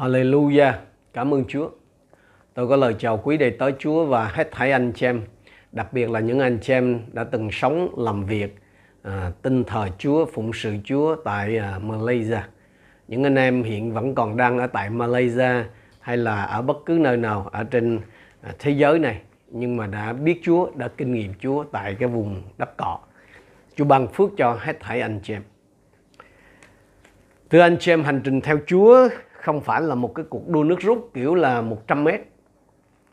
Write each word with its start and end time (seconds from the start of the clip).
Hallelujah, 0.00 0.72
cảm 1.12 1.34
ơn 1.34 1.44
Chúa. 1.48 1.70
Tôi 2.54 2.68
có 2.68 2.76
lời 2.76 2.94
chào 2.98 3.20
quý 3.24 3.36
đầy 3.36 3.50
tớ 3.50 3.70
Chúa 3.78 4.04
và 4.04 4.24
hết 4.28 4.50
thảy 4.52 4.72
anh 4.72 4.92
chị 4.92 5.06
em, 5.06 5.22
đặc 5.72 5.92
biệt 5.92 6.10
là 6.10 6.20
những 6.20 6.38
anh 6.38 6.58
chị 6.62 6.72
em 6.72 7.00
đã 7.12 7.24
từng 7.24 7.50
sống, 7.50 7.94
làm 7.98 8.24
việc, 8.24 8.56
à, 9.02 9.32
tin 9.42 9.64
thờ 9.64 9.88
Chúa, 9.98 10.26
phụng 10.26 10.52
sự 10.52 10.76
Chúa 10.84 11.16
tại 11.24 11.56
à, 11.56 11.78
Malaysia. 11.82 12.40
Những 13.08 13.24
anh 13.24 13.34
em 13.34 13.62
hiện 13.62 13.92
vẫn 13.92 14.14
còn 14.14 14.36
đang 14.36 14.58
ở 14.58 14.66
tại 14.66 14.90
Malaysia 14.90 15.64
hay 16.00 16.16
là 16.16 16.42
ở 16.42 16.62
bất 16.62 16.76
cứ 16.86 16.98
nơi 17.00 17.16
nào 17.16 17.48
ở 17.52 17.64
trên 17.64 18.00
à, 18.40 18.52
thế 18.58 18.70
giới 18.70 18.98
này 18.98 19.20
nhưng 19.50 19.76
mà 19.76 19.86
đã 19.86 20.12
biết 20.12 20.40
Chúa, 20.42 20.70
đã 20.74 20.88
kinh 20.88 21.12
nghiệm 21.12 21.32
Chúa 21.40 21.64
tại 21.64 21.96
cái 21.98 22.08
vùng 22.08 22.42
đất 22.58 22.76
cọ. 22.76 22.98
Chúa 23.76 23.84
ban 23.84 24.08
phước 24.08 24.30
cho 24.36 24.58
hết 24.60 24.80
thảy 24.80 25.00
anh 25.00 25.20
chị 25.22 25.34
em. 25.34 25.42
Thưa 27.50 27.60
anh 27.60 27.76
chị 27.80 27.92
em, 27.92 28.04
hành 28.04 28.20
trình 28.24 28.40
theo 28.40 28.58
Chúa 28.66 29.08
không 29.42 29.60
phải 29.60 29.80
là 29.80 29.94
một 29.94 30.14
cái 30.14 30.24
cuộc 30.28 30.48
đua 30.48 30.64
nước 30.64 30.80
rút 30.80 31.10
kiểu 31.14 31.34
là 31.34 31.60
100 31.60 32.04
mét, 32.04 32.20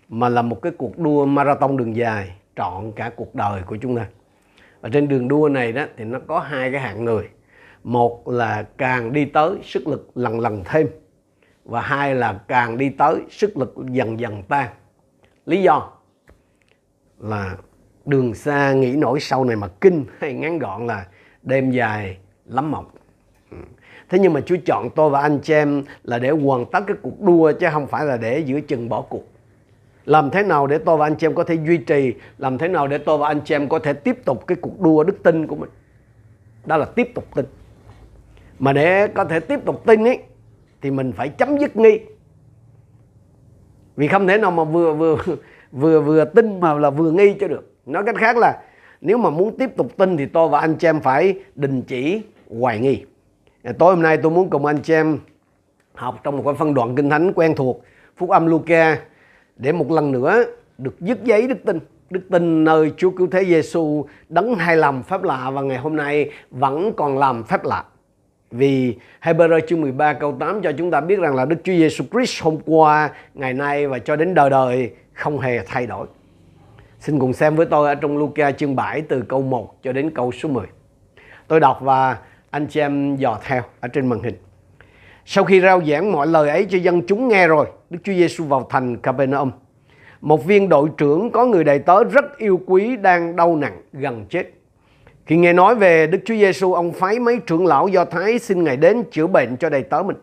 mà 0.09 0.29
là 0.29 0.41
một 0.41 0.61
cái 0.61 0.71
cuộc 0.77 0.97
đua 0.97 1.25
marathon 1.25 1.77
đường 1.77 1.95
dài 1.95 2.35
trọn 2.55 2.91
cả 2.95 3.11
cuộc 3.15 3.35
đời 3.35 3.61
của 3.65 3.77
chúng 3.81 3.95
ta. 3.95 4.07
Ở 4.81 4.89
trên 4.93 5.07
đường 5.07 5.27
đua 5.27 5.49
này 5.49 5.71
đó 5.71 5.85
thì 5.97 6.03
nó 6.03 6.19
có 6.27 6.39
hai 6.39 6.71
cái 6.71 6.81
hạng 6.81 7.05
người. 7.05 7.29
Một 7.83 8.27
là 8.27 8.65
càng 8.77 9.13
đi 9.13 9.25
tới 9.25 9.55
sức 9.63 9.87
lực 9.87 10.11
lần 10.15 10.39
lần 10.39 10.63
thêm, 10.65 10.87
và 11.65 11.81
hai 11.81 12.15
là 12.15 12.39
càng 12.47 12.77
đi 12.77 12.89
tới 12.89 13.21
sức 13.29 13.57
lực 13.57 13.75
dần 13.91 14.19
dần 14.19 14.43
tan. 14.43 14.69
Lý 15.45 15.61
do 15.61 15.89
là 17.19 17.57
đường 18.05 18.33
xa 18.33 18.73
nghĩ 18.73 18.95
nổi 18.95 19.19
sau 19.19 19.43
này 19.43 19.55
mà 19.55 19.67
kinh 19.67 20.05
hay 20.19 20.33
ngắn 20.33 20.59
gọn 20.59 20.87
là 20.87 21.07
đêm 21.43 21.71
dài 21.71 22.17
lắm 22.45 22.71
mộng. 22.71 22.85
Thế 24.09 24.19
nhưng 24.19 24.33
mà 24.33 24.41
Chúa 24.41 24.55
chọn 24.65 24.89
tôi 24.89 25.09
và 25.09 25.21
anh 25.21 25.39
chị 25.43 25.53
em 25.53 25.83
là 26.03 26.19
để 26.19 26.29
hoàn 26.29 26.65
tất 26.65 26.79
cái 26.87 26.97
cuộc 27.01 27.21
đua 27.21 27.51
chứ 27.51 27.67
không 27.71 27.87
phải 27.87 28.05
là 28.05 28.17
để 28.17 28.39
giữa 28.39 28.59
chừng 28.59 28.89
bỏ 28.89 29.01
cuộc. 29.01 29.23
Làm 30.05 30.29
thế 30.29 30.43
nào 30.43 30.67
để 30.67 30.77
tôi 30.77 30.97
và 30.97 31.05
anh 31.05 31.15
chị 31.15 31.27
em 31.27 31.35
có 31.35 31.43
thể 31.43 31.57
duy 31.67 31.77
trì, 31.77 32.13
làm 32.37 32.57
thế 32.57 32.67
nào 32.67 32.87
để 32.87 32.97
tôi 32.97 33.17
và 33.17 33.27
anh 33.27 33.41
chị 33.45 33.55
em 33.55 33.69
có 33.69 33.79
thể 33.79 33.93
tiếp 33.93 34.25
tục 34.25 34.47
cái 34.47 34.57
cuộc 34.61 34.81
đua 34.81 35.03
đức 35.03 35.23
tin 35.23 35.47
của 35.47 35.55
mình. 35.55 35.69
Đó 36.65 36.77
là 36.77 36.85
tiếp 36.85 37.11
tục 37.15 37.25
tin. 37.35 37.45
Mà 38.59 38.73
để 38.73 39.07
có 39.07 39.25
thể 39.25 39.39
tiếp 39.39 39.59
tục 39.65 39.85
tin 39.85 40.03
ấy 40.03 40.19
thì 40.81 40.91
mình 40.91 41.11
phải 41.11 41.29
chấm 41.29 41.57
dứt 41.57 41.75
nghi. 41.75 41.99
Vì 43.95 44.07
không 44.07 44.27
thể 44.27 44.37
nào 44.37 44.51
mà 44.51 44.63
vừa 44.63 44.93
vừa 44.93 45.17
vừa 45.71 46.01
vừa 46.01 46.25
tin 46.25 46.59
mà 46.59 46.73
là 46.73 46.89
vừa 46.89 47.11
nghi 47.11 47.35
cho 47.39 47.47
được. 47.47 47.73
Nói 47.85 48.03
cách 48.05 48.15
khác 48.17 48.37
là 48.37 48.61
nếu 49.01 49.17
mà 49.17 49.29
muốn 49.29 49.57
tiếp 49.57 49.69
tục 49.77 49.97
tin 49.97 50.17
thì 50.17 50.25
tôi 50.25 50.49
và 50.49 50.59
anh 50.59 50.75
chị 50.75 50.87
em 50.87 50.99
phải 50.99 51.39
đình 51.55 51.81
chỉ 51.81 52.21
hoài 52.59 52.79
nghi. 52.79 53.03
Dạ, 53.67 53.73
tối 53.79 53.95
hôm 53.95 54.03
nay 54.03 54.17
tôi 54.17 54.31
muốn 54.31 54.49
cùng 54.49 54.65
anh 54.65 54.77
chị 54.77 54.93
em 54.93 55.19
học 55.93 56.19
trong 56.23 56.37
một 56.37 56.43
cái 56.45 56.53
phân 56.53 56.73
đoạn 56.73 56.95
kinh 56.95 57.09
thánh 57.09 57.33
quen 57.35 57.55
thuộc 57.55 57.83
Phúc 58.17 58.29
âm 58.29 58.45
Luca 58.45 58.99
để 59.55 59.71
một 59.71 59.91
lần 59.91 60.11
nữa 60.11 60.43
được 60.77 60.99
dứt 60.99 61.23
giấy 61.23 61.47
đức 61.47 61.57
tin. 61.65 61.79
Đức 62.09 62.21
tin 62.31 62.63
nơi 62.63 62.91
Chúa 62.97 63.09
Cứu 63.09 63.27
Thế 63.31 63.45
Giêsu 63.45 64.05
đấng 64.29 64.55
hay 64.55 64.77
làm 64.77 65.03
phép 65.03 65.23
lạ 65.23 65.49
và 65.49 65.61
ngày 65.61 65.77
hôm 65.77 65.95
nay 65.95 66.31
vẫn 66.51 66.93
còn 66.97 67.17
làm 67.17 67.43
phép 67.43 67.63
lạ. 67.63 67.83
Vì 68.51 68.97
Hebrew 69.21 69.59
chương 69.67 69.81
13 69.81 70.13
câu 70.13 70.35
8 70.39 70.61
cho 70.61 70.71
chúng 70.77 70.91
ta 70.91 71.01
biết 71.01 71.19
rằng 71.19 71.35
là 71.35 71.45
Đức 71.45 71.57
Chúa 71.63 71.73
Giêsu 71.73 72.03
Christ 72.11 72.43
hôm 72.43 72.57
qua, 72.65 73.09
ngày 73.33 73.53
nay 73.53 73.87
và 73.87 73.99
cho 73.99 74.15
đến 74.15 74.33
đời 74.33 74.49
đời 74.49 74.91
không 75.13 75.39
hề 75.39 75.59
thay 75.65 75.87
đổi. 75.87 76.07
Xin 76.99 77.19
cùng 77.19 77.33
xem 77.33 77.55
với 77.55 77.65
tôi 77.65 77.87
ở 77.87 77.95
trong 77.95 78.17
Luca 78.17 78.51
chương 78.51 78.75
7 78.75 79.01
từ 79.01 79.21
câu 79.21 79.41
1 79.41 79.83
cho 79.83 79.91
đến 79.91 80.09
câu 80.09 80.31
số 80.31 80.49
10. 80.49 80.65
Tôi 81.47 81.59
đọc 81.59 81.77
và 81.81 82.17
anh 82.51 82.67
chị 82.67 82.79
em 82.79 83.15
dò 83.15 83.39
theo 83.43 83.61
ở 83.79 83.87
trên 83.87 84.07
màn 84.07 84.19
hình. 84.23 84.35
Sau 85.25 85.43
khi 85.43 85.61
rao 85.61 85.81
giảng 85.85 86.11
mọi 86.11 86.27
lời 86.27 86.49
ấy 86.49 86.65
cho 86.69 86.77
dân 86.77 87.01
chúng 87.07 87.27
nghe 87.27 87.47
rồi, 87.47 87.67
Đức 87.89 87.99
Chúa 88.03 88.13
Giêsu 88.13 88.43
vào 88.43 88.67
thành 88.69 88.97
Capernaum. 88.97 89.51
Một 90.21 90.45
viên 90.45 90.69
đội 90.69 90.89
trưởng 90.97 91.31
có 91.31 91.45
người 91.45 91.63
đầy 91.63 91.79
tớ 91.79 92.03
rất 92.03 92.37
yêu 92.37 92.61
quý 92.65 92.95
đang 92.95 93.35
đau 93.35 93.55
nặng 93.55 93.81
gần 93.93 94.25
chết. 94.29 94.51
Khi 95.25 95.37
nghe 95.37 95.53
nói 95.53 95.75
về 95.75 96.07
Đức 96.07 96.19
Chúa 96.25 96.35
Giêsu, 96.35 96.73
ông 96.73 96.93
phái 96.93 97.19
mấy 97.19 97.39
trưởng 97.47 97.65
lão 97.65 97.87
Do 97.87 98.05
Thái 98.05 98.39
xin 98.39 98.63
Ngài 98.63 98.77
đến 98.77 99.03
chữa 99.11 99.27
bệnh 99.27 99.57
cho 99.57 99.69
đầy 99.69 99.83
tớ 99.83 100.03
mình. 100.03 100.17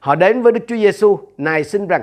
Họ 0.00 0.14
đến 0.14 0.42
với 0.42 0.52
Đức 0.52 0.64
Chúa 0.68 0.76
Giêsu, 0.76 1.18
nài 1.38 1.64
xin 1.64 1.86
rằng 1.86 2.02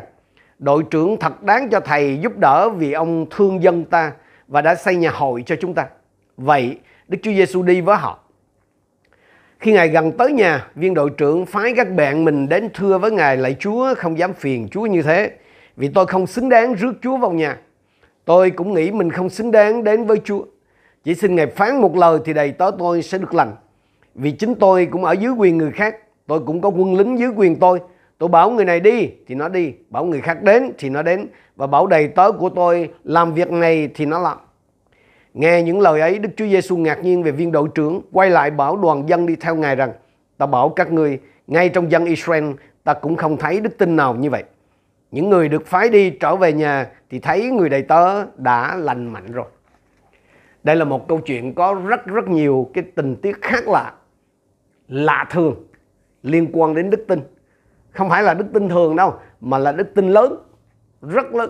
đội 0.59 0.83
trưởng 0.91 1.17
thật 1.19 1.43
đáng 1.43 1.69
cho 1.69 1.79
thầy 1.79 2.19
giúp 2.21 2.37
đỡ 2.37 2.69
vì 2.69 2.91
ông 2.91 3.25
thương 3.31 3.63
dân 3.63 3.85
ta 3.85 4.11
và 4.47 4.61
đã 4.61 4.75
xây 4.75 4.95
nhà 4.95 5.09
hội 5.09 5.43
cho 5.45 5.55
chúng 5.55 5.73
ta. 5.73 5.87
Vậy 6.37 6.79
Đức 7.07 7.17
Chúa 7.23 7.31
Giêsu 7.31 7.63
đi 7.63 7.81
với 7.81 7.97
họ. 7.97 8.19
Khi 9.59 9.73
Ngài 9.73 9.89
gần 9.89 10.11
tới 10.11 10.31
nhà, 10.31 10.67
viên 10.75 10.93
đội 10.93 11.09
trưởng 11.09 11.45
phái 11.45 11.73
các 11.75 11.95
bạn 11.95 12.25
mình 12.25 12.49
đến 12.49 12.69
thưa 12.73 12.97
với 12.97 13.11
Ngài 13.11 13.37
lại 13.37 13.55
Chúa 13.59 13.95
không 13.97 14.17
dám 14.17 14.33
phiền 14.33 14.67
Chúa 14.71 14.85
như 14.85 15.01
thế. 15.01 15.31
Vì 15.77 15.87
tôi 15.87 16.05
không 16.05 16.27
xứng 16.27 16.49
đáng 16.49 16.73
rước 16.73 16.93
Chúa 17.01 17.17
vào 17.17 17.31
nhà. 17.31 17.57
Tôi 18.25 18.51
cũng 18.51 18.73
nghĩ 18.73 18.91
mình 18.91 19.11
không 19.11 19.29
xứng 19.29 19.51
đáng 19.51 19.83
đến 19.83 20.05
với 20.05 20.17
Chúa. 20.23 20.45
Chỉ 21.03 21.15
xin 21.15 21.35
Ngài 21.35 21.47
phán 21.47 21.81
một 21.81 21.97
lời 21.97 22.19
thì 22.25 22.33
đầy 22.33 22.51
tớ 22.51 22.71
tôi 22.79 23.01
sẽ 23.01 23.17
được 23.17 23.33
lành. 23.33 23.55
Vì 24.15 24.31
chính 24.31 24.55
tôi 24.55 24.85
cũng 24.85 25.03
ở 25.05 25.11
dưới 25.11 25.31
quyền 25.31 25.57
người 25.57 25.71
khác. 25.71 25.95
Tôi 26.27 26.39
cũng 26.45 26.61
có 26.61 26.69
quân 26.69 26.95
lính 26.95 27.19
dưới 27.19 27.29
quyền 27.35 27.55
tôi. 27.59 27.79
Tôi 28.17 28.29
bảo 28.29 28.51
người 28.51 28.65
này 28.65 28.79
đi 28.79 29.09
thì 29.27 29.35
nó 29.35 29.49
đi. 29.49 29.73
Bảo 29.89 30.05
người 30.05 30.21
khác 30.21 30.43
đến 30.43 30.71
thì 30.77 30.89
nó 30.89 31.01
đến. 31.01 31.27
Và 31.55 31.67
bảo 31.67 31.87
đầy 31.87 32.07
tớ 32.07 32.31
của 32.31 32.49
tôi 32.49 32.89
làm 33.03 33.33
việc 33.33 33.51
này 33.51 33.89
thì 33.95 34.05
nó 34.05 34.19
làm. 34.19 34.37
Nghe 35.35 35.61
những 35.63 35.81
lời 35.81 36.01
ấy, 36.01 36.19
Đức 36.19 36.29
Chúa 36.37 36.45
Giêsu 36.45 36.77
ngạc 36.77 37.03
nhiên 37.03 37.23
về 37.23 37.31
viên 37.31 37.51
đội 37.51 37.69
trưởng, 37.75 38.01
quay 38.11 38.29
lại 38.29 38.51
bảo 38.51 38.77
đoàn 38.77 39.09
dân 39.09 39.25
đi 39.25 39.35
theo 39.35 39.55
Ngài 39.55 39.75
rằng, 39.75 39.93
ta 40.37 40.45
bảo 40.45 40.69
các 40.69 40.91
ngươi, 40.91 41.19
ngay 41.47 41.69
trong 41.69 41.91
dân 41.91 42.05
Israel, 42.05 42.51
ta 42.83 42.93
cũng 42.93 43.15
không 43.15 43.37
thấy 43.37 43.59
đức 43.59 43.77
tin 43.77 43.95
nào 43.95 44.15
như 44.15 44.29
vậy. 44.29 44.43
Những 45.11 45.29
người 45.29 45.49
được 45.49 45.67
phái 45.67 45.89
đi 45.89 46.09
trở 46.09 46.35
về 46.35 46.53
nhà 46.53 46.87
thì 47.09 47.19
thấy 47.19 47.49
người 47.49 47.69
đầy 47.69 47.81
tớ 47.81 48.25
đã 48.37 48.75
lành 48.75 49.13
mạnh 49.13 49.31
rồi. 49.31 49.45
Đây 50.63 50.75
là 50.75 50.85
một 50.85 51.07
câu 51.07 51.19
chuyện 51.19 51.53
có 51.53 51.81
rất 51.87 52.05
rất 52.05 52.27
nhiều 52.27 52.69
cái 52.73 52.83
tình 52.95 53.15
tiết 53.15 53.41
khác 53.41 53.67
lạ, 53.67 53.93
lạ 54.87 55.25
thường 55.31 55.63
liên 56.23 56.49
quan 56.53 56.75
đến 56.75 56.89
đức 56.89 57.05
tin. 57.07 57.19
Không 57.91 58.09
phải 58.09 58.23
là 58.23 58.33
đức 58.33 58.45
tin 58.53 58.69
thường 58.69 58.95
đâu, 58.95 59.13
mà 59.41 59.57
là 59.57 59.71
đức 59.71 59.95
tin 59.95 60.09
lớn, 60.09 60.35
rất 61.01 61.33
lớn. 61.33 61.49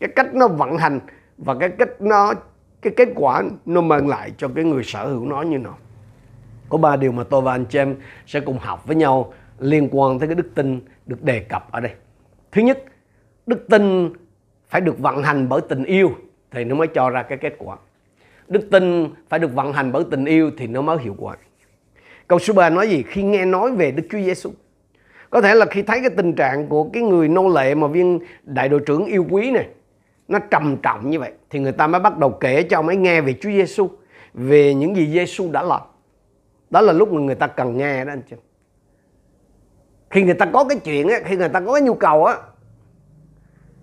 Cái 0.00 0.10
cách 0.16 0.34
nó 0.34 0.48
vận 0.48 0.76
hành 0.76 1.00
và 1.38 1.54
cái 1.60 1.68
cách 1.68 2.00
nó 2.00 2.34
cái 2.82 2.92
kết 2.96 3.08
quả 3.14 3.42
nó 3.66 3.80
mang 3.80 4.08
lại 4.08 4.32
cho 4.36 4.48
cái 4.54 4.64
người 4.64 4.84
sở 4.84 5.06
hữu 5.06 5.24
nó 5.24 5.42
như 5.42 5.58
nào. 5.58 5.78
Có 6.68 6.78
ba 6.78 6.96
điều 6.96 7.12
mà 7.12 7.24
tôi 7.24 7.40
và 7.40 7.52
anh 7.52 7.64
em 7.72 7.96
sẽ 8.26 8.40
cùng 8.40 8.58
học 8.58 8.86
với 8.86 8.96
nhau 8.96 9.32
liên 9.58 9.88
quan 9.92 10.18
tới 10.18 10.28
cái 10.28 10.34
đức 10.34 10.54
tin 10.54 10.80
được 11.06 11.22
đề 11.22 11.40
cập 11.40 11.72
ở 11.72 11.80
đây. 11.80 11.92
Thứ 12.52 12.62
nhất, 12.62 12.84
đức 13.46 13.66
tin 13.70 14.12
phải 14.68 14.80
được 14.80 14.98
vận 14.98 15.22
hành 15.22 15.48
bởi 15.48 15.60
tình 15.68 15.84
yêu 15.84 16.10
thì 16.50 16.64
nó 16.64 16.74
mới 16.74 16.86
cho 16.86 17.10
ra 17.10 17.22
cái 17.22 17.38
kết 17.38 17.54
quả. 17.58 17.76
Đức 18.48 18.70
tin 18.70 19.08
phải 19.28 19.38
được 19.38 19.54
vận 19.54 19.72
hành 19.72 19.92
bởi 19.92 20.04
tình 20.10 20.24
yêu 20.24 20.50
thì 20.58 20.66
nó 20.66 20.82
mới 20.82 20.98
hiệu 20.98 21.14
quả. 21.18 21.36
Câu 22.28 22.38
số 22.38 22.54
3 22.54 22.70
nói 22.70 22.88
gì? 22.88 23.04
Khi 23.08 23.22
nghe 23.22 23.44
nói 23.44 23.70
về 23.70 23.90
Đức 23.90 24.02
Chúa 24.10 24.18
Giêsu 24.18 24.50
có 25.30 25.40
thể 25.40 25.54
là 25.54 25.66
khi 25.66 25.82
thấy 25.82 26.00
cái 26.00 26.10
tình 26.16 26.34
trạng 26.34 26.68
của 26.68 26.90
cái 26.92 27.02
người 27.02 27.28
nô 27.28 27.48
lệ 27.48 27.74
mà 27.74 27.86
viên 27.86 28.18
đại 28.44 28.68
đội 28.68 28.80
trưởng 28.86 29.04
yêu 29.04 29.26
quý 29.30 29.50
này 29.50 29.68
nó 30.32 30.38
trầm 30.38 30.76
trọng 30.82 31.10
như 31.10 31.20
vậy, 31.20 31.32
thì 31.50 31.58
người 31.58 31.72
ta 31.72 31.86
mới 31.86 32.00
bắt 32.00 32.18
đầu 32.18 32.30
kể 32.30 32.62
cho 32.62 32.78
ông 32.78 32.86
ấy 32.86 32.96
nghe 32.96 33.20
về 33.20 33.34
Chúa 33.40 33.50
Giêsu 33.50 33.90
về 34.34 34.74
những 34.74 34.96
gì 34.96 35.12
Giêsu 35.12 35.50
đã 35.50 35.62
làm. 35.62 35.80
Đó 36.70 36.80
là 36.80 36.92
lúc 36.92 37.12
mà 37.12 37.20
người 37.20 37.34
ta 37.34 37.46
cần 37.46 37.76
nghe 37.76 38.04
đó, 38.04 38.12
anh 38.12 38.22
chị. 38.30 38.36
Khi 40.10 40.22
người 40.22 40.34
ta 40.34 40.46
có 40.46 40.64
cái 40.64 40.78
chuyện 40.78 41.08
á, 41.08 41.18
khi 41.24 41.36
người 41.36 41.48
ta 41.48 41.60
có 41.60 41.72
cái 41.72 41.82
nhu 41.82 41.94
cầu 41.94 42.24
á, 42.24 42.36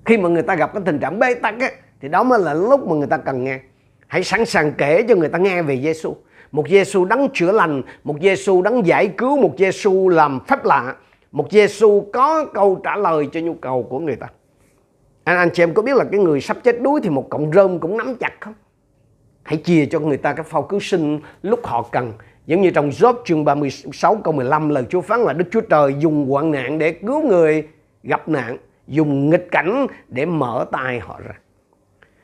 khi 0.06 0.18
mà 0.18 0.30
người 0.30 0.44
ta 0.44 0.56
gặp 0.56 0.74
cái 0.74 0.82
tình 0.86 1.00
trạng 1.00 1.20
bế 1.20 1.34
tắc 1.34 1.60
á, 1.60 1.72
thì 2.02 2.08
đó 2.08 2.24
mới 2.24 2.40
là 2.40 2.54
lúc 2.54 2.88
mà 2.88 2.96
người 2.96 3.08
ta 3.08 3.18
cần 3.18 3.44
nghe. 3.44 3.60
Hãy 4.08 4.24
sẵn 4.24 4.46
sàng 4.46 4.74
kể 4.78 5.04
cho 5.10 5.16
người 5.16 5.30
ta 5.30 5.38
nghe 5.38 5.62
về 5.62 5.82
Giêsu 5.82 6.16
một 6.52 6.70
Giêsu 6.70 7.06
đấng 7.06 7.30
chữa 7.34 7.52
lành, 7.52 7.82
một 8.04 8.16
Giêsu 8.22 8.62
đấng 8.62 8.88
giải 8.88 9.08
cứu, 9.08 9.38
một 9.38 9.56
Giêsu 9.58 10.10
làm 10.10 10.40
phép 10.48 10.66
lạ, 10.66 10.96
một 11.32 11.52
Giêsu 11.52 12.06
có 12.14 12.46
câu 12.54 12.82
trả 12.84 12.96
lời 12.96 13.30
cho 13.32 13.40
nhu 13.40 13.54
cầu 13.54 13.84
của 13.84 14.00
người 14.00 14.16
ta 14.16 14.28
anh 15.30 15.38
anh 15.38 15.50
chị 15.54 15.64
em 15.64 15.74
có 15.74 15.82
biết 15.82 15.96
là 15.96 16.06
cái 16.12 16.20
người 16.20 16.42
sắp 16.42 16.58
chết 16.64 16.82
đuối 16.82 17.00
thì 17.04 17.10
một 17.10 17.30
cọng 17.30 17.52
rơm 17.54 17.80
cũng 17.80 17.98
nắm 17.98 18.16
chặt 18.16 18.34
không? 18.40 18.54
Hãy 19.44 19.58
chia 19.58 19.86
cho 19.86 20.00
người 20.00 20.18
ta 20.18 20.34
cái 20.34 20.44
phao 20.44 20.64
cứu 20.64 20.80
sinh 20.80 21.20
lúc 21.42 21.66
họ 21.66 21.86
cần. 21.92 22.14
Giống 22.46 22.62
như 22.62 22.72
trong 22.72 22.90
Job 22.90 23.14
chương 23.26 23.46
36 23.46 24.16
câu 24.24 24.34
15 24.34 24.70
lời 24.70 24.84
Chúa 24.90 25.02
phán 25.02 25.20
là 25.20 25.34
Đức 25.34 25.46
Chúa 25.52 25.62
Trời 25.62 25.96
dùng 26.00 26.30
hoạn 26.30 26.52
nạn 26.52 26.80
để 26.80 26.92
cứu 26.92 27.28
người 27.28 27.68
gặp 28.04 28.30
nạn, 28.30 28.58
dùng 28.88 29.30
nghịch 29.30 29.48
cảnh 29.52 29.88
để 30.08 30.26
mở 30.26 30.66
tay 30.72 31.00
họ 31.00 31.20
ra. 31.26 31.34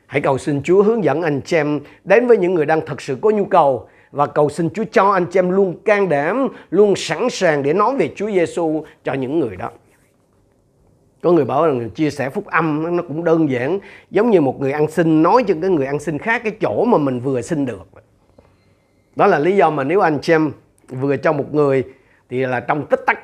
Hãy 0.06 0.20
cầu 0.20 0.38
xin 0.38 0.62
Chúa 0.62 0.82
hướng 0.82 1.04
dẫn 1.04 1.22
anh 1.22 1.40
chị 1.40 1.56
em 1.56 1.80
đến 2.04 2.26
với 2.26 2.36
những 2.36 2.54
người 2.54 2.66
đang 2.66 2.80
thật 2.86 3.00
sự 3.00 3.16
có 3.22 3.30
nhu 3.30 3.44
cầu 3.44 3.88
và 4.10 4.26
cầu 4.26 4.48
xin 4.48 4.70
Chúa 4.70 4.84
cho 4.92 5.10
anh 5.10 5.26
chị 5.30 5.38
em 5.38 5.50
luôn 5.50 5.76
can 5.84 6.08
đảm, 6.08 6.48
luôn 6.70 6.96
sẵn 6.96 7.30
sàng 7.30 7.62
để 7.62 7.72
nói 7.72 7.96
về 7.96 8.10
Chúa 8.16 8.30
Giêsu 8.30 8.84
cho 9.04 9.14
những 9.14 9.40
người 9.40 9.56
đó 9.56 9.70
có 11.26 11.32
người 11.32 11.44
bảo 11.44 11.66
là 11.66 11.88
chia 11.94 12.10
sẻ 12.10 12.30
phúc 12.30 12.46
âm, 12.46 12.96
nó 12.96 13.02
cũng 13.02 13.24
đơn 13.24 13.50
giản. 13.50 13.78
Giống 14.10 14.30
như 14.30 14.40
một 14.40 14.60
người 14.60 14.72
ăn 14.72 14.90
xin, 14.90 15.22
nói 15.22 15.44
cho 15.48 15.54
cái 15.60 15.70
người 15.70 15.86
ăn 15.86 15.98
xin 15.98 16.18
khác 16.18 16.42
cái 16.44 16.56
chỗ 16.60 16.84
mà 16.84 16.98
mình 16.98 17.20
vừa 17.20 17.40
xin 17.40 17.66
được. 17.66 17.88
Đó 19.16 19.26
là 19.26 19.38
lý 19.38 19.56
do 19.56 19.70
mà 19.70 19.84
nếu 19.84 20.00
anh 20.00 20.22
xem 20.22 20.52
vừa 20.88 21.16
cho 21.16 21.32
một 21.32 21.54
người 21.54 21.84
thì 22.28 22.46
là 22.46 22.60
trong 22.60 22.86
tích 22.86 23.00
tắc 23.06 23.18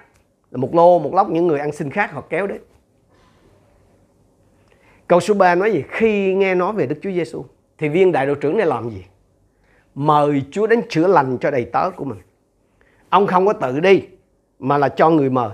một 0.51 0.75
lô, 0.75 0.99
một 0.99 1.15
lóc 1.15 1.31
những 1.31 1.47
người 1.47 1.59
ăn 1.59 1.73
xin 1.73 1.91
khác 1.91 2.13
họ 2.13 2.23
kéo 2.31 2.47
đến. 2.47 2.61
Câu 5.07 5.21
số 5.21 5.35
3 5.35 5.55
nói 5.55 5.73
gì? 5.73 5.85
Khi 5.89 6.35
nghe 6.35 6.55
nói 6.55 6.73
về 6.73 6.87
Đức 6.87 6.97
Chúa 7.03 7.11
Giêsu 7.11 7.45
thì 7.79 7.89
viên 7.89 8.13
đại 8.13 8.27
đội 8.27 8.37
trưởng 8.41 8.57
này 8.57 8.67
làm 8.67 8.91
gì? 8.91 9.05
Mời 9.95 10.43
Chúa 10.51 10.67
đến 10.67 10.81
chữa 10.89 11.07
lành 11.07 11.39
cho 11.39 11.51
đầy 11.51 11.65
tớ 11.65 11.91
của 11.91 12.05
mình. 12.05 12.19
Ông 13.09 13.27
không 13.27 13.47
có 13.47 13.53
tự 13.53 13.81
đi, 13.81 14.03
mà 14.59 14.79
là 14.79 14.89
cho 14.89 15.11
người 15.11 15.31
mời. 15.31 15.51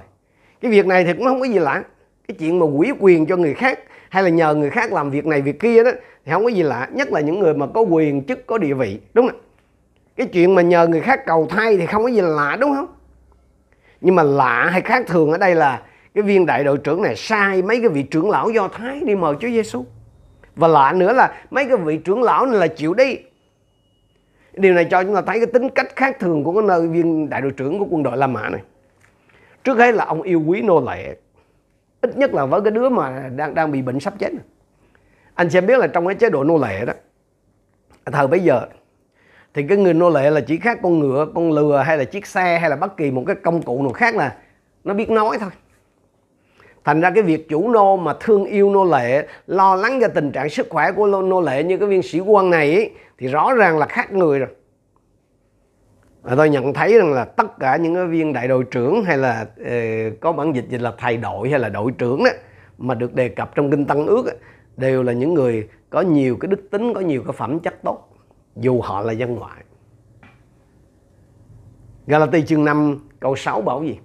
Cái 0.61 0.71
việc 0.71 0.87
này 0.87 1.05
thì 1.05 1.13
cũng 1.13 1.25
không 1.25 1.41
có 1.41 1.47
gì 1.47 1.59
lạ 1.59 1.85
cái 2.29 2.37
chuyện 2.39 2.59
mà 2.59 2.67
quỷ 2.67 2.93
quyền 3.01 3.27
cho 3.27 3.37
người 3.37 3.55
khác 3.55 3.81
hay 4.09 4.23
là 4.23 4.29
nhờ 4.29 4.55
người 4.55 4.71
khác 4.71 4.93
làm 4.93 5.11
việc 5.11 5.27
này 5.27 5.43
việc 5.43 5.61
kia 5.61 5.85
đó, 5.85 5.91
thì 6.25 6.33
không 6.33 6.45
có 6.45 6.49
gì 6.49 6.63
lạ, 6.63 6.89
nhất 6.93 7.13
là 7.13 7.21
những 7.21 7.39
người 7.39 7.55
mà 7.55 7.67
có 7.75 7.81
quyền 7.81 8.25
chức, 8.25 8.47
có 8.47 8.59
địa 8.59 8.75
vị, 8.75 9.01
đúng 9.15 9.29
không 9.29 9.41
cái 10.17 10.27
chuyện 10.27 10.55
mà 10.55 10.63
nhờ 10.63 10.87
người 10.87 11.01
khác 11.01 11.27
cầu 11.27 11.47
thay 11.51 11.77
thì 11.77 11.87
không 11.87 12.03
có 12.03 12.09
gì 12.09 12.21
là 12.21 12.29
lạ, 12.29 12.57
đúng 12.61 12.75
không? 12.75 12.87
Nhưng 14.01 14.15
mà 14.15 14.23
lạ 14.23 14.69
hay 14.71 14.81
khác 14.81 15.05
thường 15.07 15.33
ở 15.33 15.39
đây 15.39 15.55
là 15.55 15.83
cái 16.15 16.23
viên 16.23 16.47
đại 16.47 16.65
đội 16.65 16.79
trưởng 16.79 17.03
này 17.03 17.17
sai 17.17 17.63
mấy 17.63 17.81
cái 17.81 17.89
vị 17.89 18.03
trưởng 18.03 18.31
lão 18.31 18.51
do 18.51 18.69
thái 18.69 19.01
đi 19.05 19.15
mời 19.15 19.35
Chúa 19.41 19.49
Giêsu 19.49 19.85
và 20.57 20.69
lạ 20.69 20.93
nữa 20.93 21.13
là 21.13 21.35
mấy 21.51 21.65
cái 21.65 21.77
vị 21.77 21.97
trưởng 21.97 22.23
lão 22.23 22.47
này 22.47 22.61
là 22.61 22.67
chịu 22.67 22.95
đi. 22.95 23.19
Điều 24.55 24.75
này 24.75 24.85
cho 24.85 25.05
chúng 25.05 25.15
ta 25.15 25.23
thấy 25.23 25.39
cái 25.39 25.47
tính 25.47 25.69
cách 25.69 25.97
khác 25.97 26.17
thường 26.21 26.45
của 26.45 26.53
cái 26.53 26.63
nơi 26.63 26.89
viên 26.89 27.29
đại 27.29 27.41
đội 27.41 27.51
trưởng 27.51 27.79
của 27.79 27.87
quân 27.91 28.03
đội 28.03 28.17
La 28.17 28.27
Mã 28.27 28.49
này. 28.49 28.61
Trước 29.65 29.79
hết 29.79 29.95
là 29.95 30.05
ông 30.05 30.23
yêu 30.23 30.43
quý 30.47 30.63
nô 30.63 30.81
lệ 30.87 31.17
ít 32.01 32.17
nhất 32.17 32.35
là 32.35 32.45
với 32.45 32.61
cái 32.61 32.71
đứa 32.71 32.89
mà 32.89 33.31
đang 33.37 33.55
đang 33.55 33.73
bị 33.73 33.83
bệnh 33.83 34.01
sắp 34.01 34.15
chết. 34.19 34.33
Anh 35.35 35.51
sẽ 35.51 35.61
biết 35.61 35.79
là 35.79 35.87
trong 35.87 36.07
cái 36.07 36.15
chế 36.15 36.31
độ 36.31 36.45
nô 36.45 36.59
lệ 36.59 36.85
đó 36.85 36.93
à, 38.05 38.11
thời 38.13 38.27
bây 38.27 38.41
giờ 38.41 38.67
thì 39.55 39.63
cái 39.69 39.79
người 39.79 39.95
nô 39.95 40.11
lệ 40.11 40.31
là 40.31 40.41
chỉ 40.41 40.57
khác 40.57 40.79
con 40.83 40.99
ngựa 40.99 41.27
con 41.35 41.53
lừa 41.53 41.83
hay 41.87 41.99
là 41.99 42.05
chiếc 42.05 42.27
xe 42.27 42.59
hay 42.59 42.71
là 42.71 42.77
bất 42.77 42.97
kỳ 42.97 43.11
một 43.11 43.25
cái 43.27 43.37
công 43.37 43.63
cụ 43.63 43.83
nào 43.83 43.93
khác 43.93 44.17
là 44.17 44.37
nó 44.85 44.95
biết 44.95 45.11
nói 45.11 45.39
thôi. 45.41 45.51
Thành 46.85 47.01
ra 47.01 47.11
cái 47.11 47.23
việc 47.23 47.49
chủ 47.49 47.71
nô 47.71 47.97
mà 47.97 48.15
thương 48.21 48.45
yêu 48.45 48.71
nô 48.71 48.85
lệ 48.85 49.27
lo 49.47 49.77
lắng 49.77 49.99
cho 50.01 50.09
tình 50.09 50.33
trạng 50.33 50.49
sức 50.49 50.67
khỏe 50.71 50.93
của 50.93 51.07
nô 51.07 51.41
lệ 51.41 51.63
như 51.63 51.79
cái 51.79 51.89
viên 51.89 52.03
sĩ 52.03 52.21
quan 52.21 52.51
này 52.51 52.75
ấy, 52.75 52.91
thì 53.19 53.27
rõ 53.27 53.53
ràng 53.55 53.79
là 53.79 53.87
khác 53.87 54.13
người 54.13 54.39
rồi 54.39 54.49
và 56.23 56.35
tôi 56.37 56.51
nhận 56.51 56.73
thấy 56.73 56.99
rằng 56.99 57.13
là 57.13 57.25
tất 57.25 57.59
cả 57.59 57.77
những 57.77 57.95
cái 57.95 58.07
viên 58.07 58.33
đại 58.33 58.49
đội 58.49 58.65
trưởng 58.65 59.05
hay 59.05 59.19
là 59.19 59.47
uh, 59.61 60.21
có 60.21 60.33
bản 60.33 60.55
dịch 60.55 60.65
dịch 60.69 60.81
là 60.81 60.93
thầy 60.99 61.17
đội 61.17 61.51
hay 61.51 61.59
là 61.59 61.69
đội 61.69 61.93
trưởng 61.99 62.25
đó 62.25 62.31
mà 62.79 62.95
được 62.95 63.15
đề 63.15 63.29
cập 63.29 63.55
trong 63.55 63.71
kinh 63.71 63.85
tăng 63.85 64.07
ước 64.07 64.27
đó, 64.27 64.33
đều 64.77 65.03
là 65.03 65.13
những 65.13 65.35
người 65.35 65.69
có 65.91 66.01
nhiều 66.01 66.37
cái 66.41 66.49
đức 66.49 66.71
tính 66.71 66.95
có 66.95 67.01
nhiều 67.01 67.23
cái 67.27 67.33
phẩm 67.33 67.61
chất 67.61 67.83
tốt 67.83 68.09
dù 68.57 68.81
họ 68.81 69.01
là 69.01 69.13
dân 69.13 69.35
ngoại. 69.35 69.63
Galati 72.07 72.43
chương 72.43 72.65
5 72.65 73.09
câu 73.21 73.37
6 73.37 73.61
bảo 73.61 73.85
gì? 73.85 73.99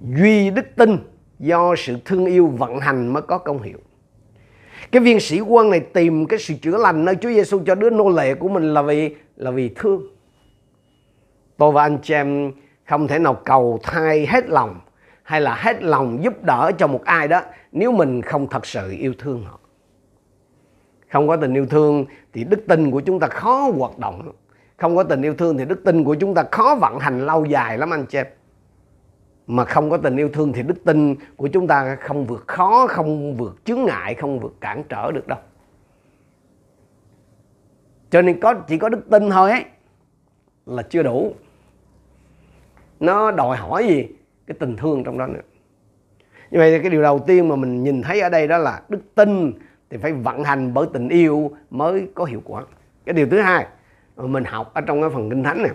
Duy 0.00 0.50
đức 0.50 0.66
tin 0.76 0.98
do 1.38 1.74
sự 1.78 1.96
thương 2.04 2.26
yêu 2.26 2.46
vận 2.46 2.80
hành 2.80 3.12
mới 3.12 3.22
có 3.22 3.38
công 3.38 3.62
hiệu. 3.62 3.78
Cái 4.92 5.02
viên 5.02 5.20
sĩ 5.20 5.40
quan 5.40 5.70
này 5.70 5.80
tìm 5.80 6.26
cái 6.26 6.38
sự 6.38 6.54
chữa 6.62 6.76
lành 6.76 7.04
nơi 7.04 7.14
Chúa 7.20 7.28
Giêsu 7.28 7.60
cho 7.66 7.74
đứa 7.74 7.90
nô 7.90 8.08
lệ 8.08 8.34
của 8.34 8.48
mình 8.48 8.74
là 8.74 8.82
vì 8.82 9.14
là 9.36 9.50
vì 9.50 9.68
thương 9.68 10.02
tôi 11.56 11.72
và 11.72 11.82
anh 11.82 11.98
chị 12.02 12.14
em 12.14 12.52
không 12.84 13.08
thể 13.08 13.18
nào 13.18 13.34
cầu 13.44 13.78
thay 13.82 14.26
hết 14.26 14.48
lòng 14.48 14.80
hay 15.22 15.40
là 15.40 15.54
hết 15.54 15.82
lòng 15.82 16.24
giúp 16.24 16.42
đỡ 16.42 16.72
cho 16.78 16.86
một 16.86 17.04
ai 17.04 17.28
đó 17.28 17.42
nếu 17.72 17.92
mình 17.92 18.22
không 18.22 18.46
thật 18.46 18.66
sự 18.66 18.90
yêu 18.90 19.14
thương 19.18 19.44
họ. 19.44 19.58
Không 21.10 21.28
có 21.28 21.36
tình 21.36 21.54
yêu 21.54 21.66
thương 21.66 22.04
thì 22.32 22.44
đức 22.44 22.60
tin 22.68 22.90
của 22.90 23.00
chúng 23.00 23.20
ta 23.20 23.26
khó 23.26 23.70
hoạt 23.78 23.98
động. 23.98 24.32
Không 24.76 24.96
có 24.96 25.02
tình 25.02 25.22
yêu 25.22 25.34
thương 25.34 25.58
thì 25.58 25.64
đức 25.64 25.84
tin 25.84 26.04
của 26.04 26.14
chúng 26.14 26.34
ta 26.34 26.44
khó 26.52 26.74
vận 26.80 26.98
hành 26.98 27.26
lâu 27.26 27.44
dài 27.44 27.78
lắm 27.78 27.90
anh 27.90 28.06
chị 28.06 28.18
em. 28.18 28.26
Mà 29.46 29.64
không 29.64 29.90
có 29.90 29.96
tình 29.96 30.16
yêu 30.16 30.28
thương 30.28 30.52
thì 30.52 30.62
đức 30.62 30.84
tin 30.84 31.14
của 31.36 31.48
chúng 31.48 31.66
ta 31.66 31.96
không 32.00 32.26
vượt 32.26 32.44
khó, 32.46 32.86
không 32.86 33.36
vượt 33.36 33.64
chướng 33.64 33.84
ngại, 33.84 34.14
không 34.14 34.40
vượt 34.40 34.54
cản 34.60 34.84
trở 34.88 35.12
được 35.12 35.26
đâu. 35.26 35.38
Cho 38.10 38.22
nên 38.22 38.40
có, 38.40 38.54
chỉ 38.54 38.78
có 38.78 38.88
đức 38.88 39.10
tin 39.10 39.30
thôi 39.30 39.50
ấy 39.50 39.64
là 40.66 40.82
chưa 40.82 41.02
đủ 41.02 41.34
nó 43.00 43.30
đòi 43.30 43.56
hỏi 43.56 43.86
gì 43.86 44.08
cái 44.46 44.56
tình 44.60 44.76
thương 44.76 45.04
trong 45.04 45.18
đó 45.18 45.26
nữa 45.26 45.40
như 46.50 46.58
vậy 46.58 46.70
thì 46.70 46.82
cái 46.82 46.90
điều 46.90 47.02
đầu 47.02 47.18
tiên 47.26 47.48
mà 47.48 47.56
mình 47.56 47.82
nhìn 47.84 48.02
thấy 48.02 48.20
ở 48.20 48.28
đây 48.28 48.48
đó 48.48 48.58
là 48.58 48.82
đức 48.88 49.14
tin 49.14 49.52
thì 49.90 49.96
phải 49.96 50.12
vận 50.12 50.44
hành 50.44 50.74
bởi 50.74 50.86
tình 50.92 51.08
yêu 51.08 51.50
mới 51.70 52.08
có 52.14 52.24
hiệu 52.24 52.42
quả 52.44 52.62
cái 53.04 53.12
điều 53.12 53.26
thứ 53.30 53.40
hai 53.40 53.66
mà 54.16 54.26
mình 54.26 54.44
học 54.44 54.74
ở 54.74 54.80
trong 54.80 55.00
cái 55.00 55.10
phần 55.10 55.30
kinh 55.30 55.42
thánh 55.42 55.62
này 55.62 55.72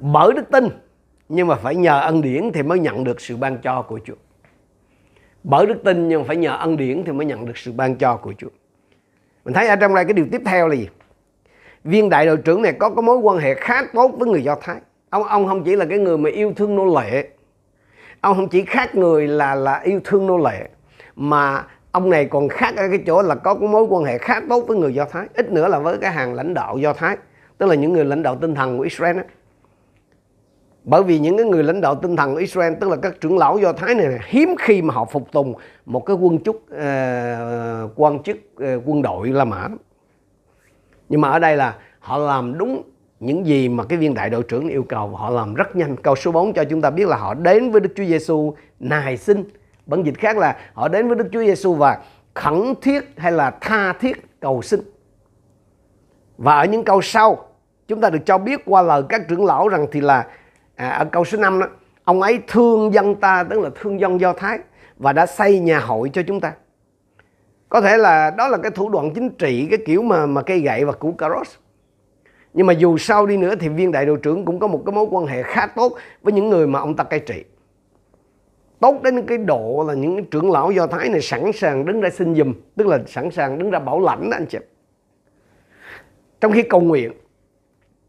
bởi 0.00 0.32
đức 0.32 0.50
tin, 0.50 0.64
nhưng 1.28 1.46
mà 1.46 1.54
phải 1.54 1.76
nhờ 1.76 2.00
ân 2.00 2.22
điển 2.22 2.50
thì 2.54 2.62
mới 2.62 2.78
nhận 2.78 3.04
được 3.04 3.20
sự 3.20 3.36
ban 3.36 3.58
cho 3.58 3.82
của 3.82 4.00
Chúa. 4.04 4.14
Bởi 5.44 5.66
đức 5.66 5.84
tin 5.84 6.08
nhưng 6.08 6.20
mà 6.20 6.26
phải 6.26 6.36
nhờ 6.36 6.56
ân 6.56 6.76
điển 6.76 7.04
thì 7.04 7.12
mới 7.12 7.26
nhận 7.26 7.46
được 7.46 7.58
sự 7.58 7.72
ban 7.72 7.96
cho 7.96 8.16
của 8.16 8.34
Chúa. 8.38 8.48
Mình 9.44 9.54
thấy 9.54 9.68
ở 9.68 9.76
trong 9.76 9.94
đây 9.94 10.04
cái 10.04 10.12
điều 10.12 10.26
tiếp 10.32 10.42
theo 10.44 10.68
là 10.68 10.74
gì? 10.74 10.88
Viên 11.84 12.08
đại 12.10 12.26
đội 12.26 12.36
trưởng 12.36 12.62
này 12.62 12.72
có 12.72 12.90
cái 12.90 13.02
mối 13.02 13.16
quan 13.16 13.38
hệ 13.38 13.54
khá 13.54 13.82
tốt 13.92 14.12
với 14.18 14.28
người 14.28 14.44
Do 14.44 14.56
Thái. 14.60 14.76
Ông 15.10 15.24
ông 15.24 15.46
không 15.46 15.64
chỉ 15.64 15.76
là 15.76 15.84
cái 15.84 15.98
người 15.98 16.18
mà 16.18 16.30
yêu 16.30 16.52
thương 16.56 16.76
nô 16.76 17.00
lệ. 17.00 17.28
Ông 18.20 18.36
không 18.36 18.48
chỉ 18.48 18.64
khác 18.64 18.94
người 18.94 19.28
là 19.28 19.54
là 19.54 19.78
yêu 19.78 20.00
thương 20.04 20.26
nô 20.26 20.38
lệ 20.38 20.68
mà 21.16 21.64
ông 21.92 22.10
này 22.10 22.24
còn 22.24 22.48
khác 22.48 22.76
ở 22.76 22.88
cái 22.88 23.02
chỗ 23.06 23.22
là 23.22 23.34
có 23.34 23.54
cái 23.54 23.68
mối 23.68 23.82
quan 23.82 24.04
hệ 24.04 24.18
khá 24.18 24.40
tốt 24.48 24.64
với 24.68 24.76
người 24.76 24.94
Do 24.94 25.04
Thái, 25.04 25.26
ít 25.34 25.52
nữa 25.52 25.68
là 25.68 25.78
với 25.78 25.98
cái 25.98 26.12
hàng 26.12 26.34
lãnh 26.34 26.54
đạo 26.54 26.78
Do 26.78 26.92
Thái, 26.92 27.16
tức 27.58 27.66
là 27.66 27.74
những 27.74 27.92
người 27.92 28.04
lãnh 28.04 28.22
đạo 28.22 28.38
tinh 28.40 28.54
thần 28.54 28.78
của 28.78 28.82
Israel 28.82 29.16
đó 29.16 29.22
bởi 30.84 31.02
vì 31.02 31.18
những 31.18 31.36
cái 31.36 31.46
người 31.46 31.62
lãnh 31.62 31.80
đạo 31.80 31.94
tinh 31.94 32.16
thần 32.16 32.32
của 32.32 32.38
Israel 32.38 32.74
tức 32.80 32.90
là 32.90 32.96
các 32.96 33.20
trưởng 33.20 33.38
lão 33.38 33.58
do 33.58 33.72
thái 33.72 33.94
này 33.94 34.18
hiếm 34.26 34.54
khi 34.58 34.82
mà 34.82 34.94
họ 34.94 35.04
phục 35.04 35.32
tùng 35.32 35.54
một 35.86 36.06
cái 36.06 36.16
quân 36.16 36.38
chức 36.38 36.56
uh, 36.56 37.90
quan 37.96 38.22
chức 38.22 38.36
uh, 38.36 38.82
quân 38.86 39.02
đội 39.02 39.28
La 39.28 39.44
Mã 39.44 39.68
nhưng 41.10 41.20
mà 41.20 41.28
ở 41.28 41.38
đây 41.38 41.56
là 41.56 41.76
họ 41.98 42.18
làm 42.18 42.58
đúng 42.58 42.82
những 43.20 43.46
gì 43.46 43.68
mà 43.68 43.84
cái 43.84 43.98
viên 43.98 44.14
đại 44.14 44.30
đội 44.30 44.42
trưởng 44.42 44.68
yêu 44.68 44.82
cầu 44.88 45.08
họ 45.08 45.30
làm 45.30 45.54
rất 45.54 45.76
nhanh. 45.76 45.96
Câu 45.96 46.16
số 46.16 46.32
4 46.32 46.52
cho 46.52 46.64
chúng 46.64 46.80
ta 46.80 46.90
biết 46.90 47.08
là 47.08 47.16
họ 47.16 47.34
đến 47.34 47.70
với 47.70 47.80
Đức 47.80 47.92
Chúa 47.96 48.04
Giêsu 48.04 48.54
nài 48.80 49.16
xin. 49.16 49.44
Bản 49.86 50.02
dịch 50.02 50.18
khác 50.18 50.36
là 50.36 50.56
họ 50.74 50.88
đến 50.88 51.08
với 51.08 51.16
Đức 51.16 51.28
Chúa 51.32 51.40
Giêsu 51.40 51.74
và 51.74 51.98
khẩn 52.34 52.74
thiết 52.82 53.04
hay 53.16 53.32
là 53.32 53.50
tha 53.60 53.92
thiết 53.92 54.40
cầu 54.40 54.62
xin. 54.62 54.80
Và 56.38 56.54
ở 56.54 56.64
những 56.64 56.84
câu 56.84 57.02
sau 57.02 57.48
chúng 57.88 58.00
ta 58.00 58.10
được 58.10 58.26
cho 58.26 58.38
biết 58.38 58.60
qua 58.66 58.82
lời 58.82 59.02
các 59.08 59.28
trưởng 59.28 59.44
lão 59.44 59.68
rằng 59.68 59.86
thì 59.92 60.00
là 60.00 60.26
à, 60.76 60.88
ở 60.88 61.04
câu 61.04 61.24
số 61.24 61.38
5 61.38 61.60
đó 61.60 61.66
ông 62.04 62.22
ấy 62.22 62.40
thương 62.48 62.94
dân 62.94 63.14
ta 63.14 63.44
tức 63.44 63.60
là 63.60 63.70
thương 63.80 64.00
dân 64.00 64.20
do 64.20 64.32
thái 64.32 64.58
và 64.96 65.12
đã 65.12 65.26
xây 65.26 65.58
nhà 65.58 65.80
hội 65.80 66.10
cho 66.12 66.22
chúng 66.26 66.40
ta 66.40 66.52
có 67.70 67.80
thể 67.80 67.96
là 67.96 68.30
đó 68.30 68.48
là 68.48 68.58
cái 68.58 68.70
thủ 68.70 68.88
đoạn 68.88 69.14
chính 69.14 69.30
trị, 69.30 69.66
cái 69.70 69.78
kiểu 69.86 70.02
mà 70.02 70.26
mà 70.26 70.42
cây 70.42 70.60
gậy 70.60 70.84
và 70.84 70.92
củ 70.92 71.12
cà 71.12 71.28
rốt. 71.28 71.46
Nhưng 72.54 72.66
mà 72.66 72.72
dù 72.72 72.98
sao 72.98 73.26
đi 73.26 73.36
nữa 73.36 73.54
thì 73.60 73.68
viên 73.68 73.92
đại 73.92 74.06
đội 74.06 74.18
trưởng 74.22 74.44
cũng 74.44 74.58
có 74.58 74.66
một 74.66 74.82
cái 74.86 74.94
mối 74.94 75.06
quan 75.10 75.26
hệ 75.26 75.42
khá 75.42 75.66
tốt 75.66 75.92
với 76.22 76.32
những 76.32 76.48
người 76.48 76.66
mà 76.66 76.78
ông 76.78 76.96
ta 76.96 77.04
cai 77.04 77.20
trị. 77.20 77.44
Tốt 78.80 79.02
đến 79.02 79.26
cái 79.26 79.38
độ 79.38 79.84
là 79.88 79.94
những 79.94 80.24
trưởng 80.24 80.50
lão 80.50 80.70
do 80.70 80.86
thái 80.86 81.08
này 81.08 81.20
sẵn 81.20 81.52
sàng 81.52 81.84
đứng 81.84 82.00
ra 82.00 82.10
xin 82.10 82.34
giùm, 82.34 82.54
tức 82.76 82.86
là 82.86 82.98
sẵn 83.06 83.30
sàng 83.30 83.58
đứng 83.58 83.70
ra 83.70 83.78
bảo 83.78 84.00
lãnh 84.00 84.30
đó 84.30 84.36
anh 84.36 84.46
chị. 84.46 84.58
Trong 86.40 86.52
khi 86.52 86.62
cầu 86.62 86.80
nguyện, 86.80 87.12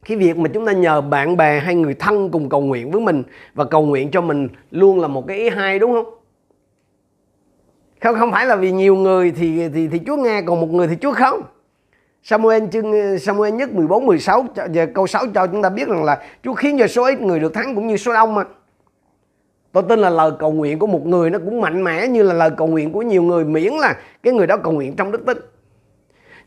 cái 0.05 0.17
việc 0.17 0.37
mà 0.37 0.49
chúng 0.53 0.65
ta 0.65 0.71
nhờ 0.71 1.01
bạn 1.01 1.37
bè 1.37 1.59
hay 1.59 1.75
người 1.75 1.93
thân 1.93 2.31
cùng 2.31 2.49
cầu 2.49 2.61
nguyện 2.61 2.91
với 2.91 3.01
mình 3.01 3.23
và 3.53 3.65
cầu 3.65 3.85
nguyện 3.85 4.11
cho 4.11 4.21
mình 4.21 4.47
luôn 4.71 4.99
là 4.99 5.07
một 5.07 5.27
cái 5.27 5.37
ý 5.37 5.49
hay, 5.49 5.79
đúng 5.79 5.91
không? 5.91 6.20
Không 8.01 8.15
không 8.19 8.31
phải 8.31 8.45
là 8.45 8.55
vì 8.55 8.71
nhiều 8.71 8.95
người 8.95 9.31
thì 9.31 9.69
thì 9.69 9.87
thì 9.87 10.01
Chúa 10.05 10.15
nghe, 10.15 10.41
còn 10.41 10.61
một 10.61 10.69
người 10.69 10.87
thì 10.87 10.95
Chúa 11.01 11.13
không. 11.13 11.41
Samuel 12.23 12.63
chương, 12.71 13.19
Samuel 13.19 13.53
nhất 13.53 13.73
14 13.73 14.05
16 14.05 14.45
giờ 14.71 14.87
câu 14.93 15.07
6 15.07 15.25
cho 15.33 15.47
chúng 15.47 15.61
ta 15.61 15.69
biết 15.69 15.87
rằng 15.87 16.03
là 16.03 16.23
Chúa 16.43 16.53
khiến 16.53 16.77
cho 16.79 16.87
số 16.87 17.05
ít 17.05 17.21
người 17.21 17.39
được 17.39 17.53
thắng 17.53 17.75
cũng 17.75 17.87
như 17.87 17.97
số 17.97 18.13
đông 18.13 18.35
mà. 18.35 18.43
Tôi 19.71 19.83
tin 19.89 19.99
là 19.99 20.09
lời 20.09 20.31
cầu 20.39 20.51
nguyện 20.51 20.79
của 20.79 20.87
một 20.87 21.05
người 21.05 21.29
nó 21.29 21.39
cũng 21.39 21.61
mạnh 21.61 21.83
mẽ 21.83 22.07
như 22.07 22.23
là 22.23 22.33
lời 22.33 22.51
cầu 22.57 22.67
nguyện 22.67 22.91
của 22.91 23.01
nhiều 23.01 23.23
người 23.23 23.45
miễn 23.45 23.73
là 23.73 23.97
cái 24.23 24.33
người 24.33 24.47
đó 24.47 24.57
cầu 24.57 24.73
nguyện 24.73 24.95
trong 24.95 25.11
đức 25.11 25.25
tin. 25.25 25.37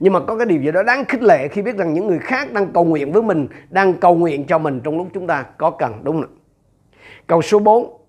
Nhưng 0.00 0.12
mà 0.12 0.20
có 0.20 0.36
cái 0.36 0.46
điều 0.46 0.62
gì 0.62 0.70
đó 0.72 0.82
đáng 0.82 1.04
khích 1.04 1.22
lệ 1.22 1.48
khi 1.48 1.62
biết 1.62 1.76
rằng 1.76 1.94
những 1.94 2.06
người 2.06 2.18
khác 2.18 2.52
đang 2.52 2.72
cầu 2.72 2.84
nguyện 2.84 3.12
với 3.12 3.22
mình, 3.22 3.48
đang 3.70 3.94
cầu 3.94 4.14
nguyện 4.14 4.44
cho 4.46 4.58
mình 4.58 4.80
trong 4.84 4.96
lúc 4.96 5.06
chúng 5.14 5.26
ta 5.26 5.44
có 5.58 5.70
cần, 5.70 5.92
đúng 6.02 6.22
không 6.22 6.36
câu 7.26 7.42
số 7.42 7.58
4 7.58 8.00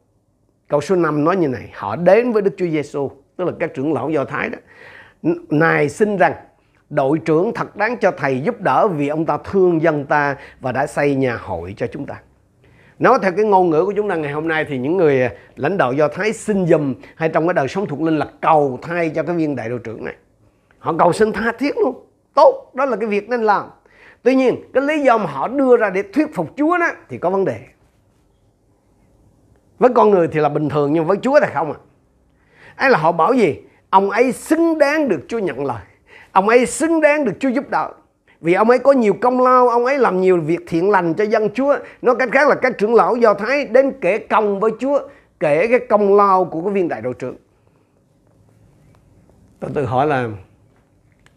câu 0.68 0.82
số 0.82 0.96
5 0.96 1.24
nói 1.24 1.36
như 1.36 1.48
này, 1.48 1.70
họ 1.74 1.96
đến 1.96 2.32
với 2.32 2.42
Đức 2.42 2.52
Chúa 2.58 2.68
Giêsu 2.68 3.12
tức 3.38 3.46
là 3.46 3.51
các 3.60 3.74
trưởng 3.74 3.94
lão 3.94 4.10
Do 4.10 4.25
Thái 4.25 4.50
đó. 4.50 4.58
Nài 5.50 5.89
xin 5.89 6.18
rằng, 6.18 6.34
đội 6.89 7.20
trưởng 7.20 7.54
thật 7.54 7.75
đáng 7.75 7.98
cho 7.98 8.12
thầy 8.12 8.42
giúp 8.42 8.62
đỡ 8.62 8.88
vì 8.88 9.08
ông 9.08 9.25
ta 9.25 9.38
thương 9.51 9.82
dân 9.82 10.06
ta 10.06 10.36
và 10.60 10.72
đã 10.72 10.88
xây 10.88 11.15
nhà 11.15 11.38
hội 11.42 11.74
cho 11.77 11.88
chúng 11.88 12.06
ta. 12.06 12.15
Nói 13.00 13.20
theo 13.22 13.32
cái 13.32 13.46
ngôn 13.46 13.70
ngữ 13.70 13.86
của 13.86 13.94
chúng 13.96 14.10
ta 14.10 14.15
ngày 14.15 14.32
hôm 14.32 14.48
nay 14.48 14.65
thì 14.70 14.77
những 14.77 14.98
người 14.98 15.22
à, 15.22 15.32
lãnh 15.56 15.77
đạo 15.77 15.94
do 15.94 16.08
thái 16.08 16.34
xin 16.34 16.68
dùm 16.68 16.96
hay 17.15 17.30
trong 17.30 17.48
cái 17.48 17.54
đời 17.54 17.68
sống 17.68 17.88
thuộc 17.88 18.01
linh 18.01 18.18
là 18.18 18.27
cầu 18.42 18.80
thay 18.82 19.10
cho 19.10 19.24
cái 19.24 19.36
viên 19.36 19.56
đại 19.56 19.70
đội 19.70 19.80
trưởng 19.84 20.06
này. 20.06 20.15
Họ 20.80 20.94
cầu 21.00 21.13
xin 21.13 21.32
tha 21.32 21.51
thiết 21.51 21.77
luôn. 21.77 22.06
Tốt, 22.34 22.72
đó 22.74 22.86
là 22.86 22.98
cái 22.98 23.10
việc 23.10 23.30
nên 23.30 23.44
làm. 23.44 23.65
Tuy 24.24 24.36
nhiên, 24.36 24.56
cái 24.74 24.84
lý 24.84 25.04
do 25.04 25.18
mà 25.18 25.25
họ 25.25 25.48
đưa 25.48 25.77
ra 25.77 25.89
để 25.89 26.04
thuyết 26.13 26.36
phục 26.36 26.50
chúa 26.58 26.77
đó 26.77 26.88
thì 27.10 27.18
có 27.18 27.30
vấn 27.30 27.46
đề. 27.46 27.60
Với 29.80 29.89
con 29.96 30.10
người 30.10 30.27
thì 30.27 30.39
là 30.39 30.50
bình 30.50 30.70
thường 30.70 30.94
nhưng 30.94 31.06
với 31.06 31.18
Chúa 31.22 31.39
thì 31.39 31.48
không 31.54 31.72
à 31.72 31.80
ấy 32.75 32.89
là 32.89 32.98
họ 32.98 33.12
bảo 33.12 33.34
gì? 33.34 33.55
Ông 33.89 34.10
ấy 34.10 34.32
xứng 34.32 34.77
đáng 34.77 35.10
được 35.10 35.25
Chúa 35.27 35.39
nhận 35.39 35.65
lời. 35.65 35.82
Ông 36.32 36.50
ấy 36.50 36.65
xứng 36.65 37.01
đáng 37.01 37.25
được 37.25 37.34
Chúa 37.39 37.50
giúp 37.50 37.70
đỡ. 37.70 37.91
Vì 38.41 38.53
ông 38.53 38.70
ấy 38.70 38.79
có 38.79 38.91
nhiều 38.91 39.15
công 39.22 39.41
lao, 39.41 39.70
ông 39.70 39.86
ấy 39.86 39.98
làm 39.98 40.22
nhiều 40.22 40.41
việc 40.41 40.60
thiện 40.67 40.89
lành 40.89 41.13
cho 41.13 41.24
dân 41.24 41.50
Chúa. 41.53 41.75
Nói 42.01 42.15
cách 42.20 42.29
khác 42.32 42.48
là 42.48 42.55
các 42.55 42.77
trưởng 42.77 42.96
lão 42.96 43.15
do 43.15 43.34
thái 43.34 43.65
đến 43.65 43.91
kể 44.01 44.17
công 44.17 44.60
với 44.60 44.72
Chúa, 44.79 45.00
kể 45.39 45.67
cái 45.67 45.79
công 45.89 46.15
lao 46.15 46.46
của 46.46 46.62
cái 46.62 46.74
viên 46.74 46.88
đại 46.88 47.01
đội 47.01 47.13
trưởng. 47.13 47.36
Tôi 49.60 49.72
tự 49.74 49.86
hỏi 49.86 50.08
là 50.08 50.29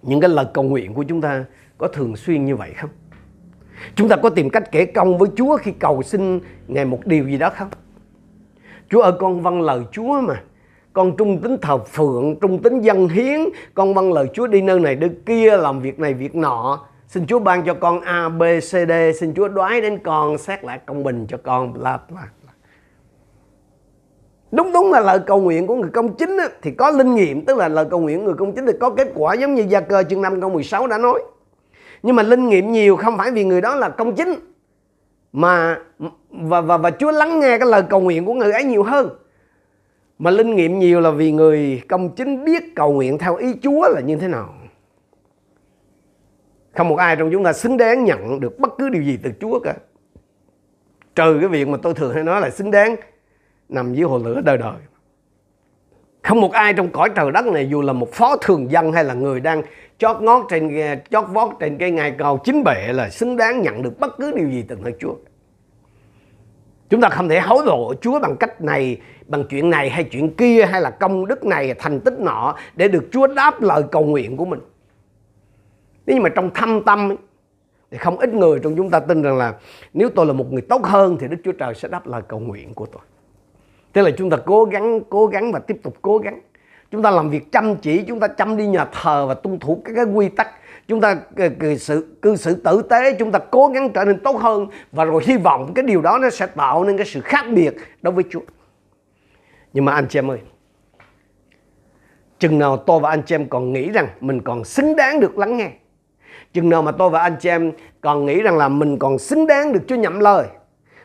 những 0.02 0.20
cái 0.20 0.30
lời 0.30 0.46
cầu 0.54 0.64
nguyện 0.64 0.94
của 0.94 1.02
chúng 1.02 1.20
ta 1.20 1.44
có 1.78 1.88
thường 1.88 2.16
xuyên 2.16 2.44
như 2.44 2.56
vậy 2.56 2.72
không? 2.76 2.90
Chúng 3.94 4.08
ta 4.08 4.16
có 4.16 4.30
tìm 4.30 4.50
cách 4.50 4.72
kể 4.72 4.84
công 4.84 5.18
với 5.18 5.28
Chúa 5.36 5.56
khi 5.56 5.72
cầu 5.72 6.02
xin 6.02 6.40
ngài 6.68 6.84
một 6.84 7.00
điều 7.04 7.28
gì 7.28 7.38
đó 7.38 7.50
không? 7.56 7.68
Chúa 8.88 9.02
ơi, 9.02 9.12
con 9.18 9.40
vâng 9.40 9.60
lời 9.60 9.80
Chúa 9.92 10.20
mà 10.20 10.42
con 10.98 11.16
trung 11.16 11.38
tính 11.42 11.56
thờ 11.62 11.78
phượng 11.78 12.36
trung 12.40 12.62
tính 12.62 12.80
dân 12.80 13.08
hiến. 13.08 13.40
Con 13.74 13.94
vâng 13.94 14.12
lời 14.12 14.26
Chúa 14.34 14.46
đi 14.46 14.62
nơi 14.62 14.80
này 14.80 14.96
nơi 14.96 15.10
kia 15.26 15.56
làm 15.56 15.80
việc 15.80 16.00
này 16.00 16.14
việc 16.14 16.34
nọ. 16.34 16.86
Xin 17.06 17.26
Chúa 17.26 17.38
ban 17.38 17.64
cho 17.64 17.74
con 17.74 18.00
A 18.00 18.28
B 18.28 18.42
C 18.42 18.70
D. 18.70 18.92
Xin 19.20 19.34
Chúa 19.34 19.48
đoái 19.48 19.80
đến 19.80 19.98
con 19.98 20.38
xét 20.38 20.64
lại 20.64 20.80
công 20.86 21.04
bình 21.04 21.26
cho 21.28 21.38
con. 21.42 21.72
Bla 21.72 21.98
bla 22.10 22.22
đúng 24.52 24.72
đúng 24.72 24.92
là 24.92 25.00
lời 25.00 25.18
cầu 25.26 25.40
nguyện 25.40 25.66
của 25.66 25.74
người 25.74 25.90
công 25.90 26.16
chính 26.16 26.36
á, 26.36 26.48
thì 26.62 26.70
có 26.70 26.90
linh 26.90 27.14
nghiệm. 27.14 27.44
Tức 27.44 27.56
là 27.56 27.68
lời 27.68 27.84
cầu 27.90 28.00
nguyện 28.00 28.18
của 28.18 28.24
người 28.24 28.34
công 28.38 28.52
chính 28.52 28.66
thì 28.66 28.72
có 28.80 28.90
kết 28.90 29.08
quả 29.14 29.34
giống 29.34 29.54
như 29.54 29.66
gia 29.68 29.80
cơ 29.80 30.02
chương 30.02 30.22
5 30.22 30.40
câu 30.40 30.50
16 30.50 30.86
đã 30.86 30.98
nói. 30.98 31.22
Nhưng 32.02 32.16
mà 32.16 32.22
linh 32.22 32.48
nghiệm 32.48 32.72
nhiều 32.72 32.96
không 32.96 33.18
phải 33.18 33.30
vì 33.30 33.44
người 33.44 33.60
đó 33.60 33.74
là 33.74 33.88
công 33.88 34.14
chính 34.14 34.34
mà 35.32 35.78
và 36.30 36.60
và 36.60 36.76
và 36.76 36.90
Chúa 36.90 37.10
lắng 37.10 37.40
nghe 37.40 37.58
cái 37.58 37.68
lời 37.68 37.82
cầu 37.90 38.00
nguyện 38.00 38.24
của 38.24 38.34
người 38.34 38.52
ấy 38.52 38.64
nhiều 38.64 38.82
hơn 38.82 39.08
mà 40.18 40.30
linh 40.30 40.56
nghiệm 40.56 40.78
nhiều 40.78 41.00
là 41.00 41.10
vì 41.10 41.32
người 41.32 41.82
công 41.88 42.14
chính 42.14 42.44
biết 42.44 42.62
cầu 42.76 42.92
nguyện 42.92 43.18
theo 43.18 43.36
ý 43.36 43.54
Chúa 43.62 43.88
là 43.88 44.00
như 44.00 44.16
thế 44.16 44.28
nào. 44.28 44.54
Không 46.72 46.88
một 46.88 46.96
ai 46.96 47.16
trong 47.16 47.30
chúng 47.32 47.44
ta 47.44 47.52
xứng 47.52 47.76
đáng 47.76 48.04
nhận 48.04 48.40
được 48.40 48.58
bất 48.58 48.70
cứ 48.78 48.88
điều 48.88 49.02
gì 49.02 49.18
từ 49.22 49.30
Chúa 49.40 49.60
cả. 49.60 49.74
Trừ 51.14 51.38
cái 51.40 51.48
việc 51.48 51.68
mà 51.68 51.78
tôi 51.82 51.94
thường 51.94 52.14
hay 52.14 52.24
nói 52.24 52.40
là 52.40 52.50
xứng 52.50 52.70
đáng 52.70 52.96
nằm 53.68 53.94
dưới 53.94 54.04
hồ 54.08 54.18
lửa 54.18 54.40
đời 54.44 54.58
đời. 54.58 54.76
Không 56.22 56.40
một 56.40 56.52
ai 56.52 56.74
trong 56.74 56.88
cõi 56.92 57.10
trời 57.14 57.30
đất 57.32 57.46
này 57.46 57.68
dù 57.70 57.82
là 57.82 57.92
một 57.92 58.12
phó 58.12 58.36
thường 58.36 58.70
dân 58.70 58.92
hay 58.92 59.04
là 59.04 59.14
người 59.14 59.40
đang 59.40 59.62
chót 59.98 60.22
ngót 60.22 60.46
trên 60.50 60.70
chót 61.10 61.24
vót 61.32 61.50
trên 61.60 61.78
cây 61.78 61.90
ngài 61.90 62.10
cầu 62.10 62.38
chính 62.44 62.64
bệ 62.64 62.92
là 62.92 63.10
xứng 63.10 63.36
đáng 63.36 63.62
nhận 63.62 63.82
được 63.82 63.98
bất 64.00 64.18
cứ 64.18 64.32
điều 64.36 64.48
gì 64.48 64.64
từ 64.68 64.76
nơi 64.82 64.94
Chúa. 65.00 65.14
Chúng 66.90 67.00
ta 67.00 67.08
không 67.08 67.28
thể 67.28 67.40
hối 67.40 67.66
lộ 67.66 67.94
Chúa 67.94 68.20
bằng 68.20 68.36
cách 68.36 68.60
này, 68.60 69.00
bằng 69.28 69.44
chuyện 69.44 69.70
này 69.70 69.90
hay 69.90 70.04
chuyện 70.04 70.34
kia 70.34 70.64
hay 70.64 70.80
là 70.80 70.90
công 70.90 71.26
đức 71.26 71.44
này, 71.44 71.74
thành 71.78 72.00
tích 72.00 72.14
nọ 72.18 72.54
để 72.76 72.88
được 72.88 73.08
Chúa 73.12 73.26
đáp 73.26 73.62
lời 73.62 73.82
cầu 73.92 74.04
nguyện 74.04 74.36
của 74.36 74.44
mình. 74.44 74.60
Nhưng 76.06 76.22
mà 76.22 76.28
trong 76.28 76.50
thâm 76.54 76.84
tâm 76.84 77.16
thì 77.90 77.98
không 77.98 78.18
ít 78.18 78.34
người 78.34 78.60
trong 78.62 78.76
chúng 78.76 78.90
ta 78.90 79.00
tin 79.00 79.22
rằng 79.22 79.36
là 79.36 79.54
nếu 79.94 80.08
tôi 80.08 80.26
là 80.26 80.32
một 80.32 80.52
người 80.52 80.62
tốt 80.62 80.84
hơn 80.84 81.16
thì 81.20 81.28
Đức 81.28 81.36
Chúa 81.44 81.52
Trời 81.52 81.74
sẽ 81.74 81.88
đáp 81.88 82.06
lời 82.06 82.22
cầu 82.28 82.38
nguyện 82.38 82.74
của 82.74 82.86
tôi. 82.86 83.02
Thế 83.94 84.02
là 84.02 84.10
chúng 84.18 84.30
ta 84.30 84.36
cố 84.36 84.64
gắng, 84.64 85.00
cố 85.08 85.26
gắng 85.26 85.52
và 85.52 85.58
tiếp 85.58 85.76
tục 85.82 85.96
cố 86.02 86.18
gắng. 86.18 86.40
Chúng 86.90 87.02
ta 87.02 87.10
làm 87.10 87.30
việc 87.30 87.52
chăm 87.52 87.76
chỉ, 87.76 88.02
chúng 88.02 88.20
ta 88.20 88.28
chăm 88.28 88.56
đi 88.56 88.66
nhà 88.66 88.86
thờ 88.92 89.26
và 89.26 89.34
tuân 89.34 89.58
thủ 89.58 89.82
các 89.84 89.92
cái 89.96 90.04
quy 90.04 90.28
tắc. 90.28 90.48
Chúng 90.88 91.00
ta 91.00 91.14
cư 91.60 91.76
xử, 91.76 92.14
cư 92.22 92.36
xử 92.36 92.54
tử 92.54 92.82
tế, 92.90 93.16
chúng 93.18 93.32
ta 93.32 93.38
cố 93.38 93.68
gắng 93.68 93.90
trở 93.92 94.04
nên 94.04 94.20
tốt 94.20 94.36
hơn 94.36 94.66
và 94.92 95.04
rồi 95.04 95.22
hy 95.26 95.36
vọng 95.36 95.72
cái 95.74 95.84
điều 95.84 96.02
đó 96.02 96.18
nó 96.18 96.30
sẽ 96.30 96.46
tạo 96.46 96.84
nên 96.84 96.96
cái 96.96 97.06
sự 97.06 97.20
khác 97.20 97.44
biệt 97.54 97.74
đối 98.02 98.12
với 98.12 98.24
Chúa. 98.30 98.40
Nhưng 99.72 99.84
mà 99.84 99.92
anh 99.92 100.06
chị 100.08 100.18
em 100.18 100.30
ơi, 100.30 100.38
chừng 102.38 102.58
nào 102.58 102.76
tôi 102.76 103.00
và 103.00 103.10
anh 103.10 103.22
chị 103.26 103.34
em 103.34 103.48
còn 103.48 103.72
nghĩ 103.72 103.90
rằng 103.90 104.08
mình 104.20 104.40
còn 104.40 104.64
xứng 104.64 104.96
đáng 104.96 105.20
được 105.20 105.38
lắng 105.38 105.56
nghe 105.56 105.70
chừng 106.52 106.68
nào 106.68 106.82
mà 106.82 106.92
tôi 106.92 107.10
và 107.10 107.20
anh 107.20 107.36
chị 107.40 107.48
em 107.48 107.72
còn 108.00 108.26
nghĩ 108.26 108.42
rằng 108.42 108.58
là 108.58 108.68
mình 108.68 108.98
còn 108.98 109.18
xứng 109.18 109.46
đáng 109.46 109.72
được 109.72 109.80
Chúa 109.86 109.96
nhậm 109.96 110.20
lời 110.20 110.46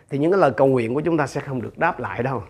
thì 0.10 0.17
những 0.17 0.32
cái 0.32 0.39
lời 0.39 0.51
cầu 0.58 0.67
nguyện 0.67 0.93
của 0.93 1.01
chúng 1.01 1.17
ta 1.17 1.27
sẽ 1.27 1.41
không 1.41 1.62
được 1.62 1.77
đáp 1.77 2.00
lại 2.00 2.24
đâu 2.24 2.43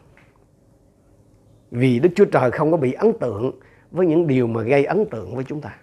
vì 1.72 2.00
Đức 2.00 2.10
Chúa 2.16 2.26
Trời 2.26 2.52
không 2.52 2.72
có 2.72 2.78
bị 2.78 2.94
ấn 2.94 3.14
tượng 3.20 3.52
với 3.92 4.08
những 4.08 4.28
điều 4.28 4.48
mà 4.48 4.62
gây 4.62 4.86
ấn 4.86 5.06
tượng 5.06 5.36
với 5.36 5.44
chúng 5.44 5.62
ta. 5.62 5.76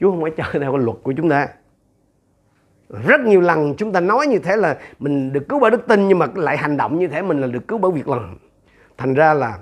Chúa 0.00 0.10
không 0.10 0.22
phải 0.22 0.30
chơi 0.36 0.46
theo 0.60 0.72
cái 0.72 0.80
luật 0.80 0.96
của 1.02 1.12
chúng 1.12 1.28
ta. 1.28 1.48
Rất 2.88 3.20
nhiều 3.20 3.40
lần 3.40 3.74
chúng 3.76 3.92
ta 3.92 4.00
nói 4.00 4.26
như 4.26 4.38
thế 4.38 4.56
là 4.56 4.78
mình 4.98 5.32
được 5.32 5.48
cứu 5.48 5.60
bởi 5.60 5.70
đức 5.70 5.86
tin 5.86 6.08
nhưng 6.08 6.18
mà 6.18 6.26
lại 6.34 6.56
hành 6.56 6.76
động 6.76 6.98
như 6.98 7.08
thế 7.08 7.22
mình 7.22 7.40
là 7.40 7.46
được 7.46 7.68
cứu 7.68 7.78
bởi 7.78 7.92
việc 7.92 8.08
làm. 8.08 8.38
Thành 8.98 9.14
ra 9.14 9.34
là 9.34 9.58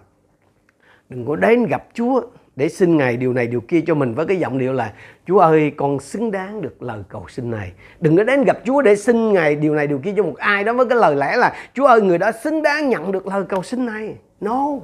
đừng 1.09 1.27
có 1.27 1.37
đến 1.37 1.67
gặp 1.67 1.85
Chúa 1.95 2.23
để 2.57 2.69
xin 2.69 2.97
Ngài 2.97 3.17
điều 3.17 3.33
này 3.33 3.47
điều 3.47 3.61
kia 3.61 3.81
cho 3.87 3.95
mình 3.95 4.15
với 4.15 4.27
cái 4.27 4.37
giọng 4.37 4.59
điệu 4.59 4.73
là, 4.73 4.93
Chúa 5.27 5.39
ơi, 5.39 5.73
con 5.77 6.01
xứng 6.01 6.31
đáng 6.31 6.63
được 6.63 6.83
lời 6.83 7.03
cầu 7.09 7.27
xin 7.29 7.51
này. 7.51 7.73
Đừng 8.01 8.17
có 8.17 8.25
đến 8.25 8.45
gặp 8.45 8.59
Chúa 8.65 8.83
để 8.83 8.97
xin 8.97 9.33
Ngài 9.33 9.57
điều 9.57 9.75
này 9.75 9.87
điều 9.87 9.99
kia 9.99 10.13
cho 10.17 10.23
một 10.23 10.37
ai 10.37 10.65
đó 10.65 10.73
với 10.73 10.87
cái 10.87 10.99
lời 10.99 11.17
lẽ 11.17 11.37
là, 11.37 11.55
Chúa 11.75 11.87
ơi, 11.87 12.01
người 12.01 12.19
đó 12.19 12.31
xứng 12.45 12.63
đáng 12.63 12.89
nhận 12.89 13.13
được 13.13 13.27
lời 13.27 13.45
cầu 13.49 13.63
xin 13.63 13.87
này. 13.87 14.17
No 14.41 14.79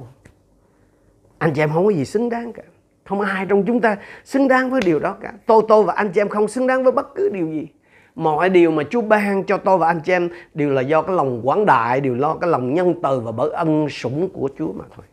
anh 1.41 1.53
chị 1.53 1.61
em 1.61 1.69
không 1.73 1.85
có 1.85 1.91
gì 1.91 2.05
xứng 2.05 2.29
đáng 2.29 2.53
cả 2.53 2.63
không 3.05 3.21
ai 3.21 3.45
trong 3.49 3.63
chúng 3.65 3.81
ta 3.81 3.97
xứng 4.23 4.47
đáng 4.47 4.69
với 4.69 4.81
điều 4.85 4.99
đó 4.99 5.15
cả 5.21 5.33
tôi 5.45 5.63
tôi 5.67 5.83
và 5.83 5.93
anh 5.93 6.11
chị 6.11 6.21
em 6.21 6.29
không 6.29 6.47
xứng 6.47 6.67
đáng 6.67 6.83
với 6.83 6.91
bất 6.91 7.15
cứ 7.15 7.29
điều 7.33 7.47
gì 7.47 7.67
mọi 8.15 8.49
điều 8.49 8.71
mà 8.71 8.83
Chúa 8.89 9.01
ban 9.01 9.43
cho 9.43 9.57
tôi 9.57 9.77
và 9.77 9.87
anh 9.87 10.01
chị 10.05 10.11
em 10.11 10.29
đều 10.53 10.69
là 10.69 10.81
do 10.81 11.01
cái 11.01 11.15
lòng 11.15 11.41
quảng 11.43 11.65
đại, 11.65 12.01
đều 12.01 12.15
lo 12.15 12.35
cái 12.35 12.49
lòng 12.49 12.73
nhân 12.73 12.95
từ 13.03 13.19
và 13.19 13.31
bởi 13.31 13.49
ân 13.49 13.89
sủng 13.89 14.29
của 14.33 14.49
Chúa 14.57 14.71
mà 14.73 14.85
thôi. 14.95 15.05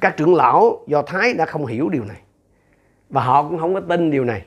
Các 0.00 0.16
trưởng 0.16 0.34
lão 0.34 0.84
do 0.86 1.02
Thái 1.02 1.34
đã 1.34 1.46
không 1.46 1.66
hiểu 1.66 1.88
điều 1.88 2.04
này. 2.04 2.20
Và 3.10 3.24
họ 3.24 3.42
cũng 3.42 3.58
không 3.58 3.74
có 3.74 3.80
tin 3.80 4.10
điều 4.10 4.24
này. 4.24 4.44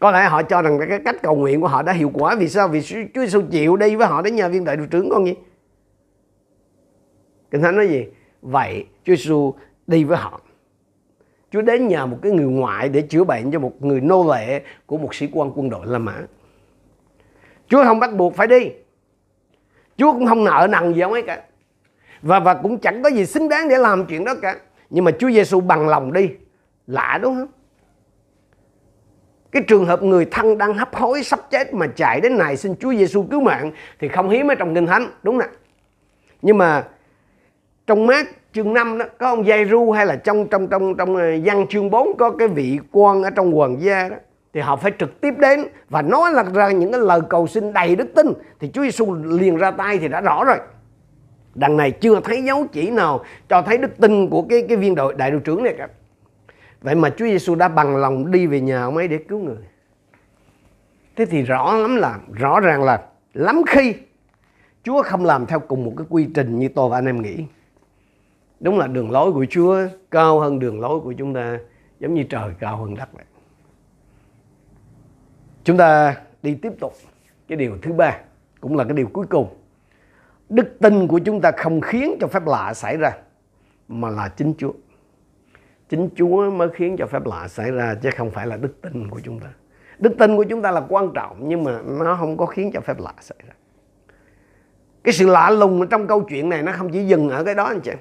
Có 0.00 0.10
lẽ 0.10 0.28
họ 0.28 0.42
cho 0.42 0.62
rằng 0.62 0.78
cái 0.88 1.00
cách 1.04 1.16
cầu 1.22 1.36
nguyện 1.36 1.60
của 1.60 1.68
họ 1.68 1.82
đã 1.82 1.92
hiệu 1.92 2.10
quả, 2.14 2.34
vì 2.34 2.48
sao? 2.48 2.68
Vì 2.68 2.82
Chúa 2.82 2.98
Giêsu 3.14 3.42
chịu 3.50 3.76
đi 3.76 3.96
với 3.96 4.06
họ 4.06 4.22
đến 4.22 4.36
nhà 4.36 4.48
viên 4.48 4.64
đại 4.64 4.76
đội 4.76 4.86
trưởng 4.90 5.10
con 5.10 5.26
gì? 5.26 5.34
Kinh 7.50 7.62
Thánh 7.62 7.76
nói 7.76 7.88
gì? 7.88 8.06
Vậy 8.42 8.86
Chúa 9.04 9.14
Giêsu 9.14 9.54
đi 9.86 10.04
với 10.04 10.18
họ. 10.18 10.40
Chúa 11.50 11.62
đến 11.62 11.88
nhờ 11.88 12.06
một 12.06 12.18
cái 12.22 12.32
người 12.32 12.46
ngoại 12.46 12.88
để 12.88 13.02
chữa 13.02 13.24
bệnh 13.24 13.50
cho 13.50 13.58
một 13.58 13.72
người 13.84 14.00
nô 14.00 14.34
lệ 14.34 14.62
của 14.86 14.98
một 14.98 15.14
sĩ 15.14 15.28
quan 15.32 15.50
quân 15.54 15.70
đội 15.70 15.86
La 15.86 15.98
Mã. 15.98 16.14
Chúa 17.68 17.84
không 17.84 18.00
bắt 18.00 18.14
buộc 18.14 18.36
phải 18.36 18.46
đi. 18.46 18.70
Chúa 19.96 20.12
cũng 20.12 20.26
không 20.26 20.44
nợ 20.44 20.66
nần 20.70 20.94
gì 20.94 21.00
ông 21.00 21.12
ấy 21.12 21.22
cả. 21.22 21.42
Và 22.22 22.40
và 22.40 22.54
cũng 22.54 22.78
chẳng 22.78 23.02
có 23.02 23.08
gì 23.08 23.26
xứng 23.26 23.48
đáng 23.48 23.68
để 23.68 23.78
làm 23.78 24.06
chuyện 24.06 24.24
đó 24.24 24.34
cả. 24.42 24.56
Nhưng 24.90 25.04
mà 25.04 25.10
Chúa 25.10 25.30
Giêsu 25.30 25.60
bằng 25.60 25.88
lòng 25.88 26.12
đi. 26.12 26.30
Lạ 26.86 27.18
đúng 27.22 27.34
không? 27.34 27.48
Cái 29.52 29.62
trường 29.62 29.86
hợp 29.86 30.02
người 30.02 30.26
thân 30.30 30.58
đang 30.58 30.74
hấp 30.74 30.94
hối 30.94 31.22
sắp 31.22 31.40
chết 31.50 31.74
mà 31.74 31.86
chạy 31.86 32.20
đến 32.20 32.38
này 32.38 32.56
xin 32.56 32.74
Chúa 32.76 32.94
Giêsu 32.94 33.26
cứu 33.30 33.40
mạng 33.40 33.72
thì 33.98 34.08
không 34.08 34.30
hiếm 34.30 34.48
ở 34.48 34.54
trong 34.54 34.74
kinh 34.74 34.86
thánh, 34.86 35.10
đúng 35.22 35.38
nè. 35.38 35.46
Nhưng 36.42 36.58
mà 36.58 36.84
trong 37.86 38.06
mát 38.06 38.26
chương 38.52 38.74
5 38.74 38.98
đó, 38.98 39.04
có 39.18 39.28
ông 39.28 39.46
Giai 39.46 39.64
Ru 39.64 39.90
hay 39.90 40.06
là 40.06 40.16
trong 40.16 40.48
trong 40.48 40.68
trong 40.68 40.96
trong 40.96 41.16
ờ, 41.16 41.24
văn 41.44 41.66
chương 41.68 41.90
4 41.90 42.16
có 42.18 42.30
cái 42.30 42.48
vị 42.48 42.78
quan 42.92 43.22
ở 43.22 43.30
trong 43.30 43.58
quần 43.58 43.82
gia 43.82 44.08
đó, 44.08 44.16
thì 44.52 44.60
họ 44.60 44.76
phải 44.76 44.92
trực 44.98 45.20
tiếp 45.20 45.34
đến 45.38 45.64
và 45.88 46.02
nói 46.02 46.32
là 46.32 46.44
ra 46.54 46.70
những 46.70 46.92
cái 46.92 47.00
lời 47.00 47.20
cầu 47.28 47.46
xin 47.46 47.72
đầy 47.72 47.96
đức 47.96 48.08
tin. 48.14 48.26
Thì 48.60 48.70
Chúa 48.70 48.82
Giêsu 48.82 49.14
liền 49.14 49.56
ra 49.56 49.70
tay 49.70 49.98
thì 49.98 50.08
đã 50.08 50.20
rõ 50.20 50.44
rồi. 50.44 50.56
Đằng 51.54 51.76
này 51.76 51.90
chưa 51.90 52.20
thấy 52.20 52.42
dấu 52.44 52.66
chỉ 52.72 52.90
nào 52.90 53.24
cho 53.48 53.62
thấy 53.62 53.78
đức 53.78 53.98
tin 54.00 54.30
của 54.30 54.42
cái 54.42 54.62
cái 54.68 54.76
viên 54.76 54.94
đội, 54.94 55.14
đại 55.14 55.30
đội 55.30 55.40
trưởng 55.40 55.62
này 55.62 55.74
cả. 55.78 55.88
Vậy 56.82 56.94
mà 56.94 57.10
Chúa 57.10 57.24
Giêsu 57.24 57.54
đã 57.54 57.68
bằng 57.68 57.96
lòng 57.96 58.30
đi 58.30 58.46
về 58.46 58.60
nhà 58.60 58.82
ông 58.82 58.96
ấy 58.96 59.08
để 59.08 59.18
cứu 59.18 59.38
người. 59.38 59.56
Thế 61.16 61.24
thì 61.24 61.42
rõ 61.42 61.74
lắm 61.74 61.96
là, 61.96 62.18
rõ 62.32 62.60
ràng 62.60 62.82
là 62.82 63.02
lắm 63.34 63.62
khi 63.66 63.94
Chúa 64.82 65.02
không 65.02 65.24
làm 65.24 65.46
theo 65.46 65.60
cùng 65.60 65.84
một 65.84 65.92
cái 65.96 66.06
quy 66.10 66.26
trình 66.34 66.58
như 66.58 66.68
tôi 66.68 66.88
và 66.88 66.98
anh 66.98 67.06
em 67.06 67.22
nghĩ 67.22 67.44
đúng 68.60 68.78
là 68.78 68.86
đường 68.86 69.10
lối 69.10 69.32
của 69.32 69.46
Chúa 69.50 69.78
cao 70.10 70.40
hơn 70.40 70.58
đường 70.58 70.80
lối 70.80 71.00
của 71.00 71.12
chúng 71.12 71.34
ta, 71.34 71.58
giống 72.00 72.14
như 72.14 72.22
trời 72.22 72.50
cao 72.58 72.76
hơn 72.76 72.94
đất 72.94 73.08
vậy. 73.12 73.24
Chúng 75.64 75.76
ta 75.76 76.16
đi 76.42 76.54
tiếp 76.54 76.72
tục 76.80 76.92
cái 77.48 77.58
điều 77.58 77.78
thứ 77.82 77.92
ba, 77.92 78.18
cũng 78.60 78.76
là 78.76 78.84
cái 78.84 78.92
điều 78.92 79.06
cuối 79.12 79.26
cùng. 79.26 79.56
Đức 80.48 80.76
tin 80.80 81.08
của 81.08 81.18
chúng 81.18 81.40
ta 81.40 81.50
không 81.50 81.80
khiến 81.80 82.16
cho 82.20 82.26
phép 82.26 82.46
lạ 82.46 82.74
xảy 82.74 82.96
ra, 82.96 83.12
mà 83.88 84.10
là 84.10 84.28
chính 84.28 84.54
Chúa. 84.58 84.72
Chính 85.88 86.08
Chúa 86.16 86.50
mới 86.50 86.68
khiến 86.74 86.96
cho 86.98 87.06
phép 87.06 87.26
lạ 87.26 87.48
xảy 87.48 87.70
ra, 87.70 87.94
chứ 88.02 88.10
không 88.16 88.30
phải 88.30 88.46
là 88.46 88.56
đức 88.56 88.82
tin 88.82 89.10
của 89.10 89.20
chúng 89.24 89.40
ta. 89.40 89.46
Đức 89.98 90.14
tin 90.18 90.36
của 90.36 90.44
chúng 90.44 90.62
ta 90.62 90.70
là 90.70 90.82
quan 90.88 91.12
trọng, 91.14 91.48
nhưng 91.48 91.64
mà 91.64 91.80
nó 91.82 92.16
không 92.20 92.36
có 92.36 92.46
khiến 92.46 92.70
cho 92.74 92.80
phép 92.80 92.98
lạ 92.98 93.14
xảy 93.20 93.38
ra. 93.48 93.54
Cái 95.04 95.12
sự 95.12 95.26
lạ 95.26 95.50
lùng 95.50 95.88
trong 95.88 96.06
câu 96.06 96.20
chuyện 96.20 96.48
này, 96.48 96.62
nó 96.62 96.72
không 96.72 96.92
chỉ 96.92 97.06
dừng 97.06 97.28
ở 97.28 97.44
cái 97.44 97.54
đó 97.54 97.64
anh 97.64 97.80
chị. 97.80 97.92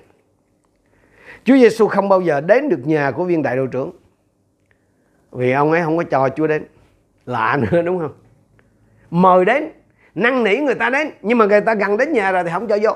Chúa 1.46 1.58
Giêsu 1.58 1.88
không 1.88 2.10
bao 2.10 2.22
giờ 2.22 2.42
đến 2.42 2.70
được 2.70 2.80
nhà 2.88 3.12
của 3.12 3.24
viên 3.24 3.44
đại 3.44 3.56
đội 3.56 3.68
trưởng. 3.72 3.92
Vì 5.32 5.52
ông 5.52 5.72
ấy 5.72 5.82
không 5.82 5.98
có 5.98 6.04
cho 6.04 6.30
Chúa 6.36 6.48
đến. 6.48 6.66
Lạ 7.26 7.60
nữa 7.72 7.82
đúng 7.82 8.00
không? 8.00 8.14
Mời 9.10 9.46
đến, 9.46 9.70
năn 10.16 10.44
nỉ 10.44 10.58
người 10.58 10.76
ta 10.76 10.90
đến, 10.90 11.12
nhưng 11.22 11.38
mà 11.38 11.46
người 11.46 11.62
ta 11.62 11.74
gần 11.74 11.98
đến 11.98 12.14
nhà 12.14 12.32
rồi 12.32 12.44
thì 12.44 12.50
không 12.54 12.68
cho 12.68 12.78
vô. 12.82 12.92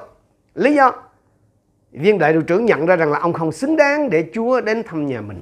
lý 0.56 0.74
do 0.74 0.92
viên 1.92 2.20
đại 2.20 2.34
đội 2.34 2.44
trưởng 2.44 2.66
nhận 2.66 2.86
ra 2.86 2.96
rằng 2.96 3.12
là 3.12 3.20
ông 3.20 3.34
không 3.34 3.52
xứng 3.52 3.76
đáng 3.76 4.10
để 4.10 4.30
Chúa 4.34 4.62
đến 4.62 4.84
thăm 4.84 5.08
nhà 5.08 5.22
mình 5.22 5.42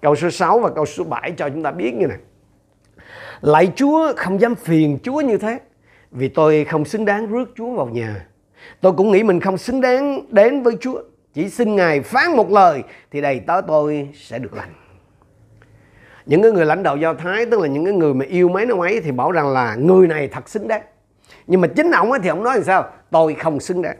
câu 0.00 0.14
số 0.14 0.30
6 0.30 0.58
và 0.58 0.70
câu 0.70 0.86
số 0.86 1.04
7 1.04 1.32
cho 1.36 1.48
chúng 1.48 1.62
ta 1.62 1.70
biết 1.70 1.94
như 1.94 2.06
này 2.06 2.18
Lạy 3.40 3.72
Chúa 3.76 4.12
không 4.16 4.40
dám 4.40 4.54
phiền 4.54 4.98
Chúa 5.02 5.20
như 5.20 5.38
thế 5.38 5.58
Vì 6.10 6.28
tôi 6.28 6.64
không 6.64 6.84
xứng 6.84 7.04
đáng 7.04 7.26
rước 7.26 7.52
Chúa 7.56 7.70
vào 7.70 7.86
nhà 7.86 8.26
Tôi 8.80 8.92
cũng 8.92 9.10
nghĩ 9.10 9.22
mình 9.22 9.40
không 9.40 9.58
xứng 9.58 9.80
đáng 9.80 10.20
đến 10.30 10.62
với 10.62 10.76
Chúa 10.80 11.02
chỉ 11.32 11.48
xin 11.48 11.76
Ngài 11.76 12.00
phán 12.00 12.36
một 12.36 12.50
lời 12.50 12.82
Thì 13.10 13.20
đầy 13.20 13.40
tớ 13.40 13.60
tôi 13.66 14.08
sẽ 14.14 14.38
được 14.38 14.54
lành. 14.54 14.72
Những 16.26 16.42
cái 16.42 16.52
người 16.52 16.66
lãnh 16.66 16.82
đạo 16.82 16.96
Do 16.96 17.14
Thái, 17.14 17.46
Tức 17.46 17.60
là 17.60 17.68
những 17.68 17.84
cái 17.84 17.94
người 17.94 18.14
mà 18.14 18.24
yêu 18.24 18.48
mấy 18.48 18.66
ông 18.66 18.80
ấy, 18.80 19.00
Thì 19.00 19.12
bảo 19.12 19.32
rằng 19.32 19.48
là 19.48 19.74
người 19.74 20.06
này 20.06 20.28
thật 20.28 20.48
xứng 20.48 20.68
đáng. 20.68 20.82
Nhưng 21.46 21.60
mà 21.60 21.68
chính 21.68 21.90
ông 21.90 22.12
ấy 22.12 22.20
thì 22.22 22.28
ông 22.28 22.42
nói 22.42 22.54
làm 22.54 22.64
sao? 22.64 22.90
Tôi 23.10 23.34
không 23.34 23.60
xứng 23.60 23.82
đáng. 23.82 23.96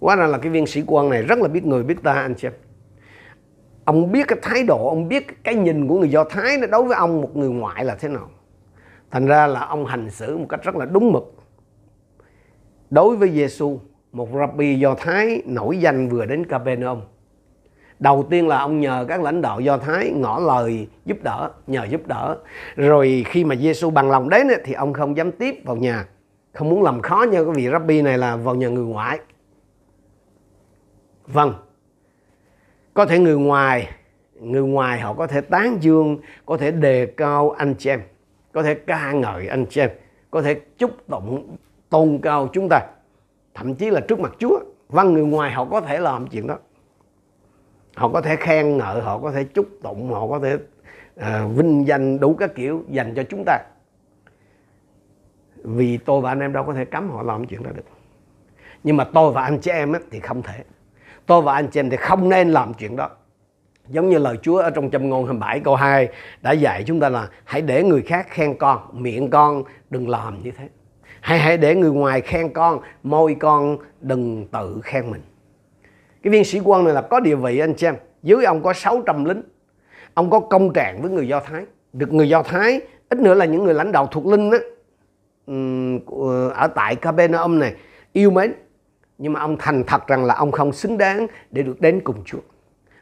Quá 0.00 0.16
ra 0.16 0.26
là 0.26 0.38
cái 0.38 0.52
viên 0.52 0.66
sĩ 0.66 0.82
quan 0.86 1.08
này 1.08 1.22
rất 1.22 1.38
là 1.38 1.48
biết 1.48 1.66
người, 1.66 1.82
biết 1.82 2.02
ta, 2.02 2.12
anh 2.12 2.34
chị 2.34 2.48
em. 2.48 2.52
Ông 3.84 4.12
biết 4.12 4.28
cái 4.28 4.38
thái 4.42 4.62
độ, 4.62 4.88
ông 4.88 5.08
biết 5.08 5.44
cái 5.44 5.54
nhìn 5.54 5.88
của 5.88 5.98
người 5.98 6.10
do 6.10 6.24
thái 6.24 6.58
nó 6.58 6.66
đối 6.66 6.82
với 6.82 6.96
ông 6.96 7.20
một 7.20 7.36
người 7.36 7.48
ngoại 7.48 7.84
là 7.84 7.94
thế 7.94 8.08
nào. 8.08 8.30
Thành 9.10 9.26
ra 9.26 9.46
là 9.46 9.60
ông 9.60 9.86
hành 9.86 10.10
xử 10.10 10.38
một 10.38 10.46
cách 10.48 10.62
rất 10.62 10.76
là 10.76 10.84
đúng 10.84 11.12
mực. 11.12 11.34
Đối 12.90 13.16
với 13.16 13.30
Giêsu 13.30 13.80
một 14.12 14.28
rabbi 14.38 14.74
do 14.74 14.94
thái 14.94 15.42
nổi 15.46 15.78
danh 15.78 16.08
vừa 16.08 16.24
đến 16.24 16.46
Capernaum. 16.46 17.00
Đầu 17.98 18.26
tiên 18.30 18.48
là 18.48 18.58
ông 18.58 18.80
nhờ 18.80 19.04
các 19.08 19.22
lãnh 19.22 19.42
đạo 19.42 19.60
do 19.60 19.78
thái 19.78 20.10
ngỏ 20.10 20.38
lời 20.38 20.88
giúp 21.04 21.18
đỡ, 21.22 21.50
nhờ 21.66 21.84
giúp 21.84 22.06
đỡ. 22.06 22.36
Rồi 22.76 23.24
khi 23.26 23.44
mà 23.44 23.56
Giêsu 23.56 23.90
bằng 23.90 24.10
lòng 24.10 24.28
đến 24.28 24.46
thì 24.64 24.72
ông 24.72 24.92
không 24.92 25.16
dám 25.16 25.32
tiếp 25.32 25.62
vào 25.64 25.76
nhà. 25.76 26.06
Không 26.52 26.68
muốn 26.68 26.82
làm 26.82 27.02
khó 27.02 27.26
như 27.30 27.44
cái 27.44 27.54
vị 27.54 27.68
rabbi 27.72 28.02
này 28.02 28.18
là 28.18 28.36
vào 28.36 28.54
nhà 28.54 28.68
người 28.68 28.84
ngoại. 28.84 29.18
Vâng. 31.26 31.54
Có 32.94 33.06
thể 33.06 33.18
người 33.18 33.36
ngoài 33.36 33.88
người 34.40 34.62
ngoài 34.62 35.00
họ 35.00 35.14
có 35.14 35.26
thể 35.26 35.40
tán 35.40 35.76
dương, 35.80 36.18
có 36.46 36.56
thể 36.56 36.70
đề 36.70 37.06
cao 37.06 37.50
anh 37.50 37.74
chị 37.78 37.90
em, 37.90 38.00
có 38.52 38.62
thể 38.62 38.74
ca 38.74 39.12
ngợi 39.12 39.48
anh 39.48 39.66
chị 39.66 39.80
em, 39.80 39.90
có 40.30 40.42
thể 40.42 40.60
chúc 40.78 40.90
tụng, 41.08 41.56
tôn 41.88 42.18
cao 42.22 42.48
chúng 42.52 42.68
ta 42.70 42.80
thậm 43.58 43.74
chí 43.74 43.90
là 43.90 44.00
trước 44.00 44.20
mặt 44.20 44.32
Chúa. 44.38 44.60
Và 44.88 45.02
người 45.02 45.24
ngoài 45.24 45.52
họ 45.52 45.64
có 45.64 45.80
thể 45.80 45.98
làm 45.98 46.26
chuyện 46.26 46.46
đó. 46.46 46.58
Họ 47.96 48.08
có 48.08 48.20
thể 48.20 48.36
khen 48.36 48.76
ngợi 48.76 49.00
họ 49.00 49.18
có 49.18 49.30
thể 49.32 49.44
chúc 49.44 49.68
tụng 49.82 50.12
họ 50.12 50.28
có 50.28 50.38
thể 50.38 50.54
uh, 50.54 51.56
vinh 51.56 51.86
danh 51.86 52.20
đủ 52.20 52.34
các 52.34 52.54
kiểu 52.54 52.84
dành 52.88 53.14
cho 53.14 53.22
chúng 53.22 53.42
ta. 53.46 53.58
Vì 55.56 55.98
tôi 55.98 56.20
và 56.20 56.30
anh 56.30 56.40
em 56.40 56.52
đâu 56.52 56.64
có 56.64 56.74
thể 56.74 56.84
cấm 56.84 57.10
họ 57.10 57.22
làm 57.22 57.46
chuyện 57.46 57.62
đó 57.62 57.70
được. 57.74 57.82
Nhưng 58.84 58.96
mà 58.96 59.04
tôi 59.04 59.32
và 59.32 59.42
anh 59.42 59.58
chị 59.58 59.70
em 59.70 59.92
ấy, 59.92 60.02
thì 60.10 60.20
không 60.20 60.42
thể. 60.42 60.64
Tôi 61.26 61.42
và 61.42 61.54
anh 61.54 61.68
chị 61.68 61.80
em 61.80 61.90
thì 61.90 61.96
không 61.96 62.28
nên 62.28 62.48
làm 62.48 62.74
chuyện 62.74 62.96
đó. 62.96 63.10
Giống 63.88 64.08
như 64.08 64.18
lời 64.18 64.36
Chúa 64.42 64.58
ở 64.58 64.70
trong 64.70 64.90
châm 64.90 65.08
ngôn 65.08 65.24
27 65.24 65.60
câu 65.60 65.74
2 65.74 66.08
đã 66.42 66.52
dạy 66.52 66.84
chúng 66.86 67.00
ta 67.00 67.08
là 67.08 67.28
hãy 67.44 67.62
để 67.62 67.82
người 67.82 68.02
khác 68.02 68.26
khen 68.30 68.58
con 68.58 68.80
miệng 68.92 69.30
con 69.30 69.62
đừng 69.90 70.08
làm 70.08 70.42
như 70.42 70.50
thế 70.50 70.68
hãy 71.20 71.38
hãy 71.38 71.56
để 71.56 71.74
người 71.74 71.90
ngoài 71.90 72.20
khen 72.20 72.52
con 72.52 72.80
môi 73.02 73.36
con 73.40 73.78
đừng 74.00 74.46
tự 74.52 74.80
khen 74.82 75.10
mình 75.10 75.22
cái 76.22 76.30
viên 76.30 76.44
sĩ 76.44 76.60
quan 76.64 76.84
này 76.84 76.94
là 76.94 77.02
có 77.02 77.20
địa 77.20 77.34
vị 77.34 77.58
anh 77.58 77.78
xem 77.78 77.94
em 77.94 78.00
dưới 78.22 78.44
ông 78.44 78.62
có 78.62 78.72
600 78.72 79.24
lính 79.24 79.42
ông 80.14 80.30
có 80.30 80.40
công 80.40 80.72
trạng 80.72 81.02
với 81.02 81.10
người 81.10 81.28
Do 81.28 81.40
Thái 81.40 81.64
được 81.92 82.12
người 82.12 82.28
Do 82.28 82.42
Thái 82.42 82.80
ít 83.08 83.18
nữa 83.18 83.34
là 83.34 83.44
những 83.44 83.64
người 83.64 83.74
lãnh 83.74 83.92
đạo 83.92 84.06
thuộc 84.06 84.26
linh 84.26 84.50
đó, 84.50 84.58
ở 86.54 86.66
tại 86.74 86.96
Capernaum 86.96 87.58
này 87.58 87.74
yêu 88.12 88.30
mến 88.30 88.52
nhưng 89.18 89.32
mà 89.32 89.40
ông 89.40 89.56
thành 89.58 89.84
thật 89.86 90.06
rằng 90.06 90.24
là 90.24 90.34
ông 90.34 90.52
không 90.52 90.72
xứng 90.72 90.98
đáng 90.98 91.26
để 91.50 91.62
được 91.62 91.80
đến 91.80 92.00
cùng 92.04 92.24
Chúa. 92.24 92.38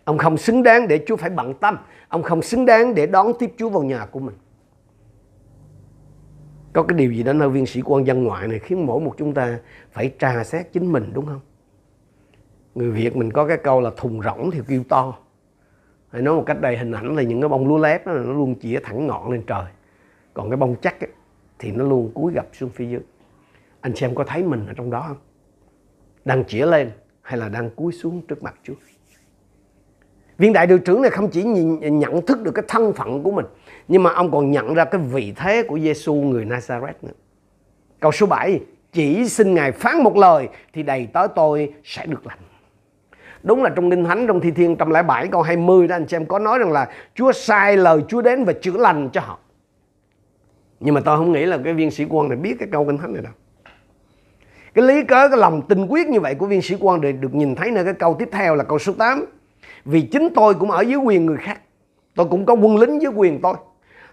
Ông 0.05 0.19
không 0.19 0.37
xứng 0.37 0.63
đáng 0.63 0.89
để 0.89 1.05
Chúa 1.07 1.17
phải 1.17 1.31
bận 1.31 1.55
tâm. 1.55 1.79
Ông 2.09 2.23
không 2.23 2.43
xứng 2.43 2.67
đáng 2.67 2.95
để 2.95 3.07
đón 3.07 3.33
tiếp 3.39 3.52
Chúa 3.57 3.69
vào 3.69 3.83
nhà 3.83 4.07
của 4.11 4.21
mình. 4.21 4.35
Có 6.76 6.82
cái 6.82 6.99
điều 6.99 7.12
gì 7.12 7.23
đó 7.23 7.32
nơi 7.32 7.49
viên 7.49 7.67
sĩ 7.67 7.82
quan 7.84 8.06
dân 8.06 8.25
ngoại 8.25 8.49
này 8.49 8.58
khiến 8.58 8.86
mỗi 8.86 9.00
một 9.00 9.15
chúng 9.19 9.34
ta 9.34 9.58
phải 9.93 10.12
tra 10.19 10.45
xét 10.45 10.73
chính 10.73 10.93
mình 10.93 11.10
đúng 11.12 11.26
không? 11.26 11.41
Người 12.75 12.91
Việt 12.91 13.17
mình 13.17 13.32
có 13.32 13.47
cái 13.47 13.56
câu 13.56 13.80
là 13.80 13.91
thùng 13.97 14.23
rỗng 14.23 14.50
thì 14.50 14.60
kêu 14.69 14.82
to. 14.89 15.19
Hay 16.08 16.23
nói 16.23 16.34
một 16.34 16.43
cách 16.47 16.60
đầy 16.60 16.78
hình 16.78 16.93
ảnh 16.93 17.17
là 17.17 17.23
những 17.23 17.41
cái 17.41 17.49
bông 17.49 17.69
lúa 17.69 17.78
lép 17.78 18.06
đó, 18.06 18.12
nó 18.12 18.32
luôn 18.32 18.54
chĩa 18.60 18.80
thẳng 18.82 19.06
ngọn 19.06 19.30
lên 19.30 19.43
trời. 19.47 19.65
Còn 20.34 20.50
cái 20.50 20.56
bông 20.56 20.76
chắc 20.82 21.00
ấy, 21.00 21.10
thì 21.58 21.73
nó 21.73 21.84
luôn 21.84 22.10
cúi 22.15 22.32
gập 22.32 22.47
xuống 22.52 22.71
phía 22.71 22.86
dưới. 22.86 23.00
Anh 23.80 23.97
xem 23.97 24.15
có 24.15 24.25
thấy 24.25 24.43
mình 24.43 24.67
ở 24.67 24.73
trong 24.76 24.91
đó 24.91 25.04
không? 25.08 25.19
đang 26.25 26.45
chĩa 26.45 26.67
lên 26.67 26.91
hay 27.23 27.39
là 27.39 27.49
đang 27.49 27.71
cúi 27.71 27.93
xuống 27.93 28.23
trước 28.28 28.43
mặt 28.43 28.54
Chúa. 28.62 28.75
Viên 30.39 30.52
đại 30.52 30.67
đội 30.67 30.78
trưởng 30.78 31.02
này 31.02 31.10
không 31.10 31.30
chỉ 31.30 31.45
nhìn 31.45 31.99
nhận 31.99 32.26
thức 32.26 32.43
được 32.43 32.52
cái 32.54 32.65
thân 32.69 32.93
phận 32.93 33.23
của 33.23 33.30
mình, 33.30 33.47
nhưng 33.89 34.03
mà 34.03 34.13
ông 34.13 34.31
còn 34.31 34.51
nhận 34.51 34.75
ra 34.75 34.85
cái 34.85 35.01
vị 35.01 35.33
thế 35.37 35.63
của 35.63 35.79
Giêsu 35.79 36.15
người 36.15 36.45
Nazareth 36.45 36.95
nữa. 37.03 37.13
Câu 38.01 38.13
số 38.13 38.27
7, 38.27 38.61
chỉ 38.93 39.29
xin 39.29 39.55
Ngài 39.55 39.73
phán 39.73 40.03
một 40.03 40.17
lời 40.17 40.49
thì 40.73 40.83
đầy 40.83 41.09
tới 41.13 41.29
tôi 41.35 41.73
sẽ 41.85 42.07
được 42.07 42.27
lành. 42.27 42.39
Đúng 43.43 43.63
là 43.63 43.71
trong 43.71 43.91
Kinh 43.91 44.05
Thánh 44.05 44.27
trong 44.27 44.41
Thi 44.41 44.51
Thiên 44.51 44.71
107 44.71 45.29
câu 45.29 45.43
20 45.43 45.89
đó 45.89 45.97
anh 45.97 46.07
chị 46.07 46.17
em 46.17 46.27
có 46.27 46.39
nói 46.39 46.59
rằng 46.59 46.73
là 46.73 46.89
Chúa 47.15 47.33
sai 47.33 47.77
lời 47.77 48.01
Chúa 48.09 48.23
đến 48.23 48.45
và 48.45 48.53
chữa 48.53 48.77
lành 48.77 49.09
cho 49.13 49.21
họ. 49.21 49.39
Nhưng 50.81 50.95
mà 50.95 51.01
tôi 51.01 51.17
không 51.17 51.33
nghĩ 51.33 51.47
là 51.47 51.59
cái 51.65 51.73
viên 51.75 51.91
sĩ 51.91 52.05
quan 52.09 52.29
này 52.29 52.39
biết 52.39 52.57
cái 52.59 52.69
câu 52.73 52.85
Kinh 52.85 52.99
Thánh 52.99 53.13
này 53.13 53.23
đâu 53.23 53.33
cái 54.77 54.85
lý 54.85 55.05
cớ 55.05 55.29
cái 55.29 55.39
lòng 55.39 55.63
tinh 55.69 55.87
quyết 55.87 56.07
như 56.07 56.21
vậy 56.21 56.35
của 56.35 56.47
viên 56.47 56.63
sĩ 56.63 56.77
quan 56.81 57.21
được 57.21 57.35
nhìn 57.35 57.55
thấy 57.55 57.71
nơi 57.71 57.85
cái 57.85 57.95
câu 57.95 58.17
tiếp 58.19 58.29
theo 58.33 58.55
là 58.55 58.65
câu 58.65 58.79
số 58.79 58.93
8 58.93 59.25
vì 59.85 60.03
chính 60.03 60.29
tôi 60.35 60.55
cũng 60.55 60.71
ở 60.71 60.81
dưới 60.81 60.97
quyền 60.97 61.27
người 61.27 61.37
khác 61.37 61.61
tôi 62.15 62.27
cũng 62.31 62.47
có 62.47 62.55
quân 62.55 62.77
lính 62.77 63.03
dưới 63.03 63.13
quyền 63.17 63.41
tôi 63.41 63.55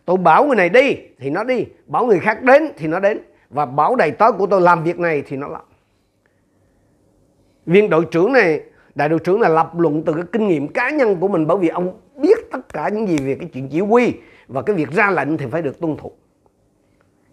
tôi 0.05 0.17
bảo 0.17 0.45
người 0.45 0.55
này 0.55 0.69
đi 0.69 0.95
thì 1.19 1.29
nó 1.29 1.43
đi 1.43 1.65
bảo 1.85 2.05
người 2.05 2.19
khác 2.19 2.43
đến 2.43 2.71
thì 2.77 2.87
nó 2.87 2.99
đến 2.99 3.19
và 3.49 3.65
bảo 3.65 3.95
đầy 3.95 4.11
tớ 4.11 4.31
của 4.31 4.47
tôi 4.47 4.61
làm 4.61 4.83
việc 4.83 4.99
này 4.99 5.23
thì 5.27 5.37
nó 5.37 5.47
làm 5.47 5.61
viên 7.65 7.89
đội 7.89 8.05
trưởng 8.11 8.33
này 8.33 8.61
đại 8.95 9.09
đội 9.09 9.19
trưởng 9.19 9.41
là 9.41 9.49
lập 9.49 9.79
luận 9.79 10.03
từ 10.05 10.13
cái 10.13 10.23
kinh 10.31 10.47
nghiệm 10.47 10.67
cá 10.67 10.89
nhân 10.89 11.15
của 11.19 11.27
mình 11.27 11.47
bởi 11.47 11.57
vì 11.57 11.67
ông 11.67 11.99
biết 12.15 12.51
tất 12.51 12.73
cả 12.73 12.89
những 12.89 13.07
gì 13.07 13.17
về 13.17 13.35
cái 13.39 13.49
chuyện 13.53 13.69
chỉ 13.69 13.79
huy 13.79 14.13
và 14.47 14.61
cái 14.61 14.75
việc 14.75 14.91
ra 14.91 15.11
lệnh 15.11 15.37
thì 15.37 15.45
phải 15.51 15.61
được 15.61 15.79
tuân 15.79 15.97
thủ 15.97 16.11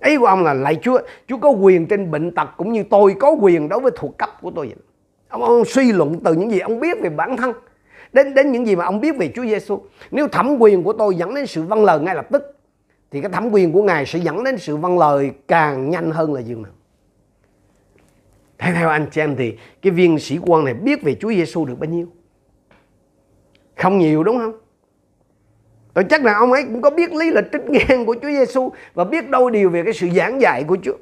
Ý 0.05 0.17
của 0.17 0.27
ông 0.27 0.45
là 0.45 0.55
lạy 0.55 0.77
Chúa, 0.83 0.99
Chúa 1.29 1.37
có 1.37 1.51
quyền 1.51 1.87
trên 1.87 2.11
bệnh 2.11 2.35
tật 2.35 2.49
cũng 2.57 2.73
như 2.73 2.85
tôi 2.91 3.15
có 3.21 3.31
quyền 3.31 3.69
đối 3.69 3.81
với 3.81 3.93
thuộc 3.97 4.19
cấp 4.19 4.31
của 4.43 4.51
tôi 4.57 4.67
vậy. 4.67 4.77
Ông, 5.29 5.43
ông 5.43 5.65
suy 5.65 5.93
luận 5.93 6.21
từ 6.25 6.35
những 6.35 6.51
gì 6.51 6.59
ông 6.59 6.81
biết 6.81 7.01
về 7.01 7.11
bản 7.11 7.37
thân 7.37 7.53
đến 8.13 8.35
đến 8.35 8.53
những 8.53 8.67
gì 8.67 8.77
mà 8.77 8.85
ông 8.85 9.01
biết 9.01 9.17
về 9.19 9.33
Chúa 9.35 9.45
Giêsu. 9.45 9.79
Nếu 10.11 10.29
thẩm 10.29 10.57
quyền 10.59 10.83
của 10.83 10.93
tôi 10.93 11.15
dẫn 11.15 11.35
đến 11.35 11.47
sự 11.47 11.63
vâng 11.63 11.85
lời 11.85 12.01
ngay 12.01 12.15
lập 12.15 12.27
tức 12.31 12.60
thì 13.11 13.21
cái 13.21 13.31
thẩm 13.31 13.51
quyền 13.51 13.73
của 13.73 13.83
Ngài 13.83 14.07
sẽ 14.07 14.19
dẫn 14.19 14.45
đến 14.45 14.59
sự 14.59 14.77
văn 14.77 14.99
lời 14.99 15.33
càng 15.49 15.91
nhanh 15.91 16.11
hơn 16.11 16.35
là 16.35 16.41
dường 16.41 16.63
nào. 16.63 16.73
Theo 18.59 18.75
theo 18.75 18.89
anh 18.89 19.07
chị 19.11 19.21
em 19.21 19.37
thì 19.37 19.57
cái 19.83 19.91
viên 19.91 20.19
sĩ 20.19 20.39
quan 20.43 20.65
này 20.65 20.75
biết 20.75 21.03
về 21.03 21.15
Chúa 21.15 21.31
Giêsu 21.31 21.65
được 21.65 21.79
bao 21.79 21.91
nhiêu? 21.91 22.07
Không 23.77 23.99
nhiều 23.99 24.25
đúng 24.25 24.39
không? 24.39 24.53
Tôi 25.95 26.05
chắc 26.05 26.25
là 26.25 26.35
ông 26.35 26.53
ấy 26.53 26.65
cũng 26.65 26.83
có 26.83 26.91
biết 26.91 27.13
lý 27.13 27.31
lịch 27.31 27.45
trích 27.53 27.71
ngang 27.71 28.07
của 28.07 28.15
Chúa 28.23 28.29
Giêsu 28.29 28.73
và 28.95 29.05
biết 29.05 29.31
đôi 29.31 29.51
điều 29.51 29.71
về 29.71 29.83
cái 29.85 29.93
sự 29.93 30.09
giảng 30.11 30.41
dạy 30.41 30.65
của 30.65 30.77
Chúa. 30.83 30.97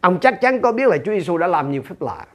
Ông 0.00 0.18
chắc 0.20 0.40
chắn 0.40 0.60
có 0.60 0.72
biết 0.72 0.88
là 0.88 0.96
Chúa 0.98 1.12
Giêsu 1.12 1.38
đã 1.38 1.46
làm 1.46 1.70
nhiều 1.70 1.82
phép 1.82 2.02
lạ. 2.02 2.26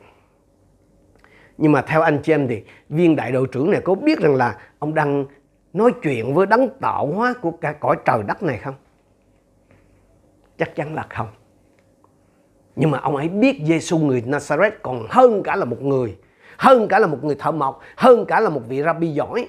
Nhưng 1.57 1.71
mà 1.71 1.81
theo 1.81 2.01
anh 2.01 2.19
chị 2.23 2.33
em 2.33 2.47
thì 2.47 2.63
viên 2.89 3.15
đại 3.15 3.31
đội 3.31 3.47
trưởng 3.51 3.71
này 3.71 3.81
có 3.83 3.95
biết 3.95 4.19
rằng 4.19 4.35
là 4.35 4.57
ông 4.79 4.93
đang 4.93 5.25
nói 5.73 5.91
chuyện 6.03 6.33
với 6.33 6.45
đấng 6.45 6.69
tạo 6.79 7.07
hóa 7.07 7.33
của 7.41 7.51
cả 7.51 7.73
cõi 7.73 7.95
trời 8.05 8.23
đất 8.27 8.43
này 8.43 8.57
không? 8.57 8.75
Chắc 10.57 10.75
chắn 10.75 10.95
là 10.95 11.05
không. 11.09 11.27
Nhưng 12.75 12.91
mà 12.91 12.97
ông 12.97 13.15
ấy 13.15 13.29
biết 13.29 13.61
Giêsu 13.65 13.97
người 13.97 14.23
Nazareth 14.27 14.71
còn 14.81 15.05
hơn 15.09 15.43
cả 15.43 15.55
là 15.55 15.65
một 15.65 15.81
người, 15.81 16.17
hơn 16.57 16.87
cả 16.87 16.99
là 16.99 17.07
một 17.07 17.23
người 17.23 17.35
thợ 17.35 17.51
mộc, 17.51 17.81
hơn 17.97 18.25
cả 18.25 18.39
là 18.39 18.49
một 18.49 18.61
vị 18.67 18.83
rabbi 18.83 19.07
giỏi 19.07 19.47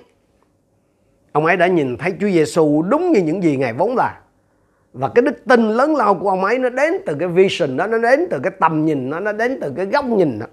ông 1.33 1.47
ấy 1.47 1.57
đã 1.57 1.67
nhìn 1.67 1.97
thấy 1.97 2.15
Chúa 2.21 2.29
Giêsu 2.29 2.83
đúng 2.83 3.13
như 3.13 3.21
những 3.23 3.43
gì 3.43 3.57
ngài 3.57 3.73
vốn 3.73 3.97
là 3.97 4.21
và 4.93 5.09
cái 5.15 5.23
đức 5.23 5.45
tin 5.49 5.69
lớn 5.69 5.97
lao 5.97 6.15
của 6.15 6.29
ông 6.29 6.45
ấy 6.45 6.59
nó 6.59 6.69
đến 6.69 6.93
từ 7.07 7.17
cái 7.21 7.29
vision 7.29 7.77
đó 7.77 7.87
nó 7.87 7.99
đến 7.99 8.27
từ 8.31 8.41
cái 8.43 8.53
tầm 8.61 8.85
nhìn 8.85 9.11
đó 9.11 9.21
nó 9.21 9.33
đến 9.33 9.59
từ 9.61 9.73
cái 9.77 9.87
góc 9.87 10.05
nhìn 10.05 10.39
đó 10.39 10.47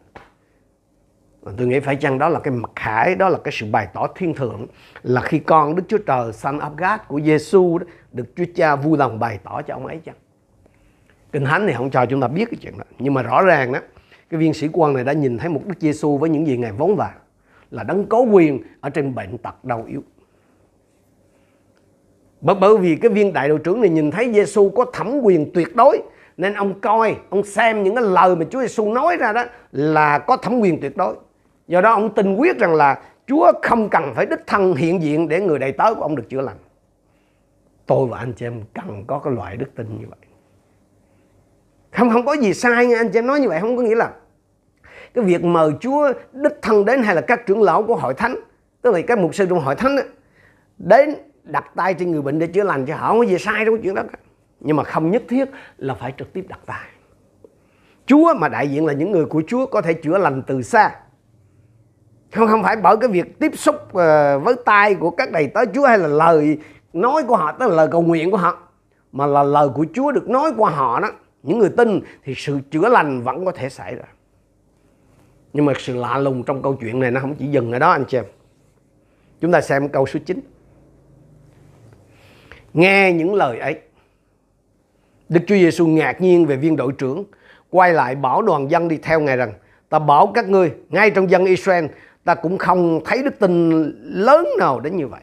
và 1.50 1.56
tôi 1.58 1.68
nghĩ 1.68 1.80
phải 1.80 1.96
chăng 1.96 2.20
đó 2.20 2.30
là 2.30 2.40
cái 2.40 2.54
mặc 2.54 2.72
khải, 2.76 3.16
đó 3.16 3.30
là 3.30 3.38
cái 3.44 3.52
sự 3.52 3.66
bày 3.72 3.88
tỏ 3.94 4.08
thiên 4.16 4.34
thượng, 4.34 4.68
là 5.04 5.22
khi 5.22 5.40
con 5.40 5.76
Đức 5.76 5.84
Chúa 5.88 5.98
Trời, 5.98 6.34
Son 6.34 6.60
of 6.60 6.70
God 6.70 7.08
của 7.08 7.22
Giêsu 7.22 7.78
đó, 7.78 7.86
được 8.12 8.36
Chúa 8.36 8.44
Cha 8.56 8.76
vui 8.76 8.98
lòng 8.98 9.20
bày 9.20 9.40
tỏ 9.44 9.62
cho 9.62 9.74
ông 9.74 9.86
ấy 9.86 10.00
chăng? 10.06 10.16
Kinh 11.32 11.46
Thánh 11.46 11.68
thì 11.68 11.74
không 11.74 11.90
cho 11.90 12.06
chúng 12.06 12.22
ta 12.22 12.28
biết 12.28 12.46
cái 12.52 12.58
chuyện 12.62 12.78
đó. 12.78 12.84
Nhưng 13.00 13.14
mà 13.14 13.22
rõ 13.22 13.42
ràng 13.42 13.72
đó, 13.72 13.80
cái 14.30 14.40
viên 14.40 14.54
sĩ 14.54 14.68
quan 14.74 14.94
này 14.94 15.04
đã 15.04 15.14
nhìn 15.14 15.38
thấy 15.38 15.50
một 15.50 15.62
Đức 15.66 15.76
Giêsu 15.80 16.18
với 16.18 16.30
những 16.30 16.48
gì 16.48 16.58
ngài 16.58 16.72
vốn 16.72 16.98
là 16.98 17.14
là 17.72 17.84
đấng 17.84 18.06
có 18.06 18.20
quyền 18.20 18.64
ở 18.82 18.90
trên 18.90 19.16
bệnh 19.16 19.38
tật 19.38 19.66
đau 19.66 19.86
yếu. 19.88 20.04
Bởi 22.42 22.56
bởi 22.56 22.78
vì 22.78 22.96
cái 22.96 23.12
viên 23.12 23.34
đại 23.34 23.50
đội 23.50 23.60
trưởng 23.64 23.82
này 23.82 23.90
nhìn 23.90 24.12
thấy 24.12 24.34
Giêsu 24.34 24.70
có 24.70 24.86
thẩm 24.94 25.20
quyền 25.22 25.54
tuyệt 25.54 25.76
đối, 25.76 26.02
nên 26.38 26.54
ông 26.54 26.80
coi, 26.80 27.16
ông 27.30 27.44
xem 27.44 27.84
những 27.84 27.96
cái 27.96 28.04
lời 28.04 28.36
mà 28.36 28.46
Chúa 28.50 28.62
Giêsu 28.62 28.94
nói 28.94 29.18
ra 29.18 29.34
đó 29.34 29.46
là 29.72 30.20
có 30.20 30.38
thẩm 30.38 30.60
quyền 30.60 30.82
tuyệt 30.82 30.98
đối 30.98 31.16
do 31.70 31.82
đó 31.82 31.92
ông 31.92 32.14
tin 32.14 32.36
quyết 32.36 32.58
rằng 32.58 32.76
là 32.76 33.02
Chúa 33.28 33.52
không 33.62 33.90
cần 33.90 34.14
phải 34.16 34.26
đích 34.26 34.48
thân 34.48 34.76
hiện 34.76 35.02
diện 35.02 35.28
để 35.28 35.42
người 35.42 35.60
đầy 35.60 35.72
tớ 35.72 35.94
của 35.94 36.02
ông 36.02 36.16
được 36.16 36.30
chữa 36.30 36.42
lành. 36.42 36.58
Tôi 37.86 38.08
và 38.08 38.18
anh 38.18 38.34
chị 38.34 38.46
em 38.46 38.62
cần 38.74 39.04
có 39.08 39.20
cái 39.20 39.34
loại 39.34 39.58
đức 39.58 39.76
tin 39.76 39.88
như 40.00 40.06
vậy. 40.10 40.20
Không 41.92 42.10
không 42.10 42.26
có 42.26 42.34
gì 42.34 42.54
sai 42.54 42.86
nha 42.86 42.98
anh 42.98 43.10
chị 43.10 43.20
em 43.20 43.28
nói 43.28 43.40
như 43.40 43.50
vậy 43.50 43.60
không 43.62 43.78
có 43.78 43.84
nghĩa 43.84 43.96
là 43.96 44.12
cái 45.14 45.24
việc 45.24 45.44
mời 45.44 45.72
Chúa 45.80 46.14
đích 46.34 46.62
thân 46.62 46.86
đến 46.86 47.04
hay 47.04 47.16
là 47.16 47.22
các 47.22 47.46
trưởng 47.46 47.62
lão 47.62 47.84
của 47.84 47.96
hội 47.96 48.14
thánh 48.14 48.36
tức 48.82 48.94
là 48.94 49.02
các 49.08 49.20
mục 49.20 49.36
sư 49.36 49.46
trong 49.50 49.60
hội 49.60 49.76
thánh 49.76 49.96
đó, 49.96 50.04
đến 50.78 51.16
đặt 51.44 51.66
tay 51.76 51.94
trên 51.94 52.12
người 52.12 52.22
bệnh 52.22 52.40
để 52.40 52.48
chữa 52.48 52.64
lành 52.64 52.86
cho 52.86 52.96
họ 52.96 53.08
không 53.08 53.20
có 53.20 53.26
gì 53.26 53.38
sai 53.38 53.66
trong 53.66 53.76
cái 53.76 53.82
chuyện 53.84 53.96
đó 53.96 54.04
cả. 54.12 54.20
nhưng 54.60 54.78
mà 54.78 54.84
không 54.84 55.12
nhất 55.12 55.24
thiết 55.30 55.46
là 55.78 55.94
phải 55.94 56.14
trực 56.18 56.34
tiếp 56.34 56.46
đặt 56.50 56.60
tay. 56.66 56.88
Chúa 58.06 58.34
mà 58.34 58.50
đại 58.50 58.68
diện 58.68 58.86
là 58.86 58.94
những 58.94 59.12
người 59.12 59.26
của 59.26 59.44
Chúa 59.48 59.66
có 59.66 59.82
thể 59.82 59.94
chữa 59.94 60.18
lành 60.18 60.44
từ 60.48 60.62
xa 60.62 60.96
không 62.32 62.48
không 62.48 62.64
phải 62.64 62.76
bởi 62.76 62.98
cái 62.98 63.10
việc 63.10 63.40
tiếp 63.40 63.52
xúc 63.56 63.94
ờ, 63.94 64.40
với 64.40 64.56
tay 64.66 64.96
của 64.96 65.10
các 65.10 65.32
đầy 65.32 65.48
tớ 65.48 65.62
Chúa 65.74 65.88
hay 65.88 65.98
là 65.98 66.08
lời 66.08 66.58
nói 66.94 67.24
của 67.24 67.36
họ, 67.36 67.52
tức 67.52 67.68
là 67.68 67.76
lời 67.76 67.88
cầu 67.92 68.02
nguyện 68.02 68.32
của 68.32 68.38
họ, 68.38 68.58
mà 69.12 69.26
là 69.26 69.44
lời 69.44 69.70
của 69.76 69.86
Chúa 69.94 70.12
được 70.12 70.30
nói 70.30 70.52
qua 70.58 70.72
họ 70.72 71.00
đó. 71.00 71.10
Những 71.44 71.60
người 71.60 71.70
tin 71.70 72.02
thì 72.24 72.34
sự 72.38 72.60
chữa 72.72 72.90
lành 72.90 73.22
vẫn 73.22 73.46
có 73.46 73.52
thể 73.52 73.70
xảy 73.70 73.96
ra. 73.96 74.06
Nhưng 75.54 75.66
mà 75.66 75.74
sự 75.78 75.96
lạ 75.96 76.18
lùng 76.18 76.44
trong 76.44 76.62
câu 76.62 76.74
chuyện 76.74 77.00
này 77.00 77.12
nó 77.12 77.20
không 77.22 77.36
chỉ 77.36 77.48
dừng 77.48 77.72
ở 77.72 77.80
đó, 77.80 77.92
anh 77.92 78.06
chị 78.08 78.18
em. 78.18 78.26
Chúng 79.42 79.52
ta 79.52 79.62
xem 79.62 79.90
câu 79.90 80.06
số 80.06 80.20
9 80.26 80.42
nghe 82.74 83.14
những 83.14 83.34
lời 83.34 83.60
ấy, 83.60 83.80
Đức 85.30 85.40
Chúa 85.48 85.56
Giêsu 85.56 85.88
ngạc 85.88 86.22
nhiên 86.22 86.46
về 86.46 86.56
viên 86.56 86.76
đội 86.76 86.92
trưởng, 86.98 87.24
quay 87.70 87.94
lại 87.94 88.16
bảo 88.16 88.42
đoàn 88.42 88.72
dân 88.72 88.88
đi 88.88 88.98
theo 88.98 89.20
ngài 89.20 89.38
rằng, 89.38 89.54
ta 89.90 90.00
bảo 90.00 90.32
các 90.36 90.50
ngươi, 90.50 90.72
ngay 90.90 91.12
trong 91.12 91.30
dân 91.32 91.46
Israel 91.46 91.86
ta 92.24 92.36
cũng 92.36 92.58
không 92.58 93.02
thấy 93.06 93.24
đức 93.24 93.40
tin 93.40 93.70
lớn 94.04 94.48
nào 94.60 94.80
đến 94.80 94.98
như 94.98 95.08
vậy. 95.08 95.22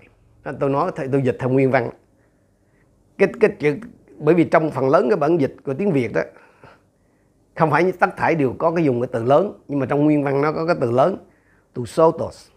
Tôi 0.61 0.71
nói 0.71 0.93
tôi 1.13 1.23
dịch 1.25 1.37
theo 1.41 1.49
nguyên 1.49 1.71
văn. 1.71 1.91
Cái 3.19 3.29
cái 3.41 3.51
chữ, 3.59 3.77
bởi 4.19 4.35
vì 4.35 4.45
trong 4.45 4.71
phần 4.71 4.89
lớn 4.89 5.09
cái 5.11 5.17
bản 5.17 5.41
dịch 5.41 5.57
của 5.65 5.75
tiếng 5.75 5.93
Việt 5.93 6.13
đó 6.13 6.23
không 7.55 7.71
phải 7.71 7.93
tất 7.93 8.17
thải 8.17 8.35
đều 8.35 8.55
có 8.59 8.71
cái 8.71 8.85
dùng 8.85 9.01
cái 9.01 9.09
từ 9.13 9.25
lớn, 9.25 9.53
nhưng 9.69 9.79
mà 9.79 9.87
trong 9.87 10.05
nguyên 10.05 10.25
văn 10.25 10.41
nó 10.41 10.53
có 10.53 10.67
cái 10.67 10.77
từ 10.81 10.91
lớn 10.91 11.17
từ 11.75 11.85
sotos 11.85 12.49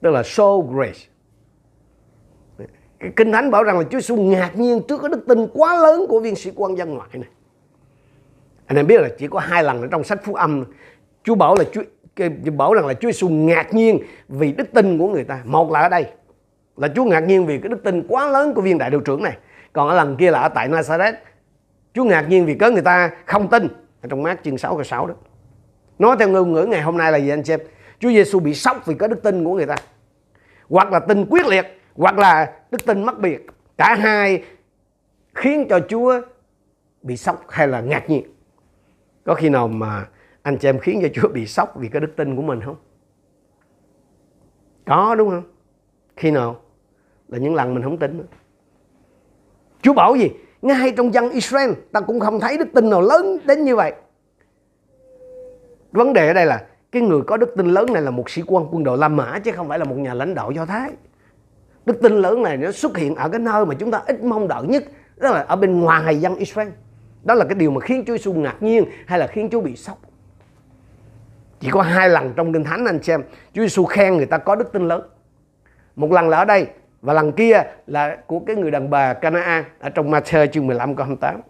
tức 0.00 0.10
là 0.10 0.22
so 0.22 0.58
grace. 0.58 1.00
Cái 2.98 3.12
kinh 3.16 3.32
thánh 3.32 3.50
bảo 3.50 3.62
rằng 3.62 3.78
là 3.78 3.84
Chúa 3.84 4.00
Giêsu 4.00 4.16
ngạc 4.16 4.58
nhiên 4.58 4.82
trước 4.88 5.00
cái 5.02 5.08
đức 5.08 5.24
tin 5.28 5.46
quá 5.52 5.82
lớn 5.82 6.06
của 6.08 6.20
viên 6.20 6.36
sĩ 6.36 6.52
quan 6.56 6.78
dân 6.78 6.94
ngoại 6.94 7.08
này. 7.12 7.28
Anh 8.66 8.76
em 8.76 8.86
biết 8.86 9.00
là 9.00 9.08
chỉ 9.18 9.28
có 9.28 9.38
hai 9.38 9.64
lần 9.64 9.80
ở 9.80 9.88
trong 9.90 10.04
sách 10.04 10.24
phúc 10.24 10.34
âm, 10.34 10.64
Chúa 11.24 11.34
bảo 11.34 11.54
là 11.54 11.64
Chúa 11.72 11.82
bảo 12.56 12.74
rằng 12.74 12.86
là 12.86 12.94
Chúa 12.94 13.08
Giêsu 13.08 13.28
ngạc 13.28 13.74
nhiên 13.74 13.98
vì 14.28 14.52
đức 14.52 14.72
tin 14.74 14.98
của 14.98 15.08
người 15.08 15.24
ta. 15.24 15.40
Một 15.44 15.70
là 15.70 15.80
ở 15.80 15.88
đây, 15.88 16.06
là 16.76 16.88
Chúa 16.94 17.04
ngạc 17.04 17.20
nhiên 17.20 17.46
vì 17.46 17.58
cái 17.58 17.68
đức 17.68 17.84
tin 17.84 18.06
quá 18.08 18.28
lớn 18.28 18.54
của 18.54 18.60
viên 18.60 18.78
đại 18.78 18.90
đội 18.90 19.02
trưởng 19.04 19.22
này. 19.22 19.36
Còn 19.72 19.88
ở 19.88 19.94
lần 19.94 20.16
kia 20.16 20.30
là 20.30 20.40
ở 20.40 20.48
tại 20.48 20.68
Nazareth, 20.68 21.14
Chúa 21.94 22.04
ngạc 22.04 22.22
nhiên 22.28 22.46
vì 22.46 22.54
có 22.54 22.70
người 22.70 22.82
ta 22.82 23.10
không 23.26 23.48
tin. 23.48 23.68
Ở 24.02 24.08
trong 24.10 24.22
mát 24.22 24.40
chương 24.44 24.58
6 24.58 24.74
câu 24.74 24.84
6 24.84 25.06
đó. 25.06 25.14
Nói 25.98 26.16
theo 26.18 26.28
ngôn 26.28 26.52
ngữ 26.52 26.62
ngày 26.62 26.82
hôm 26.82 26.96
nay 26.96 27.12
là 27.12 27.18
gì 27.18 27.28
anh 27.28 27.44
xem 27.44 27.60
Chúa 27.98 28.08
Giêsu 28.08 28.40
bị 28.40 28.54
sốc 28.54 28.86
vì 28.86 28.94
có 28.94 29.06
đức 29.06 29.22
tin 29.22 29.44
của 29.44 29.54
người 29.54 29.66
ta. 29.66 29.76
Hoặc 30.68 30.92
là 30.92 30.98
tin 30.98 31.26
quyết 31.30 31.46
liệt, 31.46 31.80
hoặc 31.94 32.18
là 32.18 32.52
đức 32.70 32.86
tin 32.86 33.02
mất 33.06 33.18
biệt. 33.18 33.46
Cả 33.78 33.94
hai 33.94 34.44
khiến 35.34 35.66
cho 35.70 35.80
Chúa 35.88 36.20
bị 37.02 37.16
sốc 37.16 37.44
hay 37.48 37.68
là 37.68 37.80
ngạc 37.80 38.10
nhiên. 38.10 38.22
Có 39.24 39.34
khi 39.34 39.48
nào 39.48 39.68
mà 39.68 40.06
anh 40.42 40.58
chị 40.58 40.68
em 40.68 40.78
khiến 40.78 41.00
cho 41.02 41.08
Chúa 41.14 41.28
bị 41.28 41.46
sốc 41.46 41.76
vì 41.76 41.88
cái 41.88 42.00
đức 42.00 42.16
tin 42.16 42.36
của 42.36 42.42
mình 42.42 42.60
không? 42.60 42.76
Có, 44.86 45.14
đúng 45.14 45.30
không? 45.30 45.42
Khi 46.16 46.30
nào? 46.30 46.60
Là 47.28 47.38
những 47.38 47.54
lần 47.54 47.74
mình 47.74 47.82
không 47.82 47.98
tin 47.98 48.22
Chúa 49.82 49.94
bảo 49.94 50.16
gì? 50.16 50.30
Ngay 50.62 50.92
trong 50.96 51.14
dân 51.14 51.30
Israel, 51.30 51.70
ta 51.92 52.00
cũng 52.00 52.20
không 52.20 52.40
thấy 52.40 52.58
đức 52.58 52.68
tin 52.74 52.90
nào 52.90 53.00
lớn 53.00 53.38
đến 53.44 53.64
như 53.64 53.76
vậy. 53.76 53.92
Vấn 55.92 56.12
đề 56.12 56.26
ở 56.26 56.32
đây 56.32 56.46
là, 56.46 56.66
cái 56.92 57.02
người 57.02 57.22
có 57.26 57.36
đức 57.36 57.54
tin 57.56 57.66
lớn 57.66 57.92
này 57.92 58.02
là 58.02 58.10
một 58.10 58.30
sĩ 58.30 58.42
quan 58.46 58.66
quân 58.70 58.84
đội 58.84 58.98
La 58.98 59.08
Mã, 59.08 59.38
chứ 59.38 59.52
không 59.52 59.68
phải 59.68 59.78
là 59.78 59.84
một 59.84 59.98
nhà 59.98 60.14
lãnh 60.14 60.34
đạo 60.34 60.50
Do 60.50 60.66
Thái. 60.66 60.90
Đức 61.86 62.02
tin 62.02 62.12
lớn 62.12 62.42
này 62.42 62.56
nó 62.56 62.72
xuất 62.72 62.96
hiện 62.96 63.14
ở 63.14 63.28
cái 63.28 63.40
nơi 63.40 63.66
mà 63.66 63.74
chúng 63.74 63.90
ta 63.90 64.02
ít 64.06 64.24
mong 64.24 64.48
đợi 64.48 64.66
nhất, 64.66 64.84
đó 65.16 65.30
là 65.30 65.40
ở 65.40 65.56
bên 65.56 65.80
ngoài 65.80 66.20
dân 66.20 66.36
Israel. 66.36 66.68
Đó 67.24 67.34
là 67.34 67.44
cái 67.44 67.54
điều 67.54 67.70
mà 67.70 67.80
khiến 67.80 68.04
Chúa 68.06 68.12
Giêsu 68.12 68.32
ngạc 68.32 68.62
nhiên 68.62 68.84
hay 69.06 69.18
là 69.18 69.26
khiến 69.26 69.48
Chúa 69.52 69.60
bị 69.60 69.76
sốc? 69.76 69.98
Chỉ 71.60 71.70
có 71.70 71.82
hai 71.82 72.08
lần 72.08 72.32
trong 72.36 72.52
kinh 72.52 72.64
thánh 72.64 72.86
anh 72.86 73.02
xem, 73.02 73.22
Chúa 73.52 73.62
Giêsu 73.62 73.84
khen 73.84 74.16
người 74.16 74.26
ta 74.26 74.38
có 74.38 74.54
đức 74.54 74.72
tin 74.72 74.88
lớn. 74.88 75.02
Một 75.96 76.12
lần 76.12 76.28
là 76.28 76.36
ở 76.36 76.44
đây 76.44 76.66
và 77.02 77.12
lần 77.12 77.32
kia 77.32 77.62
là 77.86 78.16
của 78.26 78.40
cái 78.40 78.56
người 78.56 78.70
đàn 78.70 78.90
bà 78.90 79.14
Canaan 79.14 79.64
ở 79.78 79.90
trong 79.90 80.10
Matthew 80.10 80.46
chương 80.46 80.66
15 80.66 80.96
câu 80.96 81.06
28 81.06 81.40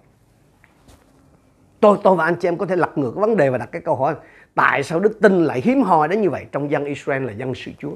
tôi 1.80 1.98
tôi 2.02 2.16
và 2.16 2.24
anh 2.24 2.34
chị 2.34 2.48
em 2.48 2.56
có 2.56 2.66
thể 2.66 2.76
lật 2.76 2.98
ngược 2.98 3.16
vấn 3.16 3.36
đề 3.36 3.50
và 3.50 3.58
đặt 3.58 3.68
cái 3.72 3.82
câu 3.82 3.96
hỏi, 3.96 4.14
tại 4.54 4.82
sao 4.82 5.00
đức 5.00 5.20
tin 5.20 5.44
lại 5.44 5.60
hiếm 5.64 5.82
hoi 5.82 6.08
đến 6.08 6.20
như 6.20 6.30
vậy 6.30 6.46
trong 6.52 6.70
dân 6.70 6.84
Israel 6.84 7.24
là 7.24 7.32
dân 7.32 7.54
sự 7.54 7.70
Chúa? 7.78 7.92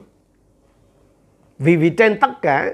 Vì 1.59 1.77
vì 1.77 1.90
trên 1.90 2.20
tất 2.20 2.31
cả, 2.42 2.70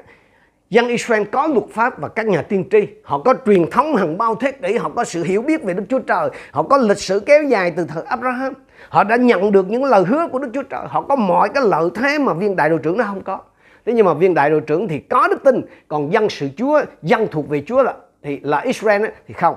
dân 0.70 0.88
Israel 0.88 1.24
có 1.33 1.46
luật 1.46 1.64
pháp 1.72 1.98
và 1.98 2.09
các 2.09 2.26
nhà 2.26 2.42
tiên 2.42 2.64
tri. 2.70 2.79
Họ 3.05 3.22
có 3.22 3.35
truyền 3.46 3.70
thống 3.70 3.96
hàng 3.96 4.18
bao 4.18 4.35
thế 4.35 4.53
kỷ 4.53 4.76
họ 4.76 4.88
có 4.88 5.05
sự 5.05 5.24
hiểu 5.24 5.42
biết 5.42 5.64
về 5.64 5.74
Đức 5.74 5.85
Chúa 5.88 5.98
Trời. 5.98 6.31
Họ 6.50 6.62
có 6.62 6.76
lịch 6.76 6.98
sử 6.98 7.20
kéo 7.20 7.42
dài 7.42 7.72
từ 7.76 7.85
thời 7.85 8.03
Abraham 8.03 8.53
họ 8.88 9.04
đã 9.04 9.16
nhận 9.16 9.52
được 9.52 9.68
những 9.68 9.84
lời 9.84 10.04
hứa 10.04 10.28
của 10.28 10.38
Đức 10.38 10.50
Chúa 10.54 10.62
Trời. 10.62 10.86
Họ 10.88 11.02
có 11.02 11.16
mọi 11.16 11.48
cái 11.48 11.64
lợi 11.66 11.90
thế 11.94 12.18
mà 12.18 12.32
viên 12.32 12.56
đại 12.56 12.70
đội 12.70 12.78
trưởng 12.78 12.98
nó 12.98 13.04
không 13.04 13.22
có. 13.22 13.40
Thế 13.86 13.92
nhưng 13.92 14.06
mà 14.06 14.14
viên 14.14 14.34
đại 14.34 14.50
đội 14.50 14.60
trưởng 14.60 14.88
thì 14.88 14.98
có 14.98 15.28
đức 15.28 15.44
tin, 15.44 15.60
còn 15.88 16.12
dân 16.12 16.28
sự 16.28 16.48
Chúa, 16.56 16.82
dân 17.02 17.28
thuộc 17.30 17.48
về 17.48 17.62
Chúa 17.66 17.82
là 17.82 17.94
thì 18.22 18.40
là 18.40 18.58
Israel 18.58 19.04
thì 19.26 19.34
không. 19.34 19.54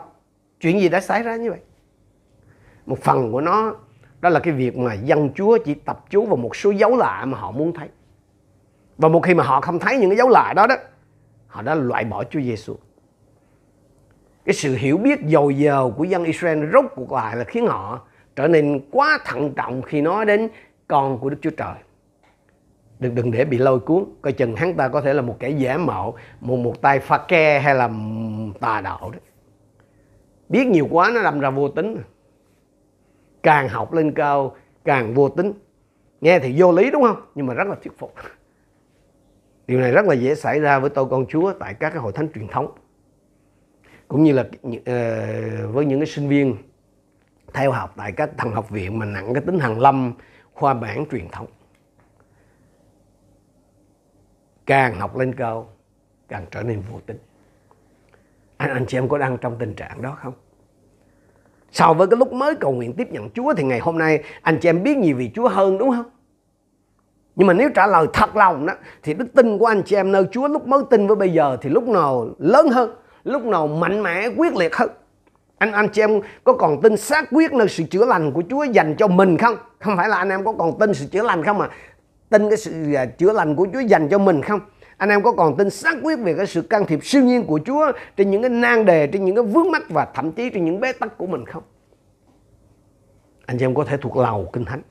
Chuyện 0.60 0.80
gì 0.80 0.90
đã 0.90 1.02
xảy 1.02 1.24
ra 1.24 1.36
như 1.36 1.50
vậy? 1.50 1.60
Một 2.86 3.00
phần 3.00 3.32
của 3.32 3.42
nó, 3.42 3.76
đó 4.22 4.30
là 4.30 4.40
cái 4.40 4.54
việc 4.54 4.78
mà 4.78 4.94
dân 4.94 5.30
Chúa 5.36 5.58
chỉ 5.66 5.74
tập 5.74 6.06
chú 6.10 6.26
vào 6.26 6.36
một 6.36 6.56
số 6.56 6.72
dấu 6.72 6.98
lạ 6.98 7.26
mà 7.26 7.38
họ 7.38 7.52
muốn 7.52 7.74
thấy. 7.74 7.88
Và 8.98 9.10
một 9.10 9.20
khi 9.20 9.34
mà 9.34 9.44
họ 9.44 9.62
không 9.62 9.80
thấy 9.80 9.98
những 9.98 10.10
cái 10.10 10.18
dấu 10.18 10.30
lạ 10.30 10.54
đó 10.56 10.68
đó, 10.68 10.76
họ 11.48 11.62
đã 11.62 11.76
loại 11.76 12.04
bỏ 12.04 12.24
Chúa 12.24 12.42
Giêsu 12.42 12.76
cái 14.46 14.54
sự 14.54 14.76
hiểu 14.76 14.98
biết 14.98 15.20
dồi 15.28 15.58
dào 15.58 15.92
của 15.92 16.04
dân 16.04 16.24
Israel 16.24 16.72
rốt 16.74 16.86
cuộc 16.96 17.12
lại 17.12 17.36
là 17.36 17.44
khiến 17.44 17.68
họ 17.68 18.02
trở 18.36 18.48
nên 18.48 18.82
quá 18.92 19.20
thận 19.26 19.54
trọng 19.56 19.82
khi 19.82 20.02
nói 20.02 20.26
đến 20.26 20.50
con 20.88 21.18
của 21.20 21.30
Đức 21.30 21.38
Chúa 21.42 21.50
Trời. 21.58 21.76
Đừng 23.00 23.16
đừng 23.16 23.32
để 23.32 23.46
bị 23.46 23.58
lôi 23.58 23.80
cuốn. 23.80 24.06
Coi 24.22 24.34
chừng 24.34 24.56
hắn 24.56 24.74
ta 24.74 24.88
có 24.88 25.02
thể 25.02 25.14
là 25.14 25.22
một 25.22 25.36
kẻ 25.40 25.50
giả 25.50 25.78
mạo 25.78 26.16
một 26.42 26.58
một 26.58 26.82
tay 26.82 27.00
pha 27.00 27.18
ke 27.18 27.60
hay 27.60 27.76
là 27.76 27.90
tà 28.60 28.82
đạo 28.82 29.10
đấy 29.12 29.22
biết 30.50 30.68
nhiều 30.68 30.88
quá 30.92 31.12
nó 31.14 31.24
đâm 31.24 31.40
ra 31.40 31.50
vô 31.50 31.70
tính. 31.70 31.98
Càng 33.44 33.70
học 33.70 33.94
lên 33.94 34.14
cao 34.14 34.56
càng 34.84 35.14
vô 35.14 35.30
tính. 35.30 35.54
Nghe 36.22 36.40
thì 36.40 36.54
vô 36.58 36.72
lý 36.72 36.92
đúng 36.92 37.04
không? 37.04 37.22
Nhưng 37.36 37.46
mà 37.46 37.54
rất 37.54 37.68
là 37.68 37.76
thuyết 37.84 37.98
phục. 37.98 38.14
Điều 39.68 39.80
này 39.80 39.92
rất 39.92 40.06
là 40.06 40.14
dễ 40.14 40.36
xảy 40.36 40.60
ra 40.60 40.80
với 40.80 40.90
tôi 40.90 41.06
con 41.06 41.26
chúa 41.30 41.54
tại 41.60 41.74
các 41.74 41.90
cái 41.90 42.00
hội 42.00 42.12
thánh 42.12 42.28
truyền 42.36 42.48
thống. 42.48 42.72
Cũng 44.08 44.24
như 44.24 44.32
là 44.34 44.42
uh, 44.68 44.74
với 45.74 45.86
những 45.86 46.00
cái 46.00 46.08
sinh 46.08 46.30
viên 46.30 46.56
theo 47.54 47.72
học 47.72 47.94
tại 47.98 48.12
các 48.12 48.30
thần 48.38 48.52
học 48.52 48.70
viện 48.70 49.00
mà 49.00 49.06
nặng 49.06 49.34
cái 49.34 49.44
tính 49.46 49.60
hàng 49.60 49.80
lâm 49.80 50.14
khoa 50.54 50.74
bản 50.74 51.06
truyền 51.12 51.30
thống. 51.30 51.48
Càng 54.66 55.00
học 55.00 55.18
lên 55.18 55.36
cao, 55.36 55.70
càng 56.28 56.46
trở 56.52 56.64
nên 56.64 56.82
vô 56.92 57.00
tính. 57.06 57.18
Anh 58.58 58.70
anh 58.70 58.86
chị 58.88 58.98
em 58.98 59.10
có 59.10 59.18
đang 59.18 59.38
trong 59.38 59.56
tình 59.60 59.74
trạng 59.74 60.02
đó 60.02 60.18
không? 60.22 60.34
So 61.72 61.94
với 61.94 62.08
cái 62.08 62.18
lúc 62.18 62.34
mới 62.34 62.56
cầu 62.56 62.72
nguyện 62.72 62.94
tiếp 62.94 63.08
nhận 63.12 63.30
Chúa 63.30 63.54
thì 63.54 63.64
ngày 63.64 63.80
hôm 63.80 63.98
nay 63.98 64.24
anh 64.42 64.60
chị 64.62 64.70
em 64.70 64.84
biết 64.84 64.98
nhiều 64.98 65.18
về 65.18 65.32
Chúa 65.36 65.48
hơn 65.48 65.78
đúng 65.78 65.92
không? 65.92 66.06
Nhưng 67.36 67.48
mà 67.48 67.54
nếu 67.54 67.70
trả 67.76 67.88
lời 67.88 68.08
thật 68.14 68.36
lòng 68.36 68.66
đó, 68.66 68.74
thì 69.04 69.14
đức 69.14 69.28
tin 69.36 69.58
của 69.58 69.66
anh 69.66 69.82
chị 69.86 69.96
em 69.96 70.12
nơi 70.12 70.26
Chúa 70.32 70.48
lúc 70.48 70.68
mới 70.68 70.82
tin 70.90 71.08
với 71.08 71.16
bây 71.16 71.34
giờ 71.34 71.58
thì 71.62 71.70
lúc 71.70 71.88
nào 71.88 72.30
lớn 72.40 72.68
hơn, 72.70 72.96
lúc 73.24 73.46
nào 73.46 73.68
mạnh 73.68 74.04
mẽ, 74.04 74.28
quyết 74.38 74.56
liệt 74.56 74.76
hơn? 74.76 74.90
Anh 75.64 75.72
anh 75.72 75.90
chị 75.90 76.02
em 76.02 76.22
có 76.44 76.54
còn 76.54 76.82
tin 76.82 76.98
xác 76.98 77.26
quyết 77.32 77.54
nơi 77.54 77.68
sự 77.70 77.84
chữa 77.84 78.06
lành 78.06 78.32
của 78.32 78.44
Chúa 78.50 78.64
dành 78.64 78.96
cho 78.96 79.08
mình 79.08 79.38
không 79.38 79.58
không 79.80 79.98
phải 79.98 80.10
là 80.10 80.18
anh 80.18 80.30
em 80.30 80.46
có 80.46 80.54
còn 80.54 80.80
tin 80.80 80.94
sự 80.94 81.06
chữa 81.06 81.24
lành 81.24 81.44
không 81.44 81.58
mà 81.58 81.70
tin 82.30 82.50
cái 82.50 82.58
sự 82.58 82.94
à, 82.94 83.06
chữa 83.06 83.34
lành 83.34 83.56
của 83.56 83.68
Chúa 83.74 83.80
dành 83.80 84.10
cho 84.10 84.18
mình 84.18 84.42
không? 84.42 84.60
Anh 84.98 85.10
em 85.10 85.24
có 85.24 85.32
còn 85.32 85.58
tin 85.58 85.70
xác 85.70 85.96
quyết 86.04 86.20
về 86.20 86.34
cái 86.34 86.46
sự 86.46 86.62
can 86.62 86.86
thiệp 86.86 87.00
siêu 87.04 87.24
nhiên 87.24 87.46
của 87.46 87.60
Chúa 87.66 87.92
trên 88.18 88.32
những 88.32 88.42
cái 88.42 88.50
nan 88.50 88.86
đề, 88.86 89.08
trên 89.08 89.26
những 89.26 89.36
cái 89.36 89.44
vướng 89.44 89.72
mắc 89.72 89.84
và 89.90 90.08
thậm 90.14 90.32
chí 90.32 90.50
trên 90.50 90.66
những 90.66 90.80
bế 90.80 90.94
tắc 90.94 91.18
của 91.18 91.28
mình 91.28 91.46
không? 91.46 91.64
Anh 93.46 93.58
chị 93.58 93.66
em 93.66 93.76
có 93.76 93.84
thể 93.84 93.98
thuộc 93.98 94.18
lầu 94.18 94.50
kinh 94.54 94.66
thánh. 94.66 94.82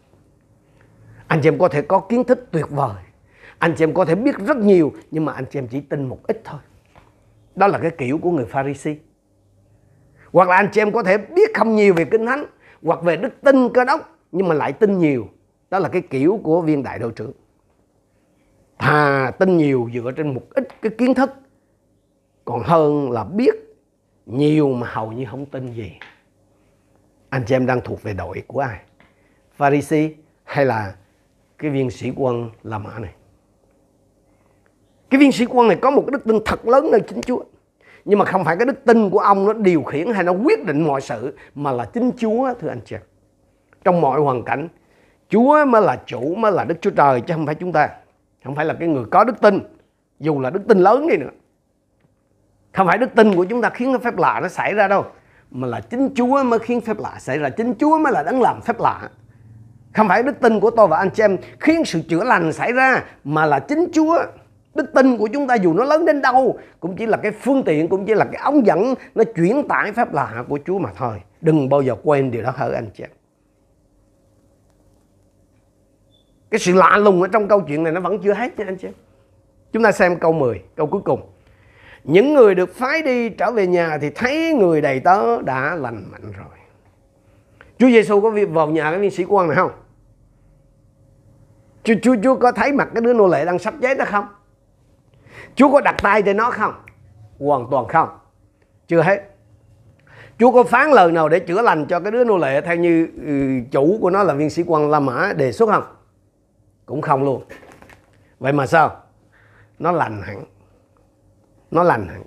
Anh 1.27 1.41
chị 1.43 1.49
em 1.49 1.59
có 1.59 1.69
thể 1.69 1.83
có 1.83 1.99
kiến 1.99 2.25
thức 2.25 2.47
tuyệt 2.51 2.67
vời. 2.71 3.03
Anh 3.59 3.75
chị 3.77 3.85
em 3.85 3.95
có 3.95 4.05
thể 4.05 4.15
biết 4.15 4.39
rất 4.47 4.57
nhiều 4.57 4.93
nhưng 5.11 5.25
mà 5.25 5.33
anh 5.33 5.45
chị 5.51 5.59
em 5.59 5.69
chỉ 5.69 5.81
tin 5.81 6.09
một 6.09 6.19
ít 6.27 6.41
thôi. 6.45 6.61
Đó 7.55 7.67
là 7.67 7.79
cái 7.79 7.91
kiểu 7.91 8.19
của 8.19 8.31
người 8.31 8.47
Pharisee 8.47 8.97
hoặc 10.33 10.49
là 10.49 10.57
anh 10.57 10.69
chị 10.73 10.81
em 10.81 10.93
có 10.93 11.03
thể 11.03 11.19
biết 11.19 11.51
không 11.55 11.77
nhiều 11.77 11.95
về 11.95 12.05
kinh 12.05 12.27
thánh, 12.27 12.45
hoặc 12.83 13.03
về 13.03 13.17
đức 13.17 13.35
tin 13.43 13.69
cơ 13.69 13.85
đốc, 13.85 14.19
nhưng 14.33 14.49
mà 14.49 14.55
lại 14.55 14.73
tin 14.73 14.99
nhiều. 14.99 15.29
Đó 15.71 15.79
là 15.79 15.89
cái 15.89 16.03
kiểu 16.03 16.41
của 16.43 16.61
viên 16.61 16.83
đại 16.83 16.99
đội 16.99 17.13
trưởng. 17.17 17.33
Thà 18.79 19.33
tin 19.39 19.57
nhiều 19.57 19.91
dựa 19.95 20.11
trên 20.17 20.35
một 20.35 20.43
ít 20.51 20.69
cái 20.83 20.93
kiến 20.99 21.15
thức, 21.15 21.31
còn 22.45 22.63
hơn 22.65 23.11
là 23.11 23.25
biết 23.25 23.55
nhiều 24.27 24.73
mà 24.73 24.89
hầu 24.91 25.13
như 25.13 25.25
không 25.31 25.47
tin 25.47 25.73
gì. 25.73 25.93
Anh 27.29 27.43
chị 27.47 27.55
em 27.55 27.67
đang 27.67 27.81
thuộc 27.81 28.03
về 28.03 28.13
đội 28.13 28.43
của 28.47 28.61
ai? 28.61 28.81
Pharisee 29.53 30.11
hay 30.45 30.67
là 30.67 30.95
cái 31.59 31.71
viên 31.71 31.91
sĩ 31.91 32.13
quân 32.17 32.51
La 32.63 32.79
Mã 32.79 32.99
này? 32.99 33.15
Cái 35.11 35.21
viên 35.21 35.33
sĩ 35.33 35.47
quân 35.47 35.69
này 35.69 35.79
có 35.83 35.91
một 35.91 36.03
cái 36.07 36.11
đức 36.13 36.25
tin 36.25 36.39
thật 36.45 36.69
lớn 36.69 36.91
nơi 36.91 37.01
chính 37.09 37.21
Chúa 37.21 37.43
nhưng 38.05 38.19
mà 38.19 38.25
không 38.25 38.45
phải 38.45 38.57
cái 38.57 38.67
đức 38.67 38.85
tin 38.85 39.11
của 39.11 39.19
ông 39.19 39.47
nó 39.47 39.53
điều 39.53 39.83
khiển 39.83 40.13
hay 40.13 40.25
nó 40.25 40.33
quyết 40.33 40.65
định 40.65 40.87
mọi 40.87 41.01
sự, 41.01 41.37
mà 41.55 41.73
là 41.73 41.85
chính 41.85 42.11
Chúa, 42.17 42.55
thưa 42.61 42.69
anh 42.69 42.81
chị. 42.85 42.97
Trong 43.85 44.01
mọi 44.01 44.21
hoàn 44.21 44.43
cảnh, 44.43 44.69
Chúa 45.29 45.65
mới 45.65 45.83
là 45.83 45.97
chủ, 46.07 46.35
mới 46.35 46.53
là 46.53 46.65
Đức 46.65 46.75
Chúa 46.81 46.91
Trời, 46.91 47.21
chứ 47.21 47.35
không 47.35 47.47
phải 47.47 47.55
chúng 47.55 47.73
ta. 47.73 47.89
Không 48.45 48.55
phải 48.55 48.65
là 48.65 48.75
cái 48.75 48.89
người 48.89 49.05
có 49.11 49.25
đức 49.25 49.41
tin, 49.41 49.61
dù 50.21 50.41
là 50.41 50.51
đức 50.51 50.63
tin 50.69 50.79
lớn 50.79 51.09
đi 51.09 51.17
nữa. 51.17 51.31
Không 52.73 52.87
phải 52.87 52.99
đức 52.99 53.15
tin 53.15 53.35
của 53.35 53.45
chúng 53.45 53.63
ta 53.63 53.71
khiến 53.71 53.93
cái 53.93 53.99
phép 53.99 54.19
lạ 54.19 54.41
nó 54.43 54.49
xảy 54.49 54.75
ra 54.75 54.89
đâu, 54.89 55.05
mà 55.51 55.67
là 55.67 55.81
chính 55.81 56.09
Chúa 56.15 56.43
mới 56.43 56.59
khiến 56.59 56.81
phép 56.81 56.99
lạ 56.99 57.17
xảy 57.19 57.39
ra. 57.39 57.49
Chính 57.49 57.75
Chúa 57.75 57.99
mới 57.99 58.13
là 58.13 58.23
đấng 58.23 58.43
làm 58.43 58.61
phép 58.61 58.81
lạ. 58.81 59.09
Không 59.95 60.09
phải 60.09 60.23
đức 60.23 60.41
tin 60.41 60.61
của 60.61 60.71
tôi 60.71 60.89
và 60.89 60.97
anh 60.97 61.11
chị 61.11 61.23
em 61.23 61.37
khiến 61.61 61.85
sự 61.85 62.01
chữa 62.09 62.25
lành 62.25 62.53
xảy 62.53 62.73
ra, 62.73 63.03
mà 63.25 63.47
là 63.47 63.59
chính 63.59 63.87
Chúa 63.93 64.19
đức 64.75 64.93
tin 64.95 65.17
của 65.17 65.29
chúng 65.33 65.47
ta 65.47 65.55
dù 65.55 65.75
nó 65.75 65.85
lớn 65.85 66.05
đến 66.05 66.23
đâu 66.23 66.59
cũng 66.81 66.97
chỉ 66.97 67.07
là 67.07 67.17
cái 67.17 67.33
phương 67.33 67.63
tiện 67.63 67.89
cũng 67.89 68.07
chỉ 68.07 68.15
là 68.15 68.25
cái 68.25 68.43
ống 68.45 68.67
dẫn 68.67 68.95
nó 69.15 69.25
chuyển 69.25 69.69
tải 69.69 69.93
phép 69.93 70.13
lạ 70.13 70.45
của 70.49 70.59
Chúa 70.67 70.79
mà 70.79 70.91
thôi. 70.97 71.21
Đừng 71.41 71.69
bao 71.69 71.83
giờ 71.83 71.97
quên 72.03 72.31
điều 72.31 72.43
đó 72.43 72.53
hỡi 72.57 72.75
anh 72.75 72.91
chị 72.95 73.05
cái 76.53 76.59
sự 76.59 76.75
lạ 76.75 76.97
lùng 76.97 77.23
ở 77.23 77.29
trong 77.29 77.49
câu 77.49 77.61
chuyện 77.61 77.83
này 77.83 77.93
nó 77.93 78.01
vẫn 78.01 78.19
chưa 78.19 78.35
hết 78.35 78.59
nha 78.59 78.65
anh 78.69 78.77
chị 78.77 78.89
chúng 79.73 79.83
ta 79.83 79.93
xem 79.93 80.19
câu 80.19 80.33
10 80.33 80.63
câu 80.77 80.87
cuối 80.87 81.01
cùng. 81.05 81.21
Những 82.05 82.35
người 82.35 82.55
được 82.55 82.75
phái 82.75 83.03
đi 83.03 83.29
trở 83.29 83.51
về 83.51 83.67
nhà 83.67 83.99
thì 83.99 84.11
thấy 84.11 84.55
người 84.55 84.81
đầy 84.81 85.01
tớ 85.01 85.43
đã 85.43 85.75
lành 85.75 86.05
mạnh 86.13 86.33
rồi. 86.33 86.57
Chúa 87.79 87.89
Giêsu 87.89 88.21
có 88.21 88.31
vào 88.51 88.69
nhà 88.69 88.91
cái 88.91 89.01
viên 89.01 89.11
sĩ 89.11 89.25
quan 89.25 89.49
này 89.49 89.57
không? 89.57 89.71
Chúa, 91.85 91.95
Chúa, 92.03 92.17
Chúa 92.23 92.37
có 92.37 92.53
thấy 92.53 92.73
mặt 92.73 92.89
cái 92.95 93.01
đứa 93.01 93.13
nô 93.13 93.27
lệ 93.27 93.45
đang 93.45 93.59
sắp 93.59 93.75
chết 93.83 93.99
đó 93.99 94.05
không? 94.09 94.27
Chúa 95.55 95.73
có 95.73 95.81
đặt 95.81 95.97
tay 96.03 96.23
trên 96.23 96.37
nó 96.37 96.51
không? 96.51 96.75
Hoàn 97.39 97.67
toàn 97.71 97.89
không. 97.89 98.09
Chưa 98.87 99.03
hết. 99.03 99.23
Chúa 100.39 100.53
có 100.53 100.63
phán 100.63 100.91
lời 100.91 101.13
nào 101.13 101.29
để 101.29 101.41
chữa 101.41 101.63
lành 101.63 101.87
cho 101.87 102.01
cái 102.01 102.13
đứa 102.13 102.25
nô 102.25 102.39
lệ 102.39 102.61
theo 102.61 102.77
như 102.77 103.09
ừ, 103.27 103.61
chủ 103.71 103.99
của 104.01 104.11
nó 104.11 104.23
là 104.23 104.35
viên 104.35 104.51
sĩ 104.51 104.63
quan 104.67 104.91
La 104.91 105.01
Mã 105.01 105.33
đề 105.37 105.53
xuất 105.53 105.69
không? 105.71 105.85
Cũng 106.87 107.01
không 107.01 107.25
luôn. 107.25 107.45
Vậy 108.39 108.53
mà 108.53 108.67
sao? 108.67 108.97
Nó 109.79 109.93
lành 109.93 110.23
hẳn. 110.23 110.45
Nó 111.71 111.83
lành 111.83 112.09
hẳn. 112.09 112.23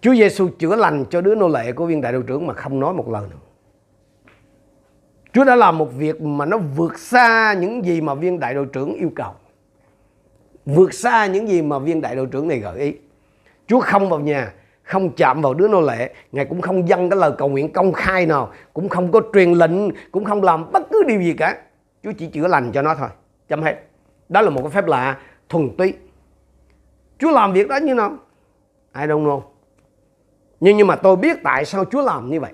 Chúa 0.00 0.14
Giêsu 0.14 0.48
chữa 0.58 0.76
lành 0.76 1.04
cho 1.10 1.20
đứa 1.20 1.34
nô 1.34 1.48
lệ 1.48 1.72
của 1.72 1.86
viên 1.86 2.00
đại 2.00 2.12
đội 2.12 2.22
trưởng 2.26 2.46
mà 2.46 2.54
không 2.54 2.80
nói 2.80 2.94
một 2.94 3.08
lời 3.08 3.22
nào. 3.30 3.38
Chúa 5.32 5.44
đã 5.44 5.56
làm 5.56 5.78
một 5.78 5.88
việc 5.96 6.22
mà 6.22 6.44
nó 6.44 6.58
vượt 6.58 6.98
xa 6.98 7.52
những 7.52 7.84
gì 7.84 8.00
mà 8.00 8.14
viên 8.14 8.40
đại 8.40 8.54
đội 8.54 8.66
trưởng 8.72 8.94
yêu 8.94 9.12
cầu 9.16 9.32
vượt 10.74 10.94
xa 10.94 11.26
những 11.26 11.48
gì 11.48 11.62
mà 11.62 11.78
viên 11.78 12.00
đại 12.00 12.16
đội 12.16 12.26
trưởng 12.26 12.48
này 12.48 12.58
gợi 12.58 12.78
ý. 12.78 12.94
Chúa 13.66 13.80
không 13.80 14.08
vào 14.08 14.20
nhà, 14.20 14.52
không 14.82 15.12
chạm 15.16 15.42
vào 15.42 15.54
đứa 15.54 15.68
nô 15.68 15.80
lệ, 15.80 16.14
ngài 16.32 16.44
cũng 16.44 16.60
không 16.60 16.88
dâng 16.88 17.10
cái 17.10 17.18
lời 17.18 17.32
cầu 17.38 17.48
nguyện 17.48 17.72
công 17.72 17.92
khai 17.92 18.26
nào, 18.26 18.52
cũng 18.72 18.88
không 18.88 19.12
có 19.12 19.20
truyền 19.34 19.52
lệnh, 19.52 19.72
cũng 20.12 20.24
không 20.24 20.42
làm 20.42 20.72
bất 20.72 20.82
cứ 20.90 21.02
điều 21.06 21.20
gì 21.20 21.32
cả. 21.32 21.56
Chúa 22.02 22.12
chỉ 22.18 22.26
chữa 22.26 22.48
lành 22.48 22.72
cho 22.72 22.82
nó 22.82 22.94
thôi. 22.94 23.08
Chấm 23.48 23.62
hết. 23.62 23.76
Đó 24.28 24.40
là 24.40 24.50
một 24.50 24.62
cái 24.62 24.70
phép 24.70 24.86
lạ 24.86 25.18
thuần 25.48 25.76
túy. 25.76 25.94
Chúa 27.18 27.30
làm 27.30 27.52
việc 27.52 27.68
đó 27.68 27.76
như 27.76 27.94
nào? 27.94 28.16
I 28.94 29.02
don't 29.02 29.24
know. 29.24 29.42
Nhưng 30.60 30.76
nhưng 30.76 30.86
mà 30.86 30.96
tôi 30.96 31.16
biết 31.16 31.36
tại 31.42 31.64
sao 31.64 31.84
Chúa 31.84 32.02
làm 32.02 32.30
như 32.30 32.40
vậy. 32.40 32.52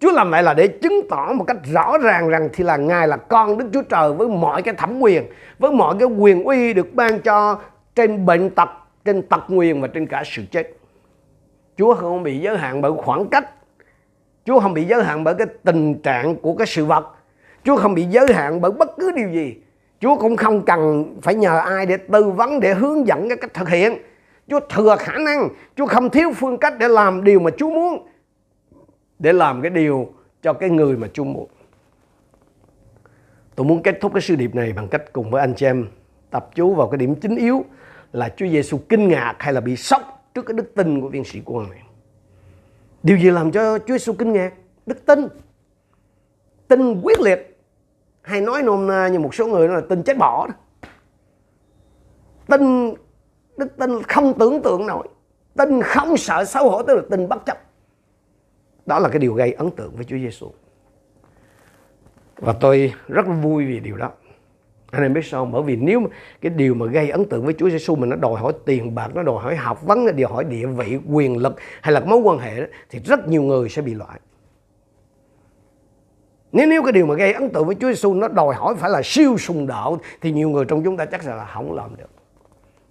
Chúa 0.00 0.12
làm 0.12 0.30
vậy 0.30 0.42
là 0.42 0.54
để 0.54 0.68
chứng 0.68 1.00
tỏ 1.08 1.32
một 1.34 1.44
cách 1.44 1.56
rõ 1.72 1.98
ràng 1.98 2.28
rằng 2.28 2.48
thì 2.52 2.64
là 2.64 2.76
Ngài 2.76 3.08
là 3.08 3.16
con 3.16 3.58
Đức 3.58 3.66
Chúa 3.72 3.82
Trời 3.82 4.12
với 4.12 4.28
mọi 4.28 4.62
cái 4.62 4.74
thẩm 4.74 5.00
quyền, 5.00 5.24
với 5.58 5.72
mọi 5.72 5.94
cái 5.98 6.08
quyền 6.08 6.44
uy 6.44 6.74
được 6.74 6.94
ban 6.94 7.20
cho 7.20 7.58
trên 7.94 8.26
bệnh 8.26 8.50
tật, 8.50 8.68
trên 9.04 9.22
tật 9.22 9.40
nguyền 9.48 9.80
và 9.80 9.88
trên 9.88 10.06
cả 10.06 10.22
sự 10.26 10.42
chết. 10.50 10.76
Chúa 11.76 11.94
không 11.94 12.22
bị 12.22 12.38
giới 12.38 12.58
hạn 12.58 12.80
bởi 12.80 12.92
khoảng 12.96 13.28
cách. 13.28 13.50
Chúa 14.44 14.60
không 14.60 14.74
bị 14.74 14.84
giới 14.84 15.02
hạn 15.02 15.24
bởi 15.24 15.34
cái 15.34 15.46
tình 15.64 16.02
trạng 16.02 16.36
của 16.36 16.54
cái 16.54 16.66
sự 16.66 16.84
vật. 16.84 17.06
Chúa 17.64 17.76
không 17.76 17.94
bị 17.94 18.02
giới 18.02 18.32
hạn 18.32 18.60
bởi 18.60 18.70
bất 18.70 18.90
cứ 18.98 19.12
điều 19.16 19.28
gì. 19.28 19.56
Chúa 20.00 20.16
cũng 20.16 20.36
không 20.36 20.64
cần 20.64 21.14
phải 21.22 21.34
nhờ 21.34 21.58
ai 21.58 21.86
để 21.86 21.96
tư 21.96 22.30
vấn, 22.30 22.60
để 22.60 22.74
hướng 22.74 23.06
dẫn 23.06 23.28
cái 23.28 23.38
cách 23.38 23.54
thực 23.54 23.68
hiện. 23.68 23.98
Chúa 24.48 24.60
thừa 24.60 24.96
khả 24.98 25.18
năng, 25.18 25.48
Chúa 25.76 25.86
không 25.86 26.10
thiếu 26.10 26.32
phương 26.36 26.58
cách 26.58 26.74
để 26.78 26.88
làm 26.88 27.24
điều 27.24 27.40
mà 27.40 27.50
Chúa 27.58 27.70
muốn 27.70 28.06
để 29.20 29.32
làm 29.32 29.62
cái 29.62 29.70
điều 29.70 30.12
cho 30.42 30.52
cái 30.52 30.70
người 30.70 30.96
mà 30.96 31.08
chung 31.12 31.32
một. 31.32 31.48
Tôi 33.54 33.66
muốn 33.66 33.82
kết 33.82 33.98
thúc 34.00 34.12
cái 34.14 34.20
sư 34.20 34.36
điệp 34.36 34.54
này 34.54 34.72
bằng 34.72 34.88
cách 34.88 35.12
cùng 35.12 35.30
với 35.30 35.40
anh 35.40 35.54
chị 35.54 35.66
em 35.66 35.88
tập 36.30 36.50
chú 36.54 36.74
vào 36.74 36.88
cái 36.88 36.98
điểm 36.98 37.14
chính 37.14 37.36
yếu 37.36 37.64
là 38.12 38.28
Chúa 38.36 38.46
Giêsu 38.46 38.78
kinh 38.88 39.08
ngạc 39.08 39.34
hay 39.38 39.52
là 39.52 39.60
bị 39.60 39.76
sốc 39.76 40.30
trước 40.34 40.42
cái 40.46 40.54
đức 40.54 40.74
tin 40.74 41.00
của 41.00 41.08
viên 41.08 41.24
sĩ 41.24 41.40
quan 41.44 41.70
này. 41.70 41.80
Điều 43.02 43.18
gì 43.18 43.30
làm 43.30 43.52
cho 43.52 43.78
Chúa 43.78 43.94
Giêsu 43.94 44.12
kinh 44.12 44.32
ngạc? 44.32 44.52
Đức 44.86 45.06
tin. 45.06 45.28
Tin 46.68 47.00
quyết 47.02 47.20
liệt. 47.20 47.58
Hay 48.22 48.40
nói 48.40 48.62
nôm 48.62 48.86
na 48.86 49.08
như 49.08 49.18
một 49.18 49.34
số 49.34 49.46
người 49.46 49.68
nói 49.68 49.76
là 49.76 49.86
tin 49.88 50.02
chết 50.02 50.18
bỏ 50.18 50.46
đó. 50.46 50.54
Tin, 52.46 52.94
đức 53.56 53.76
tin 53.78 54.02
không 54.02 54.38
tưởng 54.38 54.62
tượng 54.62 54.86
nổi. 54.86 55.08
Tin 55.56 55.82
không 55.82 56.16
sợ 56.16 56.44
xấu 56.44 56.70
hổ, 56.70 56.82
tức 56.82 56.94
là 56.94 57.02
tin 57.10 57.28
bất 57.28 57.46
chấp. 57.46 57.69
Đó 58.86 58.98
là 58.98 59.08
cái 59.08 59.18
điều 59.18 59.34
gây 59.34 59.52
ấn 59.52 59.70
tượng 59.70 59.96
với 59.96 60.04
Chúa 60.04 60.18
Giêsu. 60.18 60.50
Và 62.36 62.52
tôi 62.52 62.92
rất 63.08 63.26
vui 63.42 63.66
vì 63.66 63.80
điều 63.80 63.96
đó. 63.96 64.10
Anh 64.90 65.02
em 65.02 65.12
biết 65.12 65.24
sao 65.24 65.44
Bởi 65.44 65.62
vì 65.62 65.76
nếu 65.76 66.02
cái 66.40 66.50
điều 66.50 66.74
mà 66.74 66.86
gây 66.86 67.10
ấn 67.10 67.24
tượng 67.24 67.44
với 67.44 67.54
Chúa 67.58 67.70
Giêsu 67.70 67.96
mình 67.96 68.10
nó 68.10 68.16
đòi 68.16 68.40
hỏi 68.40 68.52
tiền 68.64 68.94
bạc, 68.94 69.10
nó 69.14 69.22
đòi 69.22 69.42
hỏi 69.42 69.56
học 69.56 69.82
vấn, 69.82 70.04
nó 70.04 70.12
đòi 70.12 70.32
hỏi 70.32 70.44
địa 70.44 70.66
vị, 70.66 70.98
quyền 71.10 71.36
lực 71.36 71.56
hay 71.82 71.92
là 71.92 72.00
mối 72.00 72.18
quan 72.18 72.38
hệ 72.38 72.68
thì 72.90 72.98
rất 72.98 73.28
nhiều 73.28 73.42
người 73.42 73.68
sẽ 73.68 73.82
bị 73.82 73.94
loại. 73.94 74.20
Nếu 76.52 76.66
nếu 76.66 76.82
cái 76.82 76.92
điều 76.92 77.06
mà 77.06 77.14
gây 77.14 77.32
ấn 77.32 77.50
tượng 77.50 77.66
với 77.66 77.74
Chúa 77.74 77.88
Giêsu 77.88 78.14
nó 78.14 78.28
đòi 78.28 78.54
hỏi 78.54 78.74
phải 78.78 78.90
là 78.90 79.00
siêu 79.04 79.38
sùng 79.38 79.66
đạo 79.66 79.98
thì 80.20 80.32
nhiều 80.32 80.48
người 80.48 80.64
trong 80.64 80.84
chúng 80.84 80.96
ta 80.96 81.04
chắc 81.04 81.26
là 81.26 81.44
không 81.44 81.72
làm 81.72 81.96
được. 81.96 82.10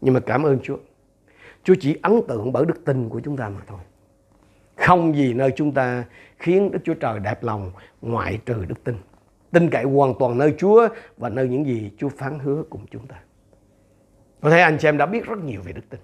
Nhưng 0.01 0.13
mà 0.13 0.19
cảm 0.19 0.43
ơn 0.43 0.59
Chúa. 0.63 0.77
Chúa 1.63 1.75
chỉ 1.79 1.97
ấn 2.01 2.21
tượng 2.27 2.51
bởi 2.51 2.65
đức 2.65 2.85
tin 2.85 3.09
của 3.09 3.19
chúng 3.19 3.37
ta 3.37 3.49
mà 3.49 3.61
thôi. 3.67 3.79
Không 4.79 5.15
gì 5.15 5.33
nơi 5.33 5.51
chúng 5.55 5.73
ta 5.73 6.05
khiến 6.37 6.71
Đức 6.71 6.79
Chúa 6.83 6.93
Trời 6.93 7.19
đẹp 7.19 7.43
lòng 7.43 7.71
ngoại 8.01 8.39
trừ 8.45 8.65
đức 8.65 8.83
tin. 8.83 8.95
Tin 9.51 9.69
cậy 9.69 9.83
hoàn 9.83 10.13
toàn 10.19 10.37
nơi 10.37 10.55
Chúa 10.57 10.87
và 11.17 11.29
nơi 11.29 11.47
những 11.47 11.65
gì 11.65 11.91
Chúa 11.97 12.09
phán 12.09 12.39
hứa 12.39 12.63
cùng 12.69 12.85
chúng 12.91 13.07
ta. 13.07 13.15
Có 14.41 14.49
thể 14.49 14.59
anh 14.59 14.77
chị 14.77 14.87
em 14.87 14.97
đã 14.97 15.05
biết 15.05 15.25
rất 15.25 15.39
nhiều 15.39 15.61
về 15.61 15.73
đức 15.73 15.89
tin. 15.89 15.99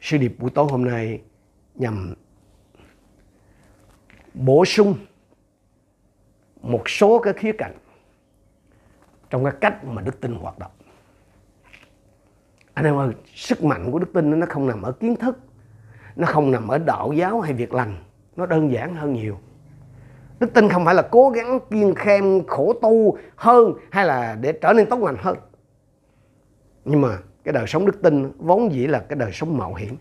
Sư 0.00 0.18
điệp 0.18 0.34
buổi 0.38 0.50
tối 0.50 0.66
hôm 0.70 0.84
nay 0.84 1.20
nhằm 1.74 2.14
bổ 4.34 4.64
sung 4.64 4.96
một 6.62 6.88
số 6.88 7.18
cái 7.18 7.32
khía 7.32 7.52
cạnh 7.52 7.74
trong 9.30 9.44
cái 9.44 9.52
cách 9.60 9.84
mà 9.84 10.02
đức 10.02 10.20
tin 10.20 10.34
hoạt 10.34 10.58
động. 10.58 10.72
Anh 12.74 12.84
em 12.84 12.96
ơi, 12.96 13.14
sức 13.34 13.64
mạnh 13.64 13.92
của 13.92 13.98
đức 13.98 14.10
tin 14.14 14.40
nó 14.40 14.46
không 14.50 14.66
nằm 14.66 14.82
ở 14.82 14.92
kiến 14.92 15.16
thức 15.16 15.38
nó 16.16 16.26
không 16.26 16.50
nằm 16.50 16.68
ở 16.68 16.78
đạo 16.78 17.12
giáo 17.12 17.40
hay 17.40 17.52
việc 17.52 17.74
lành. 17.74 17.96
Nó 18.36 18.46
đơn 18.46 18.72
giản 18.72 18.94
hơn 18.94 19.12
nhiều. 19.12 19.38
Đức 20.40 20.54
tin 20.54 20.68
không 20.68 20.84
phải 20.84 20.94
là 20.94 21.02
cố 21.02 21.30
gắng 21.30 21.58
kiên 21.70 21.94
khem, 21.94 22.46
khổ 22.46 22.72
tu 22.82 23.18
hơn 23.36 23.72
hay 23.90 24.06
là 24.06 24.36
để 24.40 24.52
trở 24.52 24.72
nên 24.72 24.86
tốt 24.88 25.00
lành 25.02 25.16
hơn. 25.18 25.36
Nhưng 26.84 27.00
mà 27.00 27.18
cái 27.44 27.52
đời 27.52 27.66
sống 27.66 27.86
đức 27.86 28.02
tin 28.02 28.32
vốn 28.38 28.72
dĩ 28.72 28.86
là 28.86 28.98
cái 28.98 29.16
đời 29.16 29.32
sống 29.32 29.58
mạo 29.58 29.74
hiểm. 29.74 29.96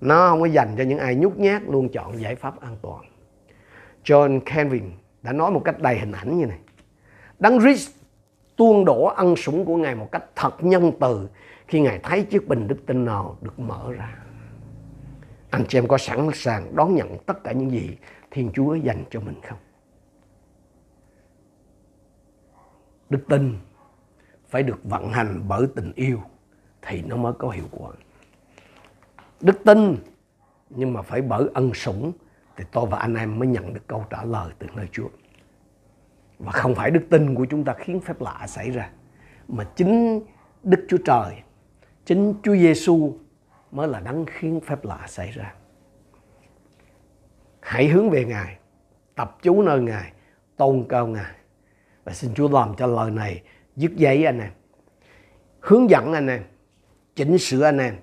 Nó 0.00 0.28
không 0.28 0.40
có 0.40 0.46
dành 0.46 0.74
cho 0.78 0.84
những 0.84 0.98
ai 0.98 1.14
nhút 1.14 1.36
nhát 1.36 1.62
luôn 1.62 1.88
chọn 1.88 2.20
giải 2.20 2.34
pháp 2.34 2.60
an 2.60 2.76
toàn. 2.82 3.04
John 4.04 4.40
Calvin 4.40 4.90
đã 5.22 5.32
nói 5.32 5.50
một 5.50 5.62
cách 5.64 5.80
đầy 5.80 5.98
hình 5.98 6.12
ảnh 6.12 6.38
như 6.38 6.46
này. 6.46 6.58
Đấng 7.38 7.60
Christ 7.60 7.90
tuôn 8.56 8.84
đổ 8.84 9.04
ân 9.04 9.36
sủng 9.36 9.64
của 9.64 9.76
Ngài 9.76 9.94
một 9.94 10.08
cách 10.12 10.24
thật 10.36 10.64
nhân 10.64 10.92
từ 11.00 11.28
khi 11.68 11.80
Ngài 11.80 11.98
thấy 12.02 12.22
chiếc 12.22 12.48
bình 12.48 12.68
đức 12.68 12.76
tin 12.86 13.04
nào 13.04 13.36
được 13.40 13.58
mở 13.58 13.92
ra 13.92 14.16
anh 15.50 15.64
chị 15.68 15.78
em 15.78 15.88
có 15.88 15.98
sẵn 15.98 16.28
sàng 16.34 16.76
đón 16.76 16.94
nhận 16.94 17.18
tất 17.26 17.44
cả 17.44 17.52
những 17.52 17.70
gì 17.70 17.96
Thiên 18.30 18.50
Chúa 18.54 18.74
dành 18.74 19.04
cho 19.10 19.20
mình 19.20 19.40
không? 19.48 19.58
Đức 23.10 23.20
tin 23.28 23.58
phải 24.48 24.62
được 24.62 24.84
vận 24.84 25.12
hành 25.12 25.42
bởi 25.48 25.66
tình 25.76 25.92
yêu 25.94 26.20
thì 26.82 27.02
nó 27.02 27.16
mới 27.16 27.32
có 27.38 27.48
hiệu 27.48 27.64
quả. 27.70 27.90
Đức 29.40 29.60
tin 29.64 29.96
nhưng 30.70 30.92
mà 30.92 31.02
phải 31.02 31.22
bởi 31.22 31.44
ân 31.54 31.74
sủng 31.74 32.12
thì 32.56 32.64
tôi 32.72 32.86
và 32.86 32.98
anh 32.98 33.14
em 33.14 33.38
mới 33.38 33.48
nhận 33.48 33.74
được 33.74 33.86
câu 33.86 34.04
trả 34.10 34.24
lời 34.24 34.52
từ 34.58 34.66
nơi 34.76 34.88
Chúa. 34.92 35.08
Và 36.38 36.52
không 36.52 36.74
phải 36.74 36.90
đức 36.90 37.06
tin 37.10 37.34
của 37.34 37.46
chúng 37.50 37.64
ta 37.64 37.74
khiến 37.78 38.00
phép 38.00 38.20
lạ 38.20 38.46
xảy 38.46 38.70
ra, 38.70 38.90
mà 39.48 39.64
chính 39.76 40.20
Đức 40.62 40.86
Chúa 40.88 40.96
Trời, 41.04 41.42
chính 42.04 42.34
Chúa 42.42 42.56
Giêsu 42.56 43.18
mới 43.70 43.88
là 43.88 44.00
đấng 44.00 44.26
khiến 44.26 44.60
phép 44.60 44.84
lạ 44.84 45.04
xảy 45.06 45.30
ra. 45.30 45.54
Hãy 47.60 47.88
hướng 47.88 48.10
về 48.10 48.24
Ngài, 48.24 48.58
tập 49.14 49.36
chú 49.42 49.62
nơi 49.62 49.80
Ngài, 49.80 50.12
tôn 50.56 50.84
cao 50.88 51.06
Ngài. 51.06 51.34
Và 52.04 52.12
xin 52.12 52.34
Chúa 52.34 52.48
làm 52.48 52.74
cho 52.76 52.86
lời 52.86 53.10
này 53.10 53.42
dứt 53.76 53.96
giấy 53.96 54.24
anh 54.24 54.38
em, 54.40 54.50
hướng 55.60 55.90
dẫn 55.90 56.12
anh 56.12 56.26
em, 56.26 56.42
chỉnh 57.16 57.38
sửa 57.38 57.64
anh 57.64 57.78
em, 57.78 57.94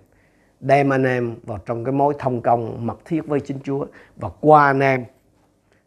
đem 0.59 0.89
anh 0.89 1.03
em 1.03 1.35
vào 1.43 1.57
trong 1.57 1.83
cái 1.83 1.91
mối 1.91 2.13
thông 2.19 2.41
công 2.41 2.85
mật 2.85 2.99
thiết 3.05 3.27
với 3.27 3.39
chính 3.39 3.59
Chúa 3.63 3.85
và 4.15 4.29
qua 4.41 4.65
anh 4.65 4.79
em 4.79 5.05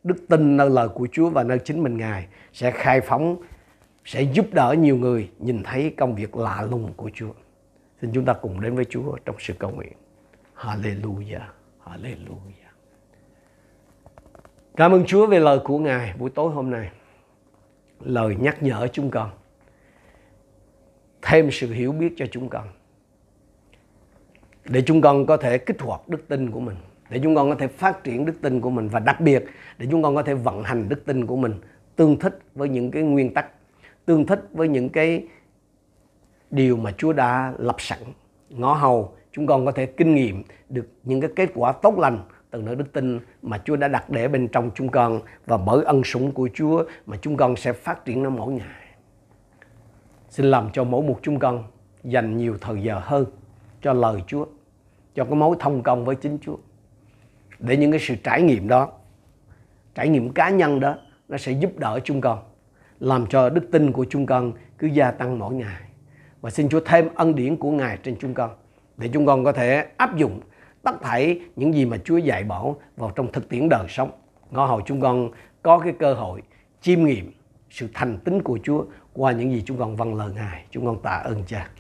đức 0.02 0.16
tin 0.28 0.56
nơi 0.56 0.70
lời 0.70 0.88
của 0.88 1.08
Chúa 1.12 1.30
và 1.30 1.42
nơi 1.42 1.58
chính 1.58 1.82
mình 1.82 1.96
Ngài 1.96 2.26
sẽ 2.52 2.70
khai 2.70 3.00
phóng 3.00 3.36
sẽ 4.04 4.22
giúp 4.22 4.46
đỡ 4.52 4.74
nhiều 4.78 4.96
người 4.96 5.30
nhìn 5.38 5.62
thấy 5.62 5.94
công 5.96 6.14
việc 6.14 6.36
lạ 6.36 6.66
lùng 6.70 6.92
của 6.96 7.10
Chúa. 7.14 7.32
Xin 8.00 8.12
chúng 8.12 8.24
ta 8.24 8.32
cùng 8.32 8.60
đến 8.60 8.74
với 8.74 8.84
Chúa 8.84 9.16
trong 9.24 9.36
sự 9.38 9.54
cầu 9.58 9.70
nguyện. 9.70 9.92
Hallelujah. 10.56 11.40
Hallelujah. 11.84 12.70
Cảm 14.76 14.92
ơn 14.92 15.04
Chúa 15.06 15.26
về 15.26 15.40
lời 15.40 15.58
của 15.64 15.78
Ngài 15.78 16.14
buổi 16.18 16.30
tối 16.30 16.52
hôm 16.52 16.70
nay. 16.70 16.90
Lời 18.00 18.36
nhắc 18.40 18.62
nhở 18.62 18.88
chúng 18.92 19.10
con. 19.10 19.30
Thêm 21.22 21.50
sự 21.50 21.72
hiểu 21.72 21.92
biết 21.92 22.12
cho 22.16 22.26
chúng 22.30 22.48
con. 22.48 22.68
Để 24.64 24.82
chúng 24.86 25.00
con 25.00 25.26
có 25.26 25.36
thể 25.36 25.58
kích 25.58 25.80
hoạt 25.80 26.08
đức 26.08 26.28
tin 26.28 26.50
của 26.50 26.60
mình. 26.60 26.76
Để 27.10 27.20
chúng 27.22 27.34
con 27.34 27.50
có 27.50 27.56
thể 27.56 27.66
phát 27.66 28.04
triển 28.04 28.24
đức 28.24 28.34
tin 28.42 28.60
của 28.60 28.70
mình. 28.70 28.88
Và 28.88 29.00
đặc 29.00 29.20
biệt 29.20 29.44
để 29.78 29.86
chúng 29.90 30.02
con 30.02 30.14
có 30.14 30.22
thể 30.22 30.34
vận 30.34 30.62
hành 30.62 30.88
đức 30.88 31.06
tin 31.06 31.26
của 31.26 31.36
mình 31.36 31.54
tương 31.96 32.18
thích 32.18 32.38
với 32.54 32.68
những 32.68 32.90
cái 32.90 33.02
nguyên 33.02 33.34
tắc, 33.34 33.46
tương 34.06 34.26
thích 34.26 34.48
với 34.52 34.68
những 34.68 34.88
cái 34.88 35.26
điều 36.50 36.76
mà 36.76 36.92
Chúa 36.98 37.12
đã 37.12 37.54
lập 37.58 37.76
sẵn. 37.78 37.98
Ngõ 38.50 38.74
hầu 38.74 39.14
chúng 39.32 39.46
con 39.46 39.66
có 39.66 39.72
thể 39.72 39.86
kinh 39.86 40.14
nghiệm 40.14 40.42
được 40.68 40.88
những 41.04 41.20
cái 41.20 41.30
kết 41.36 41.50
quả 41.54 41.72
tốt 41.72 41.98
lành 41.98 42.18
từ 42.50 42.62
nơi 42.62 42.76
đức 42.76 42.92
tin 42.92 43.20
mà 43.42 43.58
Chúa 43.64 43.76
đã 43.76 43.88
đặt 43.88 44.10
để 44.10 44.28
bên 44.28 44.48
trong 44.48 44.70
chúng 44.74 44.88
con 44.88 45.20
và 45.46 45.56
bởi 45.56 45.84
ân 45.84 46.04
sủng 46.04 46.32
của 46.32 46.48
Chúa 46.54 46.84
mà 47.06 47.16
chúng 47.22 47.36
con 47.36 47.56
sẽ 47.56 47.72
phát 47.72 48.04
triển 48.04 48.22
nó 48.22 48.30
mỗi 48.30 48.52
ngày. 48.52 48.86
Xin 50.30 50.46
làm 50.46 50.70
cho 50.72 50.84
mỗi 50.84 51.02
một 51.02 51.18
chúng 51.22 51.38
con 51.38 51.64
dành 52.04 52.36
nhiều 52.36 52.56
thời 52.60 52.82
giờ 52.82 53.00
hơn 53.04 53.24
cho 53.82 53.92
lời 53.92 54.22
Chúa, 54.26 54.46
cho 55.14 55.24
cái 55.24 55.34
mối 55.34 55.56
thông 55.60 55.82
công 55.82 56.04
với 56.04 56.16
chính 56.16 56.38
Chúa. 56.42 56.56
Để 57.58 57.76
những 57.76 57.90
cái 57.90 58.00
sự 58.00 58.14
trải 58.24 58.42
nghiệm 58.42 58.68
đó, 58.68 58.92
trải 59.94 60.08
nghiệm 60.08 60.32
cá 60.32 60.50
nhân 60.50 60.80
đó, 60.80 60.96
nó 61.28 61.36
sẽ 61.36 61.52
giúp 61.52 61.78
đỡ 61.78 62.00
chúng 62.04 62.20
con, 62.20 62.38
làm 63.00 63.26
cho 63.26 63.48
đức 63.48 63.68
tin 63.72 63.92
của 63.92 64.06
chúng 64.10 64.26
con 64.26 64.52
cứ 64.78 64.86
gia 64.86 65.10
tăng 65.10 65.38
mỗi 65.38 65.54
ngày. 65.54 65.80
Và 66.40 66.50
xin 66.50 66.68
Chúa 66.68 66.80
thêm 66.80 67.08
ân 67.14 67.34
điển 67.34 67.56
của 67.56 67.70
Ngài 67.70 67.98
trên 68.02 68.16
chúng 68.20 68.34
con, 68.34 68.50
để 68.96 69.08
chúng 69.12 69.26
con 69.26 69.44
có 69.44 69.52
thể 69.52 69.86
áp 69.96 70.16
dụng 70.16 70.40
tất 70.82 70.92
thảy 71.02 71.40
những 71.56 71.74
gì 71.74 71.84
mà 71.84 71.96
Chúa 72.04 72.16
dạy 72.16 72.44
bảo 72.44 72.76
vào 72.96 73.10
trong 73.10 73.32
thực 73.32 73.48
tiễn 73.48 73.68
đời 73.68 73.86
sống. 73.88 74.10
Ngõ 74.50 74.66
hầu 74.66 74.80
chúng 74.80 75.00
con 75.00 75.30
có 75.62 75.78
cái 75.78 75.92
cơ 75.98 76.14
hội 76.14 76.42
chiêm 76.80 77.04
nghiệm 77.04 77.32
sự 77.70 77.88
thành 77.94 78.18
tín 78.24 78.42
của 78.42 78.58
Chúa 78.62 78.84
qua 79.12 79.32
những 79.32 79.52
gì 79.52 79.62
chúng 79.66 79.78
con 79.78 79.96
vâng 79.96 80.14
lời 80.14 80.32
Ngài. 80.34 80.64
Chúng 80.70 80.86
con 80.86 81.02
tạ 81.02 81.10
ơn 81.10 81.42
Cha. 81.46 81.70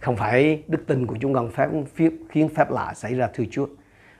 Không 0.00 0.16
phải 0.16 0.62
đức 0.68 0.86
tin 0.86 1.06
của 1.06 1.16
chúng 1.20 1.34
con 1.34 1.50
phép, 1.50 1.68
khiến 2.30 2.48
phép 2.48 2.70
lạ 2.70 2.94
xảy 2.94 3.14
ra 3.14 3.28
thưa 3.34 3.44
Chúa, 3.50 3.66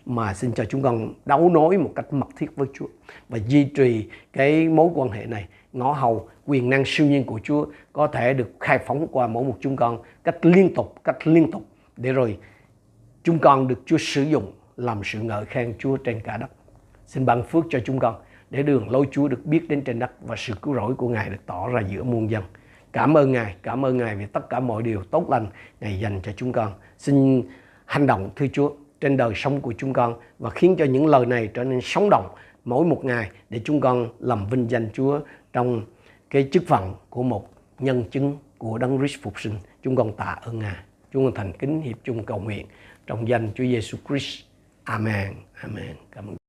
mà 0.06 0.34
xin 0.34 0.52
cho 0.52 0.64
chúng 0.64 0.82
con 0.82 1.14
đấu 1.24 1.48
nối 1.48 1.78
một 1.78 1.92
cách 1.96 2.12
mật 2.12 2.28
thiết 2.36 2.56
với 2.56 2.68
Chúa 2.74 2.86
và 3.28 3.38
duy 3.46 3.64
trì 3.64 4.08
cái 4.32 4.68
mối 4.68 4.90
quan 4.94 5.10
hệ 5.10 5.26
này. 5.26 5.46
Ngõ 5.72 5.92
hầu 5.92 6.28
quyền 6.46 6.70
năng 6.70 6.82
siêu 6.86 7.06
nhiên 7.06 7.24
của 7.24 7.40
Chúa 7.42 7.66
có 7.92 8.06
thể 8.06 8.34
được 8.34 8.50
khai 8.60 8.78
phóng 8.86 9.06
qua 9.12 9.26
mỗi 9.26 9.44
một 9.44 9.56
chúng 9.60 9.76
con 9.76 9.98
cách 10.24 10.46
liên 10.46 10.74
tục, 10.74 10.94
cách 11.04 11.26
liên 11.26 11.50
tục 11.50 11.62
để 11.96 12.12
rồi 12.12 12.38
chúng 13.22 13.38
con 13.38 13.68
được 13.68 13.82
Chúa 13.86 13.98
sử 13.98 14.22
dụng 14.22 14.52
làm 14.76 15.00
sự 15.04 15.20
ngợi 15.20 15.44
khen 15.44 15.74
Chúa 15.78 15.96
trên 15.96 16.20
cả 16.20 16.36
đất. 16.36 16.50
Xin 17.06 17.26
ban 17.26 17.42
phước 17.42 17.64
cho 17.70 17.78
chúng 17.84 17.98
con 17.98 18.14
để 18.50 18.62
đường 18.62 18.90
lối 18.90 19.06
Chúa 19.10 19.28
được 19.28 19.46
biết 19.46 19.68
đến 19.68 19.82
trên 19.82 19.98
đất 19.98 20.10
và 20.20 20.36
sự 20.38 20.54
cứu 20.62 20.74
rỗi 20.74 20.94
của 20.94 21.08
Ngài 21.08 21.30
được 21.30 21.46
tỏ 21.46 21.68
ra 21.68 21.80
giữa 21.88 22.02
muôn 22.02 22.30
dân. 22.30 22.42
Cảm 22.92 23.16
ơn 23.16 23.32
Ngài, 23.32 23.54
cảm 23.62 23.84
ơn 23.84 23.96
Ngài 23.96 24.16
vì 24.16 24.26
tất 24.26 24.50
cả 24.50 24.60
mọi 24.60 24.82
điều 24.82 25.02
tốt 25.02 25.30
lành 25.30 25.46
Ngài 25.80 26.00
dành 26.00 26.20
cho 26.22 26.32
chúng 26.36 26.52
con. 26.52 26.72
Xin 26.98 27.42
hành 27.84 28.06
động 28.06 28.30
thưa 28.36 28.46
Chúa 28.52 28.70
trên 29.00 29.16
đời 29.16 29.32
sống 29.34 29.60
của 29.60 29.74
chúng 29.78 29.92
con 29.92 30.14
và 30.38 30.50
khiến 30.50 30.76
cho 30.78 30.84
những 30.84 31.06
lời 31.06 31.26
này 31.26 31.50
trở 31.54 31.64
nên 31.64 31.80
sống 31.80 32.10
động 32.10 32.28
mỗi 32.64 32.86
một 32.86 33.04
ngày 33.04 33.30
để 33.50 33.60
chúng 33.64 33.80
con 33.80 34.08
làm 34.18 34.46
vinh 34.46 34.70
danh 34.70 34.88
Chúa 34.92 35.20
trong 35.52 35.84
cái 36.30 36.48
chức 36.52 36.62
phận 36.66 36.94
của 37.10 37.22
một 37.22 37.48
nhân 37.78 38.04
chứng 38.10 38.38
của 38.58 38.78
Đấng 38.78 38.98
Christ 38.98 39.22
phục 39.22 39.40
sinh. 39.40 39.54
Chúng 39.82 39.96
con 39.96 40.16
tạ 40.16 40.38
ơn 40.42 40.58
Ngài. 40.58 40.76
Chúng 41.12 41.24
con 41.24 41.34
thành 41.34 41.52
kính 41.58 41.80
hiệp 41.80 41.96
chung 42.04 42.24
cầu 42.24 42.40
nguyện 42.40 42.66
trong 43.06 43.28
danh 43.28 43.50
Chúa 43.54 43.64
Giêsu 43.64 43.98
Christ. 44.08 44.44
Amen. 44.84 45.34
Amen. 45.62 45.96
Cảm 46.10 46.26
ơn. 46.26 46.39